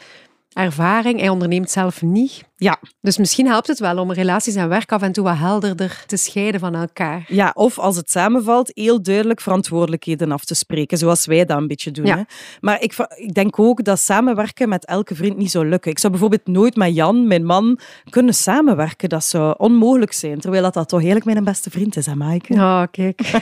ervaring. 0.54 1.18
Hij 1.20 1.28
onderneemt 1.28 1.70
zelf 1.70 2.02
niet. 2.02 2.44
Ja. 2.56 2.78
Dus 3.00 3.18
misschien 3.18 3.46
helpt 3.46 3.66
het 3.66 3.78
wel 3.78 3.98
om 3.98 4.12
relaties 4.12 4.54
en 4.54 4.68
werk 4.68 4.92
af 4.92 5.02
en 5.02 5.12
toe 5.12 5.24
wat 5.24 5.36
helderder 5.36 6.04
te 6.06 6.16
scheiden 6.16 6.60
van 6.60 6.74
elkaar. 6.74 7.24
Ja, 7.28 7.50
of 7.54 7.78
als 7.78 7.96
het 7.96 8.10
samenvalt, 8.10 8.70
heel 8.74 9.02
duidelijk 9.02 9.40
verantwoordelijkheden 9.40 10.32
af 10.32 10.44
te 10.44 10.54
spreken, 10.54 10.98
zoals 10.98 11.26
wij 11.26 11.44
dat 11.44 11.58
een 11.58 11.66
beetje 11.66 11.90
doen. 11.90 12.06
Ja. 12.06 12.16
Hè. 12.16 12.22
Maar 12.60 12.82
ik, 12.82 12.94
ik 13.16 13.34
denk 13.34 13.58
ook 13.58 13.84
dat 13.84 13.98
samenwerken 14.00 14.68
met 14.68 14.84
elke 14.84 15.14
vriend 15.14 15.36
niet 15.36 15.50
zou 15.50 15.68
lukken. 15.68 15.90
Ik 15.90 15.98
zou 15.98 16.12
bijvoorbeeld 16.12 16.46
nooit 16.46 16.76
met 16.76 16.94
Jan, 16.94 17.26
mijn 17.26 17.44
man, 17.44 17.78
kunnen 18.10 18.34
samenwerken. 18.34 19.08
Dat 19.08 19.24
zou 19.24 19.54
onmogelijk 19.58 20.12
zijn, 20.12 20.40
terwijl 20.40 20.62
dat, 20.62 20.74
dat 20.74 20.88
toch 20.88 21.02
eigenlijk 21.02 21.32
mijn 21.32 21.44
beste 21.44 21.70
vriend 21.70 21.96
is, 21.96 22.06
hè, 22.06 22.14
Maaike? 22.14 22.54
Oh, 22.54 22.82
kijk. 22.90 23.20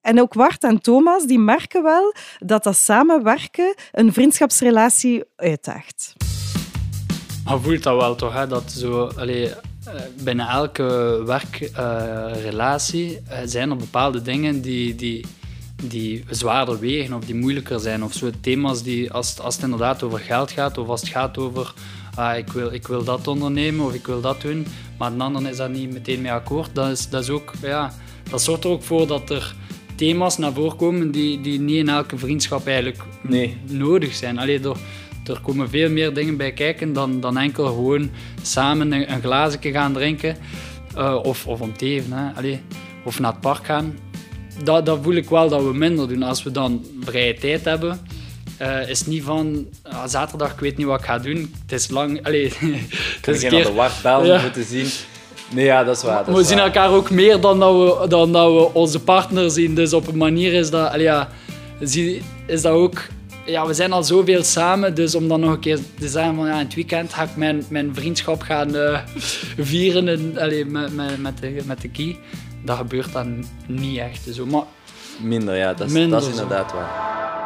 En 0.00 0.20
ook 0.20 0.34
Wart 0.34 0.64
en 0.64 0.80
Thomas, 0.80 1.26
die 1.26 1.38
merken 1.38 1.82
wel 1.82 2.14
dat 2.38 2.64
dat 2.64 2.76
samenwerken 2.76 3.74
een 3.92 4.12
vriendschapsrelatie 4.12 5.24
uitdaagt. 5.36 6.14
Maar 7.44 7.60
voelt 7.60 7.82
dat 7.82 7.96
wel 8.00 8.14
toch, 8.14 8.32
hè? 8.32 8.46
dat 8.46 8.72
zo, 8.72 9.04
allee, 9.16 9.48
eh, 9.48 9.54
binnen 10.22 10.48
elke 10.48 11.22
werkrelatie 11.26 13.18
eh, 13.28 13.38
zijn 13.44 13.70
er 13.70 13.76
bepaalde 13.76 14.22
dingen 14.22 14.60
die, 14.60 14.94
die, 14.94 15.24
die 15.82 16.24
zwaarder 16.30 16.78
wegen 16.78 17.14
of 17.16 17.24
die 17.24 17.34
moeilijker 17.34 17.80
zijn. 17.80 18.04
Of 18.04 18.12
zo 18.12 18.30
thema's 18.40 18.82
die, 18.82 19.12
als, 19.12 19.30
het- 19.30 19.40
als 19.40 19.54
het 19.54 19.64
inderdaad 19.64 20.02
over 20.02 20.18
geld 20.18 20.50
gaat, 20.50 20.78
of 20.78 20.88
als 20.88 21.00
het 21.00 21.10
gaat 21.10 21.38
over 21.38 21.74
ah, 22.14 22.36
ik, 22.38 22.48
wil, 22.48 22.72
ik 22.72 22.86
wil 22.86 23.04
dat 23.04 23.26
ondernemen 23.28 23.86
of 23.86 23.94
ik 23.94 24.06
wil 24.06 24.20
dat 24.20 24.40
doen, 24.40 24.66
maar 24.98 25.12
een 25.12 25.20
ander 25.20 25.50
is 25.50 25.56
daar 25.56 25.70
niet 25.70 25.92
meteen 25.92 26.20
mee 26.20 26.32
akkoord, 26.32 26.70
dat, 26.72 26.90
is, 26.90 27.08
dat, 27.08 27.22
is 27.22 27.28
ook, 27.30 27.52
ja, 27.62 27.92
dat 28.30 28.42
zorgt 28.42 28.64
er 28.64 28.70
ook 28.70 28.82
voor 28.82 29.06
dat 29.06 29.30
er 29.30 29.54
thema's 29.94 30.38
naar 30.38 30.52
voren 30.52 30.76
komen 30.76 31.10
die, 31.10 31.40
die 31.40 31.60
niet 31.60 31.76
in 31.76 31.88
elke 31.88 32.18
vriendschap 32.18 32.66
eigenlijk 32.66 33.02
Nee. 33.22 33.56
nodig 33.68 34.14
zijn. 34.14 34.38
Allee, 34.38 34.60
er, 34.60 34.76
er 35.24 35.40
komen 35.42 35.68
veel 35.68 35.90
meer 35.90 36.14
dingen 36.14 36.36
bij 36.36 36.52
kijken 36.52 36.92
dan, 36.92 37.20
dan 37.20 37.38
enkel 37.38 37.66
gewoon 37.66 38.10
samen 38.42 38.92
een, 38.92 39.12
een 39.12 39.20
glazen 39.22 39.60
gaan 39.62 39.92
drinken. 39.92 40.36
eh, 40.96 41.18
of, 41.22 41.46
of 41.46 41.60
om 41.60 41.76
te 41.76 41.84
even, 41.86 42.12
hè. 42.12 42.32
Allee, 42.36 42.60
of 43.04 43.18
naar 43.20 43.30
het 43.32 43.40
park 43.40 43.64
gaan. 43.66 43.98
Dat, 44.64 44.86
dat 44.86 44.98
voel 45.02 45.14
ik 45.14 45.28
wel 45.28 45.48
dat 45.48 45.62
we 45.62 45.72
minder 45.74 46.08
doen. 46.08 46.22
Als 46.22 46.42
we 46.42 46.50
dan 46.50 46.84
vrije 47.00 47.34
tijd 47.34 47.64
hebben, 47.64 48.00
eh, 48.56 48.88
is 48.88 49.06
niet 49.06 49.22
van 49.22 49.66
ah, 49.82 50.06
zaterdag, 50.06 50.52
ik 50.52 50.58
weet 50.58 50.76
niet 50.76 50.86
wat 50.86 50.98
ik 50.98 51.04
ga 51.06 51.18
doen. 51.18 51.52
Het 51.62 51.72
is 51.72 51.88
lang. 51.90 52.24
Allee, 52.26 52.52
het 53.20 53.28
is 53.28 53.40
je 53.40 53.46
een 53.46 53.52
naar 53.52 53.62
keer, 53.62 53.70
de 53.70 53.76
wachtbel 53.76 54.24
Ja. 54.24 54.40
moeten 54.42 54.64
zien? 54.64 54.86
Nee, 55.54 55.64
ja, 55.64 55.84
dat 55.84 55.96
is 55.96 56.02
waar. 56.02 56.24
dat 56.24 56.34
we 56.34 56.40
is 56.40 56.46
zien 56.48 56.56
waar. 56.56 56.66
elkaar 56.66 56.90
ook 56.90 57.10
meer 57.10 57.40
dan 57.40 57.58
dat 57.60 57.72
we, 58.00 58.08
dan 58.08 58.32
dat 58.32 58.52
we 58.52 58.72
onze 58.72 59.00
partner 59.00 59.50
zien. 59.50 59.74
Dus 59.74 59.92
op 59.92 60.06
een 60.06 60.16
manier 60.16 60.52
is 60.52 60.70
dat, 60.70 60.90
allee, 60.90 61.02
ja, 61.02 61.28
is 62.46 62.62
dat 62.62 62.72
ook. 62.72 63.02
Ja, 63.46 63.66
we 63.66 63.74
zijn 63.74 63.92
al 63.92 64.02
zoveel 64.04 64.42
samen, 64.42 64.94
dus 64.94 65.14
om 65.14 65.28
dan 65.28 65.40
nog 65.40 65.50
een 65.50 65.58
keer 65.60 65.78
te 65.98 66.08
zeggen 66.08 66.34
van 66.34 66.46
ja, 66.46 66.52
in 66.52 66.64
het 66.64 66.74
weekend 66.74 67.12
ga 67.12 67.22
ik 67.22 67.36
mijn, 67.36 67.64
mijn 67.68 67.94
vriendschap 67.94 68.42
gaan 68.42 68.76
eh, 68.76 69.00
vieren 69.70 70.08
en, 70.08 70.38
allee, 70.38 70.64
met, 70.64 70.94
met, 70.94 71.18
met, 71.22 71.38
de, 71.38 71.62
met 71.64 71.80
de 71.80 71.88
key. 71.88 72.18
Dat 72.62 72.76
gebeurt 72.76 73.12
dan 73.12 73.44
niet 73.66 73.98
echt. 73.98 74.28
Zo. 74.32 74.46
Maar 74.46 74.62
Minder, 75.22 75.56
ja, 75.56 75.74
dat 75.74 75.86
is, 75.86 75.92
Minder 75.92 76.20
dat 76.20 76.28
is 76.28 76.36
zo. 76.36 76.42
inderdaad 76.42 76.72
waar. 76.72 77.43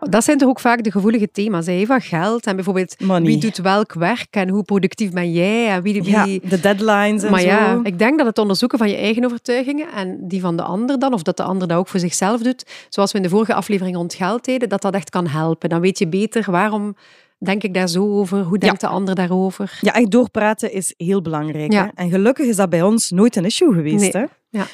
Dat 0.00 0.24
zijn 0.24 0.38
toch 0.38 0.48
ook 0.48 0.60
vaak 0.60 0.82
de 0.82 0.90
gevoelige 0.90 1.30
thema's, 1.30 1.66
hè? 1.66 1.84
van 1.86 2.00
geld 2.00 2.46
en 2.46 2.54
bijvoorbeeld 2.54 3.00
Money. 3.00 3.22
wie 3.22 3.38
doet 3.38 3.56
welk 3.56 3.92
werk 3.92 4.26
en 4.30 4.48
hoe 4.48 4.62
productief 4.62 5.10
ben 5.10 5.32
jij 5.32 5.68
en 5.68 5.82
wie... 5.82 6.02
wie... 6.02 6.10
Ja, 6.10 6.24
de 6.48 6.60
deadlines 6.60 7.22
en 7.22 7.30
Maar 7.30 7.40
zo. 7.40 7.46
ja, 7.46 7.80
ik 7.82 7.98
denk 7.98 8.18
dat 8.18 8.26
het 8.26 8.38
onderzoeken 8.38 8.78
van 8.78 8.88
je 8.88 8.96
eigen 8.96 9.24
overtuigingen 9.24 9.88
en 9.94 10.18
die 10.20 10.40
van 10.40 10.56
de 10.56 10.62
ander 10.62 10.98
dan, 10.98 11.12
of 11.12 11.22
dat 11.22 11.36
de 11.36 11.42
ander 11.42 11.68
dat 11.68 11.78
ook 11.78 11.88
voor 11.88 12.00
zichzelf 12.00 12.42
doet, 12.42 12.64
zoals 12.88 13.12
we 13.12 13.16
in 13.16 13.24
de 13.24 13.30
vorige 13.30 13.54
aflevering 13.54 13.96
rond 13.96 14.14
geld 14.14 14.44
deden, 14.44 14.68
dat 14.68 14.82
dat 14.82 14.94
echt 14.94 15.10
kan 15.10 15.26
helpen. 15.26 15.68
Dan 15.68 15.80
weet 15.80 15.98
je 15.98 16.08
beter 16.08 16.50
waarom 16.50 16.96
denk 17.38 17.62
ik 17.62 17.74
daar 17.74 17.88
zo 17.88 18.18
over, 18.18 18.42
hoe 18.42 18.58
denkt 18.58 18.80
de 18.80 18.86
ander 18.86 19.14
daarover. 19.14 19.78
Ja, 19.80 19.94
echt 19.94 20.10
doorpraten 20.10 20.72
is 20.72 20.94
heel 20.96 21.22
belangrijk. 21.22 21.72
Ja. 21.72 21.84
Hè? 21.84 21.90
En 21.94 22.10
gelukkig 22.10 22.46
is 22.46 22.56
dat 22.56 22.70
bij 22.70 22.82
ons 22.82 23.10
nooit 23.10 23.36
een 23.36 23.44
issue 23.44 23.74
geweest. 23.74 24.12
Nee. 24.12 24.22
Hè? 24.22 24.24
Ja. 24.50 24.66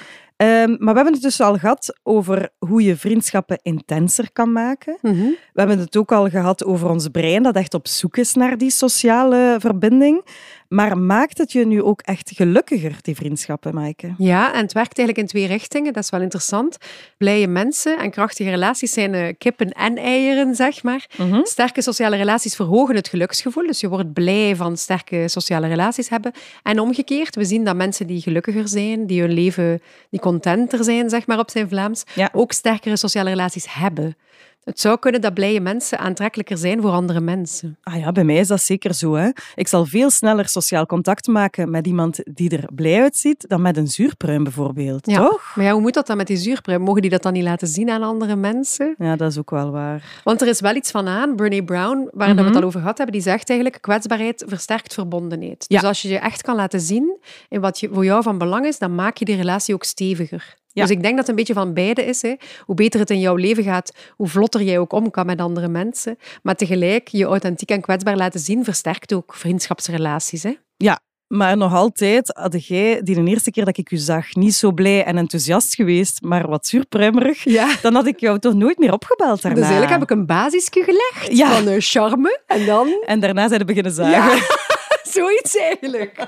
Ehm, 0.42 0.70
maar 0.78 0.94
we 0.94 1.00
hebben 1.00 1.12
het 1.12 1.22
dus 1.22 1.40
al 1.40 1.58
gehad 1.58 1.98
over 2.02 2.50
hoe 2.58 2.82
je 2.82 2.96
vriendschappen 2.96 3.58
intenser 3.62 4.32
kan 4.32 4.52
maken. 4.52 4.98
Mhm. 5.02 5.16
We 5.16 5.36
hebben 5.54 5.78
het 5.78 5.96
ook 5.96 6.12
al 6.12 6.28
gehad 6.28 6.64
over 6.64 6.88
ons 6.88 7.08
brein 7.08 7.42
dat 7.42 7.56
echt 7.56 7.74
op 7.74 7.88
zoek 7.88 8.16
is 8.16 8.34
naar 8.34 8.58
die 8.58 8.70
sociale 8.70 9.56
verbinding. 9.58 10.24
Maar 10.72 10.98
maakt 10.98 11.38
het 11.38 11.52
je 11.52 11.66
nu 11.66 11.82
ook 11.82 12.00
echt 12.00 12.30
gelukkiger, 12.34 12.96
die 13.02 13.14
vriendschappen, 13.14 13.74
Maaike? 13.74 14.14
Ja, 14.18 14.54
en 14.54 14.60
het 14.60 14.72
werkt 14.72 14.98
eigenlijk 14.98 15.18
in 15.18 15.26
twee 15.26 15.46
richtingen. 15.46 15.92
Dat 15.92 16.02
is 16.02 16.10
wel 16.10 16.20
interessant. 16.20 16.76
Blije 17.18 17.46
mensen 17.46 17.98
en 17.98 18.10
krachtige 18.10 18.50
relaties 18.50 18.92
zijn 18.92 19.14
eh, 19.14 19.34
kippen 19.38 19.70
en 19.72 19.96
eieren, 19.96 20.54
zeg 20.54 20.82
maar. 20.82 21.06
Mhm. 21.16 21.40
Sterke 21.44 21.82
sociale 21.82 22.16
relaties 22.16 22.56
verhogen 22.56 22.94
het 22.94 23.08
geluksgevoel. 23.08 23.66
Dus 23.66 23.80
je 23.80 23.88
wordt 23.88 24.12
blij 24.12 24.56
van 24.56 24.76
sterke 24.76 25.28
sociale 25.28 25.66
relaties 25.68 26.08
hebben. 26.08 26.32
En 26.62 26.80
omgekeerd, 26.80 27.34
we 27.36 27.44
zien 27.44 27.64
dat 27.64 27.76
mensen 27.76 28.06
die 28.06 28.20
gelukkiger 28.20 28.68
zijn, 28.68 29.06
die 29.06 29.20
hun 29.20 29.32
leven, 29.32 29.82
die 30.10 30.20
contenter 30.20 30.84
zijn, 30.84 31.10
zeg 31.10 31.26
maar 31.26 31.38
op 31.38 31.50
zijn 31.50 31.68
Vlaams, 31.68 32.02
Ja. 32.14 32.28
ook 32.32 32.52
sterkere 32.52 32.96
sociale 32.96 33.30
relaties 33.30 33.66
hebben. 33.74 34.16
Het 34.64 34.80
zou 34.80 34.98
kunnen 34.98 35.20
dat 35.20 35.34
blije 35.34 35.60
mensen 35.60 35.98
aantrekkelijker 35.98 36.58
zijn 36.58 36.80
voor 36.80 36.90
andere 36.90 37.20
mensen. 37.20 37.78
Ah 37.82 37.98
ja, 37.98 38.12
bij 38.12 38.24
mij 38.24 38.36
is 38.36 38.48
dat 38.48 38.60
zeker 38.60 38.94
zo. 38.94 39.14
Hè. 39.14 39.30
Ik 39.54 39.68
zal 39.68 39.84
veel 39.84 40.10
sneller 40.10 40.48
sociaal 40.48 40.86
contact 40.86 41.26
maken 41.26 41.70
met 41.70 41.86
iemand 41.86 42.20
die 42.24 42.50
er 42.56 42.68
blij 42.74 43.00
uitziet 43.00 43.44
dan 43.48 43.62
met 43.62 43.76
een 43.76 43.86
zuurpruim 43.86 44.42
bijvoorbeeld. 44.42 45.10
Ja. 45.10 45.16
Toch? 45.16 45.52
Maar 45.54 45.64
ja, 45.64 45.72
hoe 45.72 45.80
moet 45.80 45.94
dat 45.94 46.06
dan 46.06 46.16
met 46.16 46.26
die 46.26 46.36
zuurpruim? 46.36 46.80
Mogen 46.80 47.02
die 47.02 47.10
dat 47.10 47.22
dan 47.22 47.32
niet 47.32 47.42
laten 47.42 47.68
zien 47.68 47.90
aan 47.90 48.02
andere 48.02 48.36
mensen? 48.36 48.94
Ja, 48.98 49.16
dat 49.16 49.30
is 49.30 49.38
ook 49.38 49.50
wel 49.50 49.70
waar. 49.70 50.20
Want 50.24 50.40
er 50.40 50.48
is 50.48 50.60
wel 50.60 50.74
iets 50.74 50.90
van 50.90 51.08
aan, 51.08 51.36
Brene 51.36 51.64
Brown, 51.64 52.08
waar 52.12 52.34
we 52.34 52.42
het 52.42 52.56
al 52.56 52.62
over 52.62 52.80
gehad 52.80 52.96
hebben, 52.96 53.14
die 53.14 53.24
zegt 53.24 53.50
eigenlijk 53.50 53.82
kwetsbaarheid 53.82 54.44
versterkt 54.46 54.94
verbondenheid. 54.94 55.64
Ja. 55.68 55.78
Dus 55.78 55.88
als 55.88 56.02
je 56.02 56.08
je 56.08 56.18
echt 56.18 56.42
kan 56.42 56.56
laten 56.56 56.80
zien 56.80 57.18
in 57.48 57.60
wat 57.60 57.80
je, 57.80 57.88
voor 57.92 58.04
jou 58.04 58.22
van 58.22 58.38
belang 58.38 58.66
is, 58.66 58.78
dan 58.78 58.94
maak 58.94 59.16
je 59.16 59.24
die 59.24 59.36
relatie 59.36 59.74
ook 59.74 59.84
steviger. 59.84 60.60
Ja. 60.72 60.82
Dus 60.82 60.90
ik 60.90 61.02
denk 61.02 61.10
dat 61.16 61.18
het 61.20 61.28
een 61.28 61.34
beetje 61.34 61.54
van 61.54 61.74
beide 61.74 62.04
is. 62.04 62.22
Hè. 62.22 62.34
Hoe 62.64 62.74
beter 62.74 63.00
het 63.00 63.10
in 63.10 63.20
jouw 63.20 63.36
leven 63.36 63.64
gaat, 63.64 63.92
hoe 64.16 64.28
vlotter 64.28 64.62
jij 64.62 64.78
ook 64.78 64.92
om 64.92 65.10
kan 65.10 65.26
met 65.26 65.40
andere 65.40 65.68
mensen. 65.68 66.16
Maar 66.42 66.54
tegelijk, 66.54 67.08
je 67.08 67.24
authentiek 67.24 67.70
en 67.70 67.80
kwetsbaar 67.80 68.16
laten 68.16 68.40
zien, 68.40 68.64
versterkt 68.64 69.12
ook 69.12 69.34
vriendschapsrelaties. 69.34 70.42
Hè. 70.42 70.52
Ja, 70.76 71.00
maar 71.26 71.56
nog 71.56 71.74
altijd 71.74 72.32
had 72.38 72.66
jij 72.66 73.02
die 73.02 73.14
de 73.24 73.30
eerste 73.30 73.50
keer 73.50 73.64
dat 73.64 73.76
ik 73.76 73.90
u 73.90 73.96
zag 73.96 74.34
niet 74.34 74.54
zo 74.54 74.72
blij 74.72 75.04
en 75.04 75.16
enthousiast 75.18 75.74
geweest, 75.74 76.22
maar 76.22 76.48
wat 76.48 76.66
zuurpruimerig. 76.66 77.44
Ja. 77.44 77.74
Dan 77.82 77.94
had 77.94 78.06
ik 78.06 78.20
jou 78.20 78.38
toch 78.38 78.54
nooit 78.54 78.78
meer 78.78 78.92
opgebeld 78.92 79.42
daarna. 79.42 79.58
Dus 79.60 79.68
eigenlijk 79.68 79.92
heb 80.00 80.02
ik 80.02 80.10
een 80.10 80.26
basisje 80.26 80.70
gelegd 80.84 81.36
Ja. 81.38 81.50
van 81.54 81.66
eh, 81.68 81.74
charme. 81.78 82.40
En 82.46 82.66
dan 82.66 83.02
En 83.06 83.20
daarna 83.20 83.48
zijn 83.48 83.60
we 83.60 83.66
beginnen 83.66 83.92
zagen. 83.92 84.36
Ja, 84.36 84.42
zoiets 85.12 85.56
eigenlijk. 85.56 86.26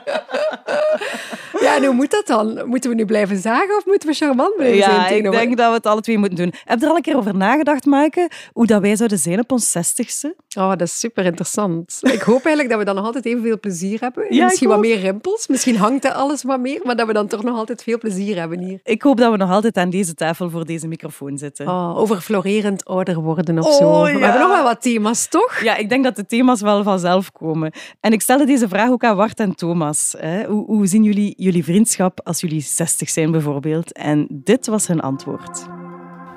Ja, 1.60 1.76
en 1.76 1.84
hoe 1.84 1.94
moet 1.94 2.10
dat 2.10 2.26
dan? 2.26 2.66
Moeten 2.68 2.90
we 2.90 2.96
nu 2.96 3.04
blijven 3.04 3.36
zagen 3.36 3.76
of 3.76 3.86
moeten 3.86 4.08
we 4.08 4.14
charmant 4.14 4.56
blijven 4.56 4.82
zijn 4.82 4.94
Ja, 4.94 5.08
ik 5.08 5.30
denk 5.30 5.56
dat 5.56 5.68
we 5.68 5.74
het 5.74 5.86
alle 5.86 6.00
twee 6.00 6.18
moeten 6.18 6.36
doen. 6.38 6.52
Heb 6.64 6.78
je 6.78 6.84
er 6.84 6.90
al 6.90 6.96
een 6.96 7.02
keer 7.02 7.16
over 7.16 7.36
nagedacht, 7.36 7.84
Maaike, 7.84 8.30
hoe 8.52 8.66
dat 8.66 8.80
wij 8.80 8.96
zouden 8.96 9.18
zijn 9.18 9.38
op 9.40 9.52
ons 9.52 9.70
zestigste? 9.70 10.36
Oh, 10.58 10.68
dat 10.68 10.80
is 10.80 10.98
super 10.98 11.24
interessant. 11.24 11.98
Ik 12.02 12.20
hoop 12.20 12.44
eigenlijk 12.44 12.68
dat 12.68 12.78
we 12.78 12.84
dan 12.84 12.94
nog 12.94 13.04
altijd 13.04 13.24
evenveel 13.26 13.60
plezier 13.60 14.00
hebben. 14.00 14.34
Ja, 14.34 14.44
misschien 14.44 14.68
wat 14.68 14.78
meer 14.80 14.98
rimpels, 15.00 15.46
misschien 15.46 15.76
hangt 15.76 16.02
dat 16.02 16.12
alles 16.14 16.42
wat 16.42 16.60
meer, 16.60 16.80
maar 16.84 16.96
dat 16.96 17.06
we 17.06 17.12
dan 17.12 17.26
toch 17.26 17.42
nog 17.42 17.56
altijd 17.56 17.82
veel 17.82 17.98
plezier 17.98 18.38
hebben 18.38 18.58
hier. 18.58 18.80
Ik 18.84 19.02
hoop 19.02 19.16
dat 19.16 19.30
we 19.30 19.36
nog 19.36 19.50
altijd 19.50 19.76
aan 19.76 19.90
deze 19.90 20.14
tafel 20.14 20.50
voor 20.50 20.64
deze 20.64 20.88
microfoon 20.88 21.38
zitten. 21.38 21.68
Oh, 21.68 21.98
over 21.98 22.20
florerend 22.20 22.84
ouder 22.84 23.20
worden 23.20 23.58
of 23.58 23.66
Oh, 23.66 23.76
zo. 23.76 24.02
We 24.02 24.10
ja. 24.10 24.18
hebben 24.18 24.40
nog 24.40 24.50
wel 24.50 24.62
wat 24.62 24.82
thema's, 24.82 25.28
toch? 25.28 25.60
Ja, 25.62 25.76
ik 25.76 25.88
denk 25.88 26.04
dat 26.04 26.16
de 26.16 26.26
thema's 26.26 26.60
wel 26.60 26.82
vanzelf 26.82 27.32
komen. 27.32 27.72
En 28.00 28.12
ik 28.12 28.20
stelde 28.20 28.44
deze 28.44 28.68
vraag 28.68 28.73
ook 28.82 29.04
aan 29.04 29.16
Wart 29.16 29.40
en 29.40 29.54
Thomas. 29.54 30.14
Hè. 30.18 30.44
Hoe, 30.44 30.66
hoe 30.66 30.86
zien 30.86 31.02
jullie 31.02 31.34
jullie 31.36 31.64
vriendschap 31.64 32.20
als 32.24 32.40
jullie 32.40 32.60
60 32.60 33.10
zijn 33.10 33.30
bijvoorbeeld? 33.30 33.92
En 33.92 34.26
dit 34.30 34.66
was 34.66 34.86
hun 34.86 35.00
antwoord. 35.00 35.66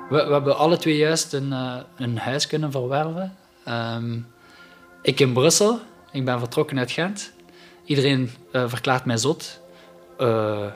We, 0.08 0.24
we 0.26 0.32
hebben 0.32 0.56
alle 0.56 0.76
twee 0.76 0.96
juist 0.96 1.32
een, 1.32 1.52
eh, 1.52 1.76
een 1.96 2.18
huis 2.18 2.46
kunnen 2.46 2.70
verwerven. 2.70 3.36
Ehm, 3.64 4.18
ik 5.02 5.20
in 5.20 5.32
Brussel. 5.32 5.78
Ik 6.12 6.24
ben 6.24 6.38
vertrokken 6.38 6.78
uit 6.78 6.90
Gent. 6.90 7.32
Iedereen 7.84 8.30
eh, 8.52 8.68
verklaart 8.68 9.04
mij 9.04 9.16
zot. 9.16 9.60
Eh, 10.18 10.66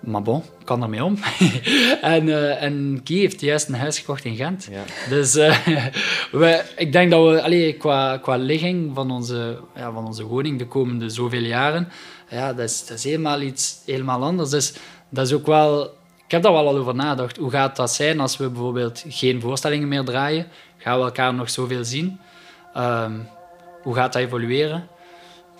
maar 0.00 0.22
bon, 0.22 0.42
ik 0.58 0.66
kan 0.66 0.82
ermee 0.82 1.04
om. 1.04 1.18
en, 2.00 2.28
eh 2.28 2.62
en 2.62 3.00
Guy 3.04 3.18
heeft 3.18 3.40
juist 3.40 3.68
een 3.68 3.74
huis 3.74 3.98
gekocht 3.98 4.24
in 4.24 4.36
Gent. 4.36 4.68
Ja. 4.70 4.82
Dus 5.08 5.36
eh, 5.36 5.66
we, 6.32 6.64
ik 6.76 6.92
denk 6.92 7.10
dat 7.10 7.28
we 7.28 7.42
allee, 7.42 7.72
qua, 7.72 8.16
qua 8.16 8.36
ligging 8.36 8.90
van 8.94 9.10
onze, 9.10 9.58
ja, 9.74 9.92
van 9.92 10.06
onze 10.06 10.24
woning 10.24 10.58
de 10.58 10.66
komende 10.66 11.08
zoveel 11.08 11.42
jaren, 11.42 11.88
ja, 12.30 12.52
dat, 12.52 12.70
is, 12.70 12.86
dat 12.86 12.96
is 12.96 13.04
helemaal 13.04 13.40
iets 13.40 13.82
helemaal 13.86 14.22
anders. 14.22 14.50
Dus 14.50 14.74
dat 15.08 15.26
is 15.26 15.32
ook 15.32 15.46
wel, 15.46 15.84
ik 16.24 16.30
heb 16.30 16.42
daar 16.42 16.52
wel 16.52 16.66
al 16.66 16.76
over 16.76 16.94
nagedacht. 16.94 17.36
Hoe 17.36 17.50
gaat 17.50 17.76
dat 17.76 17.92
zijn 17.92 18.20
als 18.20 18.36
we 18.36 18.48
bijvoorbeeld 18.48 19.04
geen 19.08 19.40
voorstellingen 19.40 19.88
meer 19.88 20.04
draaien? 20.04 20.46
Gaan 20.76 20.98
we 20.98 21.04
elkaar 21.04 21.34
nog 21.34 21.50
zoveel 21.50 21.84
zien? 21.84 22.20
Ehm, 22.74 23.12
hoe 23.82 23.94
gaat 23.94 24.12
dat 24.12 24.22
evolueren? 24.22 24.88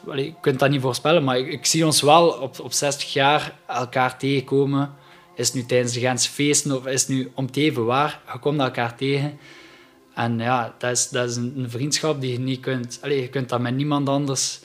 Allee, 0.07 0.25
je 0.25 0.35
kunt 0.41 0.59
dat 0.59 0.71
niet 0.71 0.81
voorspellen, 0.81 1.25
maar 1.25 1.39
ik, 1.39 1.67
zie 1.67 1.85
ons 1.85 2.03
wel 2.03 2.29
op, 2.29 2.61
op 2.61 2.73
60 2.73 3.13
jaar 3.13 3.55
elkaar 3.67 4.19
tegenkomen. 4.19 4.95
Is 5.35 5.53
nu 5.53 5.67
tijdens 5.67 5.93
de 5.93 6.01
Gentse 6.01 6.31
feesten 6.31 6.77
of 6.77 6.87
is 6.87 7.07
nu 7.07 7.31
om 7.35 7.45
het 7.45 7.57
even 7.57 7.85
waar? 7.85 8.21
Je 8.33 8.39
komt 8.39 8.61
elkaar 8.61 8.97
tegen. 8.97 9.39
En 10.15 10.39
ja, 10.39 10.75
dat 10.79 10.91
is, 10.91 11.09
dat 11.09 11.29
is 11.29 11.37
een, 11.37 11.67
vriendschap 11.69 12.21
die 12.21 12.33
je 12.33 12.39
niet 12.39 12.61
kunt... 12.61 13.01
Je 13.03 13.29
kunt 13.29 13.49
dat 13.49 13.61
met 13.61 13.75
niemand 13.75 14.09
anders... 14.09 14.61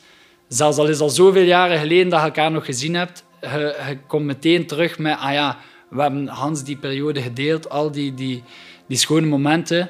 Zelfs 0.47 0.77
al 0.77 0.88
is 0.88 0.99
al 0.99 1.09
zoveel 1.09 1.43
jaren 1.43 1.79
geleden 1.79 2.09
dat 2.09 2.19
je 2.19 2.25
elkaar 2.25 2.51
nog 2.51 2.65
gezien 2.65 2.93
hebt, 2.93 3.23
je, 3.41 3.97
komt 4.07 4.25
meteen 4.25 4.67
terug 4.67 4.99
met... 4.99 5.17
Ah 5.19 5.33
ja, 5.33 5.57
we 5.89 6.01
hebben 6.01 6.27
Hans 6.27 6.63
die 6.63 6.77
periode 6.77 7.21
gedeeld, 7.21 7.69
al 7.69 7.91
die, 7.91 8.13
die, 8.13 8.43
die 8.88 8.97
schone 8.97 9.27
momenten. 9.27 9.89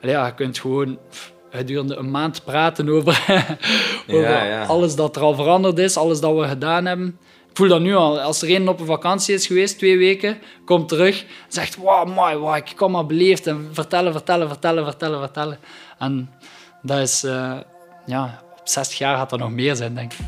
Ja, 0.00 0.26
je 0.26 0.34
kunt 0.34 0.58
gewoon 0.58 0.98
gedurende 1.56 1.96
een 1.96 2.10
maand 2.10 2.44
praten 2.44 2.88
over, 2.88 3.24
over 4.08 4.20
Ja, 4.20 4.44
ja. 4.44 4.64
alles 4.64 4.96
dat 4.96 5.16
er 5.16 5.22
al 5.22 5.34
veranderd 5.34 5.78
is, 5.78 5.96
alles 5.96 6.20
dat 6.20 6.36
we 6.36 6.48
gedaan 6.48 6.84
hebben. 6.84 7.18
Ik 7.50 7.56
voel 7.60 7.68
dat 7.68 7.80
nu 7.80 7.94
al. 7.94 8.20
Als 8.20 8.42
er 8.42 8.50
een 8.50 8.68
op 8.68 8.80
een 8.80 8.86
vakantie 8.86 9.34
is 9.34 9.46
geweest, 9.46 9.78
twee 9.78 9.98
weken, 9.98 10.38
komt 10.64 10.88
terug, 10.88 11.24
zegt, 11.48 11.76
wow, 11.76 12.14
mooi, 12.14 12.36
wow, 12.36 12.56
ik 12.56 12.72
kom 12.76 12.90
maar 12.90 13.06
beleefd 13.06 13.46
en 13.46 13.68
vertellen, 13.72 14.12
vertellen, 14.12 14.48
vertellen, 14.48 14.84
vertellen, 14.84 15.18
vertellen. 15.20 15.58
En 15.98 16.30
dat 16.82 16.98
is, 16.98 17.24
eh, 17.24 17.56
ja, 18.06 18.42
op 18.60 18.68
60 18.68 18.98
jaar 18.98 19.16
gaat 19.16 19.30
dat 19.30 19.38
nog 19.38 19.50
meer 19.50 19.76
zijn, 19.76 19.94
denk 19.94 20.12
ik. 20.12 20.18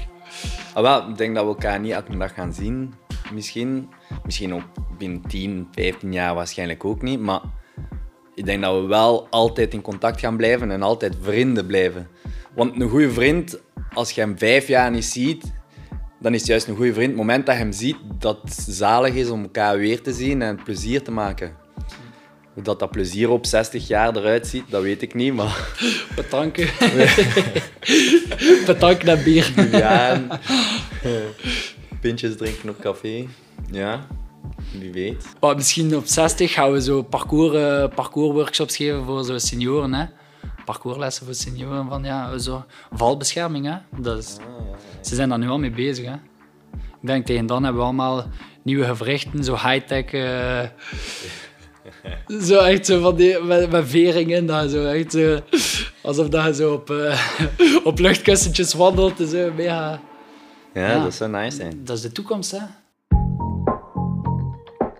Ah, 0.74 0.82
wel, 0.82 1.08
ik 1.08 1.16
denk 1.16 1.34
dat 1.34 1.44
we 1.44 1.50
elkaar 1.50 1.80
niet 1.80 1.92
elke 1.92 2.16
dag 2.16 2.34
gaan 2.34 2.52
zien. 2.52 2.94
Misschien. 3.32 3.88
Misschien 4.24 4.54
ook 4.54 4.64
binnen 4.98 5.22
10, 5.28 5.68
15 5.72 6.12
jaar 6.12 6.34
waarschijnlijk 6.34 6.84
ook 6.84 7.02
niet. 7.02 7.20
Maar 7.20 7.40
ik 8.36 8.44
denk 8.44 8.62
dat 8.62 8.80
we 8.80 8.86
wel 8.86 9.26
altijd 9.30 9.72
in 9.72 9.82
contact 9.82 10.20
gaan 10.20 10.36
blijven 10.36 10.70
en 10.70 10.82
altijd 10.82 11.14
vrienden 11.20 11.66
blijven. 11.66 12.08
Want 12.54 12.80
een 12.80 12.88
goede 12.88 13.10
vriend, 13.10 13.58
als 13.92 14.10
je 14.10 14.20
hem 14.20 14.38
vijf 14.38 14.68
jaar 14.68 14.90
niet 14.90 15.04
ziet, 15.04 15.52
dan 16.20 16.34
is 16.34 16.40
het 16.40 16.48
juist 16.48 16.66
een 16.66 16.76
goede 16.76 16.92
vriend. 16.92 17.08
Het 17.08 17.16
moment 17.16 17.46
dat 17.46 17.54
je 17.54 17.60
hem 17.60 17.72
ziet, 17.72 17.96
dat 18.18 18.38
het 18.42 18.66
zalig 18.68 19.14
is 19.14 19.28
om 19.28 19.42
elkaar 19.42 19.78
weer 19.78 20.02
te 20.02 20.12
zien 20.12 20.42
en 20.42 20.62
plezier 20.62 21.02
te 21.02 21.10
maken. 21.10 21.56
Hoe 22.52 22.62
dat, 22.62 22.78
dat 22.78 22.90
plezier 22.90 23.30
op 23.30 23.46
60 23.46 23.88
jaar 23.88 24.16
eruit 24.16 24.46
ziet, 24.46 24.64
dat 24.68 24.82
weet 24.82 25.02
ik 25.02 25.14
niet. 25.14 25.34
Maar 25.34 25.68
Bedanken. 26.16 26.68
Bedanken 28.66 29.08
en 29.08 29.24
bier. 29.24 29.70
ja, 29.70 30.26
pintjes 32.00 32.36
drinken 32.36 32.68
op 32.68 32.80
café. 32.80 33.26
Ja, 33.70 34.06
wie 34.78 34.92
weet. 34.92 35.24
Maar 35.40 35.54
misschien 35.56 35.96
op 35.96 36.06
60 36.06 36.52
gaan 36.52 36.72
we 36.72 36.82
zo 36.82 37.02
parcours, 37.02 37.54
eh, 37.54 37.84
parcoursworkshops 37.94 38.76
geven 38.76 39.04
voor 39.04 39.24
zo 39.24 39.38
senioren. 39.38 39.94
Hè? 39.94 40.04
Parcourslessen 40.64 41.24
voor 41.26 41.34
senioren. 41.34 41.88
Van, 41.88 42.04
ja, 42.04 42.38
zo 42.38 42.64
valbescherming. 42.92 43.66
Hè? 43.66 43.76
Dat 44.02 44.18
is, 44.18 44.36
ze 45.00 45.14
zijn 45.14 45.28
daar 45.28 45.38
nu 45.38 45.48
al 45.48 45.58
mee 45.58 45.70
bezig. 45.70 46.06
Hè? 46.06 46.14
Ik 47.00 47.12
denk 47.12 47.26
tegen 47.26 47.46
dan 47.46 47.62
hebben 47.62 47.80
we 47.80 47.86
allemaal 47.86 48.24
nieuwe 48.62 48.84
gewrichten, 48.84 49.44
zo 49.44 49.52
high-tech. 49.54 50.04
eh, 50.04 50.62
zo 52.48 52.58
echt 52.58 52.86
zo 52.86 53.00
van 53.00 53.16
die, 53.16 53.42
met, 53.42 53.70
met 53.70 53.88
veringen. 53.88 54.46
Dat 54.46 54.70
zo 54.70 54.84
echt 54.86 55.12
zo, 55.12 55.40
alsof 56.02 56.28
dat 56.28 56.44
je 56.44 56.54
zo 56.54 56.72
op, 56.72 56.90
eh, 56.90 57.20
op 57.84 57.98
luchtkussentjes 57.98 58.72
wandelt. 58.74 59.20
en 59.20 59.28
Zo, 59.28 59.52
mega, 59.56 60.00
Ja, 60.74 60.90
Ja. 60.90 61.02
dat 61.02 61.14
zou 61.14 61.30
nice 61.30 61.56
zijn. 61.56 61.80
dat 61.84 61.96
is 61.96 62.02
de 62.02 62.12
toekomst, 62.12 62.50
hè? 62.50 62.58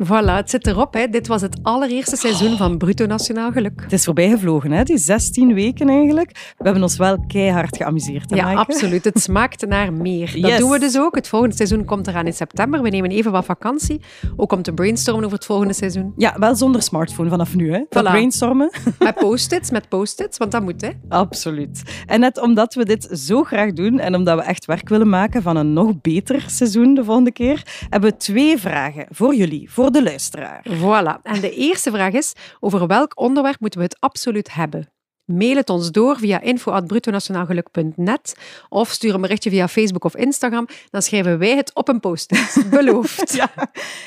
Voilà, 0.04 0.34
het 0.36 0.50
zit 0.50 0.66
erop. 0.66 0.94
Hè. 0.94 1.08
Dit 1.08 1.26
was 1.26 1.40
het 1.42 1.58
allereerste 1.62 2.16
seizoen 2.16 2.56
van 2.56 2.78
Bruto 2.78 3.06
Nationaal 3.06 3.52
Geluk. 3.52 3.80
Het 3.82 3.92
is 3.92 4.04
voorbij 4.04 4.28
gevlogen, 4.28 4.70
hè? 4.70 4.82
die 4.82 4.98
16 4.98 5.54
weken 5.54 5.88
eigenlijk. 5.88 6.30
We 6.58 6.64
hebben 6.64 6.82
ons 6.82 6.96
wel 6.96 7.24
keihard 7.26 7.76
geamuseerd. 7.76 8.30
hè, 8.30 8.36
Ja, 8.36 8.42
Maaike? 8.44 8.60
absoluut. 8.60 9.04
Het 9.04 9.20
smaakt 9.28 9.66
naar 9.66 9.92
meer. 9.92 10.40
Dat 10.40 10.58
doen 10.58 10.70
we 10.70 10.78
dus 10.78 10.98
ook. 10.98 11.14
Het 11.14 11.28
volgende 11.28 11.54
seizoen 11.56 11.84
komt 11.84 12.06
eraan 12.06 12.26
in 12.26 12.32
september. 12.32 12.82
We 12.82 12.88
nemen 12.88 13.10
even 13.10 13.32
wat 13.32 13.44
vakantie. 13.44 14.00
Ook 14.36 14.52
om 14.52 14.62
te 14.62 14.72
brainstormen 14.72 15.24
over 15.24 15.36
het 15.36 15.46
volgende 15.46 15.72
seizoen. 15.74 16.12
Ja, 16.16 16.34
wel 16.38 16.54
zonder 16.56 16.82
smartphone 16.82 17.28
vanaf 17.30 17.54
nu. 17.54 17.72
Hè? 17.72 17.78
Voilà. 17.84 17.88
brainstormen. 17.88 18.70
Met 18.98 19.14
post-its, 19.24 19.70
met 19.70 19.88
post-its, 19.88 20.38
want 20.38 20.52
dat 20.52 20.62
moet, 20.62 20.80
hè. 20.80 20.90
Absoluut. 21.08 21.82
En 22.06 22.20
net 22.20 22.40
omdat 22.40 22.74
we 22.74 22.84
dit 22.84 23.08
zo 23.12 23.42
graag 23.42 23.72
doen 23.72 23.98
en 23.98 24.14
omdat 24.14 24.36
we 24.38 24.42
echt 24.44 24.64
werk 24.64 24.88
willen 24.88 25.08
maken 25.08 25.42
van 25.42 25.56
een 25.56 25.72
nog 25.72 26.00
beter 26.00 26.44
seizoen 26.46 26.94
de 26.94 27.04
volgende 27.04 27.32
keer, 27.32 27.62
hebben 27.90 28.10
we 28.10 28.16
twee 28.16 28.58
vragen 28.58 29.06
voor 29.10 29.34
jullie, 29.34 29.70
voor 29.70 29.85
de 29.92 30.02
luisteraar. 30.02 30.64
Voilà. 30.68 31.22
En 31.22 31.40
de 31.40 31.50
eerste 31.50 31.90
vraag 31.90 32.12
is, 32.12 32.32
over 32.60 32.86
welk 32.86 33.20
onderwerp 33.20 33.60
moeten 33.60 33.80
we 33.80 33.84
het 33.86 34.00
absoluut 34.00 34.54
hebben? 34.54 34.90
Mail 35.26 35.56
het 35.56 35.70
ons 35.70 35.90
door 35.90 36.18
via 36.18 36.40
info.brutonationaalgeluk.net 36.40 38.36
of 38.68 38.90
stuur 38.90 39.14
een 39.14 39.20
berichtje 39.20 39.50
via 39.50 39.68
Facebook 39.68 40.04
of 40.04 40.16
Instagram. 40.16 40.66
Dan 40.90 41.02
schrijven 41.02 41.38
wij 41.38 41.56
het 41.56 41.74
op 41.74 41.88
een 41.88 42.00
post-it. 42.00 42.66
Beloofd. 42.70 43.24
Ja. 43.36 43.50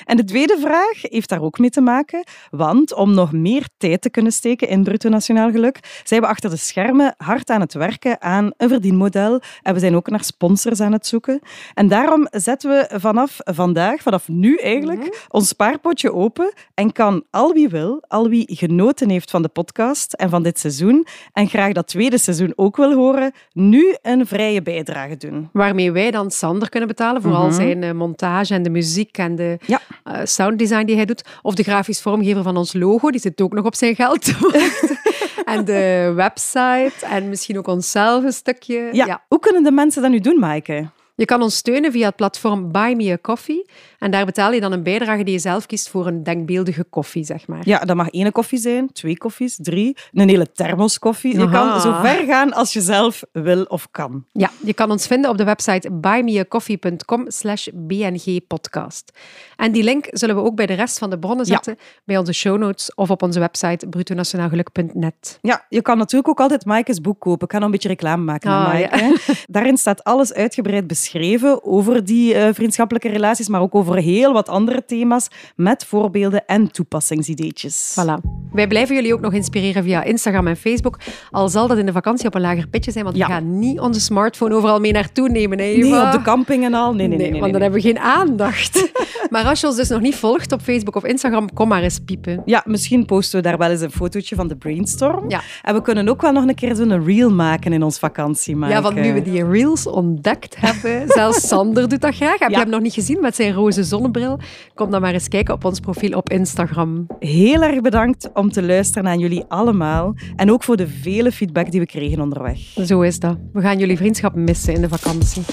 En 0.06 0.18
de 0.18 0.24
tweede 0.24 0.58
vraag 0.60 1.02
heeft 1.02 1.30
daar 1.30 1.42
ook 1.42 1.60
mee 1.60 1.70
te 1.70 1.82
maken, 1.82 2.24
want 2.52 2.94
om 2.94 3.14
nog 3.14 3.32
meer 3.32 3.68
tijd 3.78 4.02
te 4.02 4.10
kunnen 4.10 4.32
steken 4.32 4.68
in 4.68 4.84
Bruto 4.84 5.10
Nationaal 5.10 5.52
Geluk, 5.52 6.02
zijn 6.04 6.22
we 6.22 6.28
achter 6.28 6.50
de 6.50 6.58
schermen 6.58 7.14
hard 7.18 7.50
aan 7.50 7.62
het 7.62 7.74
werken 7.74 8.22
aan 8.22 8.52
een 8.58 8.70
verdienmodel 8.70 9.42
en 9.62 9.74
we 9.74 9.80
zijn 9.80 9.96
ook 9.96 10.10
naar 10.10 10.24
sponsors 10.24 10.80
aan 10.80 10.92
het 10.92 11.08
zoeken. 11.08 11.40
En 11.74 11.88
daarom 11.88 12.28
zetten 12.32 12.70
we 12.70 13.00
vanaf 13.00 13.38
vandaag, 13.38 14.02
vanaf 14.02 14.28
nu 14.28 14.56
eigenlijk, 14.56 15.26
ons 15.30 15.48
spaarpotje 15.48 16.14
open 16.14 16.54
en 16.74 16.92
kan 16.92 17.24
al 17.30 17.54
wie 17.54 17.70
wil, 17.70 18.04
al 18.08 18.30
wie 18.30 18.46
genoten 18.56 19.10
heeft 19.10 19.32
van 19.32 19.42
de 19.42 19.48
podcast 19.50 20.14
en 20.14 20.30
van 20.30 20.44
dit 20.44 20.60
seizoen 20.60 21.08
en 21.34 21.48
graag 21.48 21.72
dat 21.74 21.88
tweede 21.88 22.18
seizoen 22.18 22.54
ook 22.56 22.78
wil 22.78 22.94
horen, 22.94 23.32
nu 23.54 23.96
een 24.02 24.28
vrije 24.28 24.62
bijdrage 24.62 25.18
doen. 25.18 25.50
Waarmee 25.54 25.92
wij 25.92 26.12
dan 26.12 26.32
Sander 26.32 26.70
kunnen 26.70 26.88
betalen 26.90 27.22
voor 27.22 27.34
al 27.34 27.52
zijn 27.52 27.84
eh, 27.84 27.92
montage 27.92 28.54
en 28.54 28.64
de 28.64 28.70
muziek 28.70 29.18
en 29.18 29.36
de 29.36 29.58
Ja. 29.66 29.80
eh, 30.04 30.20
sounddesign 30.24 30.86
die 30.86 30.96
hij 30.96 31.06
doet. 31.06 31.24
Of 31.42 31.54
de 31.56 31.64
grafisch 31.64 32.02
vormgever 32.02 32.44
van 32.44 32.58
ons 32.58 32.74
logo, 32.74 33.10
die 33.12 33.20
zit 33.22 33.42
ook 33.42 33.54
nog 33.54 33.66
op 33.66 33.76
zijn 33.76 33.96
geld. 33.96 34.26
en 35.46 35.66
de 35.66 36.12
website 36.16 37.06
en 37.06 37.30
misschien 37.30 37.58
ook 37.58 37.68
onszelf 37.68 38.24
een 38.24 38.32
stukje. 38.34 38.90
Ja. 38.92 39.24
Hoe 39.28 39.40
kunnen 39.40 39.64
de 39.64 39.72
mensen 39.72 40.02
dat 40.02 40.12
nu 40.12 40.20
doen, 40.20 40.40
Maaike? 40.40 40.90
Je 41.16 41.26
kan 41.26 41.42
ons 41.42 41.56
steunen 41.56 41.92
via 41.92 42.06
het 42.08 42.16
platform 42.16 42.72
Buy 42.72 42.94
Me 42.94 43.12
a 43.12 43.18
Coffee. 43.22 43.66
En 44.00 44.12
daar 44.12 44.26
betaal 44.26 44.52
je 44.52 44.60
dan 44.60 44.72
een 44.72 44.84
bijdrage 44.84 45.24
die 45.24 45.34
je 45.34 45.40
zelf 45.40 45.66
kiest 45.66 45.90
voor 45.90 46.08
een 46.08 46.24
denkbeeldige 46.24 46.84
koffie, 46.84 47.24
zeg 47.24 47.48
maar. 47.48 47.62
Ja, 47.64 47.80
dat 47.80 47.96
mag 47.96 48.10
één 48.10 48.32
koffie 48.32 48.60
zijn, 48.60 48.92
twee 48.92 49.18
koffies, 49.18 49.58
drie, 49.62 49.98
een 50.14 50.30
hele 50.30 50.52
thermos 50.52 51.00
koffie. 51.00 51.38
Je 51.40 51.46
Aha. 51.46 51.70
kan 51.72 51.82
zo 51.82 52.00
ver 52.02 52.26
gaan 52.26 52.54
als 52.54 52.74
je 52.74 52.82
zelf 52.82 53.24
wil 53.32 53.64
of 53.64 53.88
kan. 53.92 54.26
Ja, 54.32 54.52
je 54.64 54.74
kan 54.74 54.92
ons 54.92 55.08
vinden 55.08 55.30
op 55.32 55.38
de 55.38 55.44
website 55.44 55.92
buymeacoffee.com 55.92 57.24
slash 57.28 57.68
bngpodcast. 57.74 59.12
En 59.56 59.72
die 59.72 59.84
link 59.84 60.08
zullen 60.10 60.36
we 60.36 60.42
ook 60.42 60.56
bij 60.56 60.66
de 60.66 60.74
rest 60.74 60.98
van 60.98 61.10
de 61.10 61.20
bronnen 61.20 61.46
Ja. 61.46 61.54
zetten, 61.54 61.78
bij 62.04 62.18
onze 62.18 62.34
show 62.34 62.58
notes 62.58 62.94
of 62.96 63.10
op 63.10 63.22
onze 63.24 63.40
website 63.40 63.88
brutonationaalgeluk.net. 63.88 65.38
Ja, 65.42 65.66
je 65.70 65.82
kan 65.82 65.98
natuurlijk 65.98 66.30
ook 66.30 66.40
altijd 66.40 66.66
Maaike's 66.66 67.02
boek 67.02 67.20
kopen. 67.20 67.46
Ik 67.46 67.52
ga 67.52 67.58
nog 67.58 67.66
een 67.66 67.72
beetje 67.74 67.88
reclame 67.88 68.24
maken 68.24 68.50
Maaike. 68.50 68.98
hè. 68.98 69.36
Daarin 69.48 69.78
staat 69.78 70.04
alles 70.04 70.34
uitgebreid 70.34 70.88
beschreven 70.88 71.64
over 71.64 72.06
die 72.06 72.34
eh, 72.34 72.54
vriendschappelijke 72.54 73.10
relaties, 73.10 73.48
maar 73.48 73.62
ook 73.62 73.76
over 73.76 73.89
heel 73.98 74.34
wat 74.34 74.50
andere 74.50 74.86
thema's 74.86 75.28
met 75.56 75.86
voorbeelden 75.86 76.46
en 76.46 76.72
toepassingsideetjes. 76.72 77.96
Voilà. 78.00 78.39
Wij 78.52 78.68
blijven 78.68 78.96
jullie 78.96 79.14
ook 79.14 79.20
nog 79.22 79.34
inspireren 79.34 79.84
via 79.84 80.04
Instagram 80.04 80.48
en 80.48 80.58
Facebook, 80.58 80.98
al 81.32 81.50
zal 81.50 81.68
dat 81.68 81.78
in 81.78 81.86
de 81.86 81.92
vakantie 81.92 82.28
op 82.28 82.36
een 82.36 82.42
lager 82.42 82.68
pitje 82.68 82.92
zijn, 82.92 83.04
want 83.04 83.18
Ja. 83.18 83.26
we 83.26 83.32
gaan 83.32 83.60
niet 83.60 83.80
onze 83.80 84.00
smartphone 84.00 84.56
overal 84.56 84.80
mee 84.80 84.92
naartoe 84.92 85.30
nemen, 85.30 85.58
hè, 85.60 85.64
Nee, 85.66 86.02
op 86.06 86.12
de 86.12 86.22
camping 86.22 86.64
en 86.64 86.74
al. 86.74 86.94
Nee, 86.94 87.08
nee, 87.08 87.18
nee. 87.18 87.18
nee, 87.18 87.40
want 87.40 87.42
nee, 87.44 87.52
dan 87.52 87.62
hebben 87.62 87.82
we 87.82 87.88
geen 87.88 88.00
aandacht. 88.00 88.92
maar 89.32 89.46
als 89.46 89.60
je 89.62 89.68
ons 89.68 89.76
dus 89.76 89.90
nog 89.90 90.02
niet 90.02 90.16
volgt 90.16 90.52
op 90.52 90.62
Facebook 90.62 90.96
of 90.96 91.04
Instagram, 91.06 91.54
kom 91.54 91.68
maar 91.68 91.82
eens 91.84 92.00
piepen. 92.06 92.42
Ja, 92.46 92.64
misschien 92.66 93.06
posten 93.06 93.42
we 93.42 93.48
daar 93.48 93.58
wel 93.58 93.70
eens 93.70 93.82
een 93.82 93.92
fotootje 93.92 94.36
van 94.36 94.48
de 94.48 94.56
brainstorm. 94.56 95.30
Ja. 95.30 95.42
En 95.62 95.74
we 95.74 95.82
kunnen 95.82 96.10
ook 96.10 96.22
wel 96.22 96.32
nog 96.32 96.48
een 96.48 96.56
keer 96.56 96.76
zo'n 96.76 97.06
reel 97.06 97.32
maken 97.32 97.74
in 97.74 97.84
ons 97.84 98.00
vakantie. 98.00 98.58
Ja, 98.58 98.82
want 98.82 98.96
nu 98.96 99.14
we 99.14 99.22
die 99.22 99.46
reels 99.46 99.88
ontdekt 99.88 100.56
hebben, 100.60 101.04
zelfs 101.20 101.48
Sander 101.48 101.90
doet 101.90 102.02
dat 102.02 102.16
graag. 102.16 102.40
Heb 102.40 102.50
Ja. 102.50 102.58
je 102.58 102.64
hem 102.64 102.70
nog 102.70 102.82
niet 102.82 102.94
gezien 102.94 103.22
met 103.22 103.36
zijn 103.36 103.54
roze 103.54 103.84
zonnebril? 103.84 104.40
Kom 104.74 104.92
dan 104.92 105.02
maar 105.02 105.14
eens 105.14 105.28
kijken 105.28 105.54
op 105.54 105.66
ons 105.66 105.80
profiel 105.80 106.18
op 106.18 106.30
Instagram. 106.30 107.08
Heel 107.20 107.62
erg 107.62 107.82
bedankt 107.82 108.30
om 108.40 108.52
te 108.52 108.64
luisteren 108.64 109.04
naar 109.04 109.18
jullie 109.18 109.44
allemaal. 109.48 110.16
En 110.36 110.52
ook 110.52 110.64
voor 110.64 110.78
de 110.78 110.88
vele 110.88 111.32
feedback 111.32 111.72
die 111.72 111.80
we 111.80 111.86
kregen 111.86 112.22
onderweg. 112.22 112.60
Zo 112.86 113.02
is 113.02 113.20
dat. 113.20 113.38
We 113.54 113.62
gaan 113.62 113.80
jullie 113.80 113.98
vriendschap 113.98 114.36
missen 114.36 114.74
in 114.74 114.82
de 114.82 114.90
vakantie. 114.90 115.44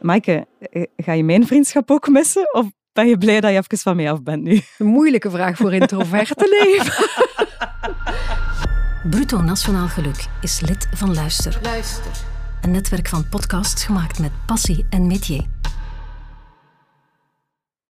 Maaike, 0.00 0.46
eh, 0.58 0.82
ga 0.96 1.12
je 1.12 1.24
mijn 1.24 1.46
vriendschap 1.46 1.90
ook 1.90 2.08
missen? 2.08 2.54
Of 2.54 2.66
ben 2.92 3.08
je 3.08 3.18
blij 3.18 3.40
dat 3.40 3.50
je 3.50 3.56
even 3.56 3.78
van 3.78 3.96
mij 3.96 4.12
af 4.12 4.22
bent 4.22 4.42
nu? 4.42 4.60
Een 4.78 4.86
moeilijke 4.86 5.30
vraag 5.30 5.56
voor 5.56 5.74
introverte 5.74 6.66
leven. 6.66 7.08
Bruto 9.10 9.40
Nationaal 9.40 9.88
Geluk 9.88 10.26
is 10.40 10.60
lid 10.60 10.88
van 10.94 11.14
Luister. 11.14 11.58
Luister. 11.62 12.37
Een 12.68 12.74
netwerk 12.74 13.08
van 13.08 13.28
podcasts 13.28 13.84
gemaakt 13.84 14.18
met 14.18 14.30
passie 14.46 14.86
en 14.90 15.06
métier. 15.06 15.57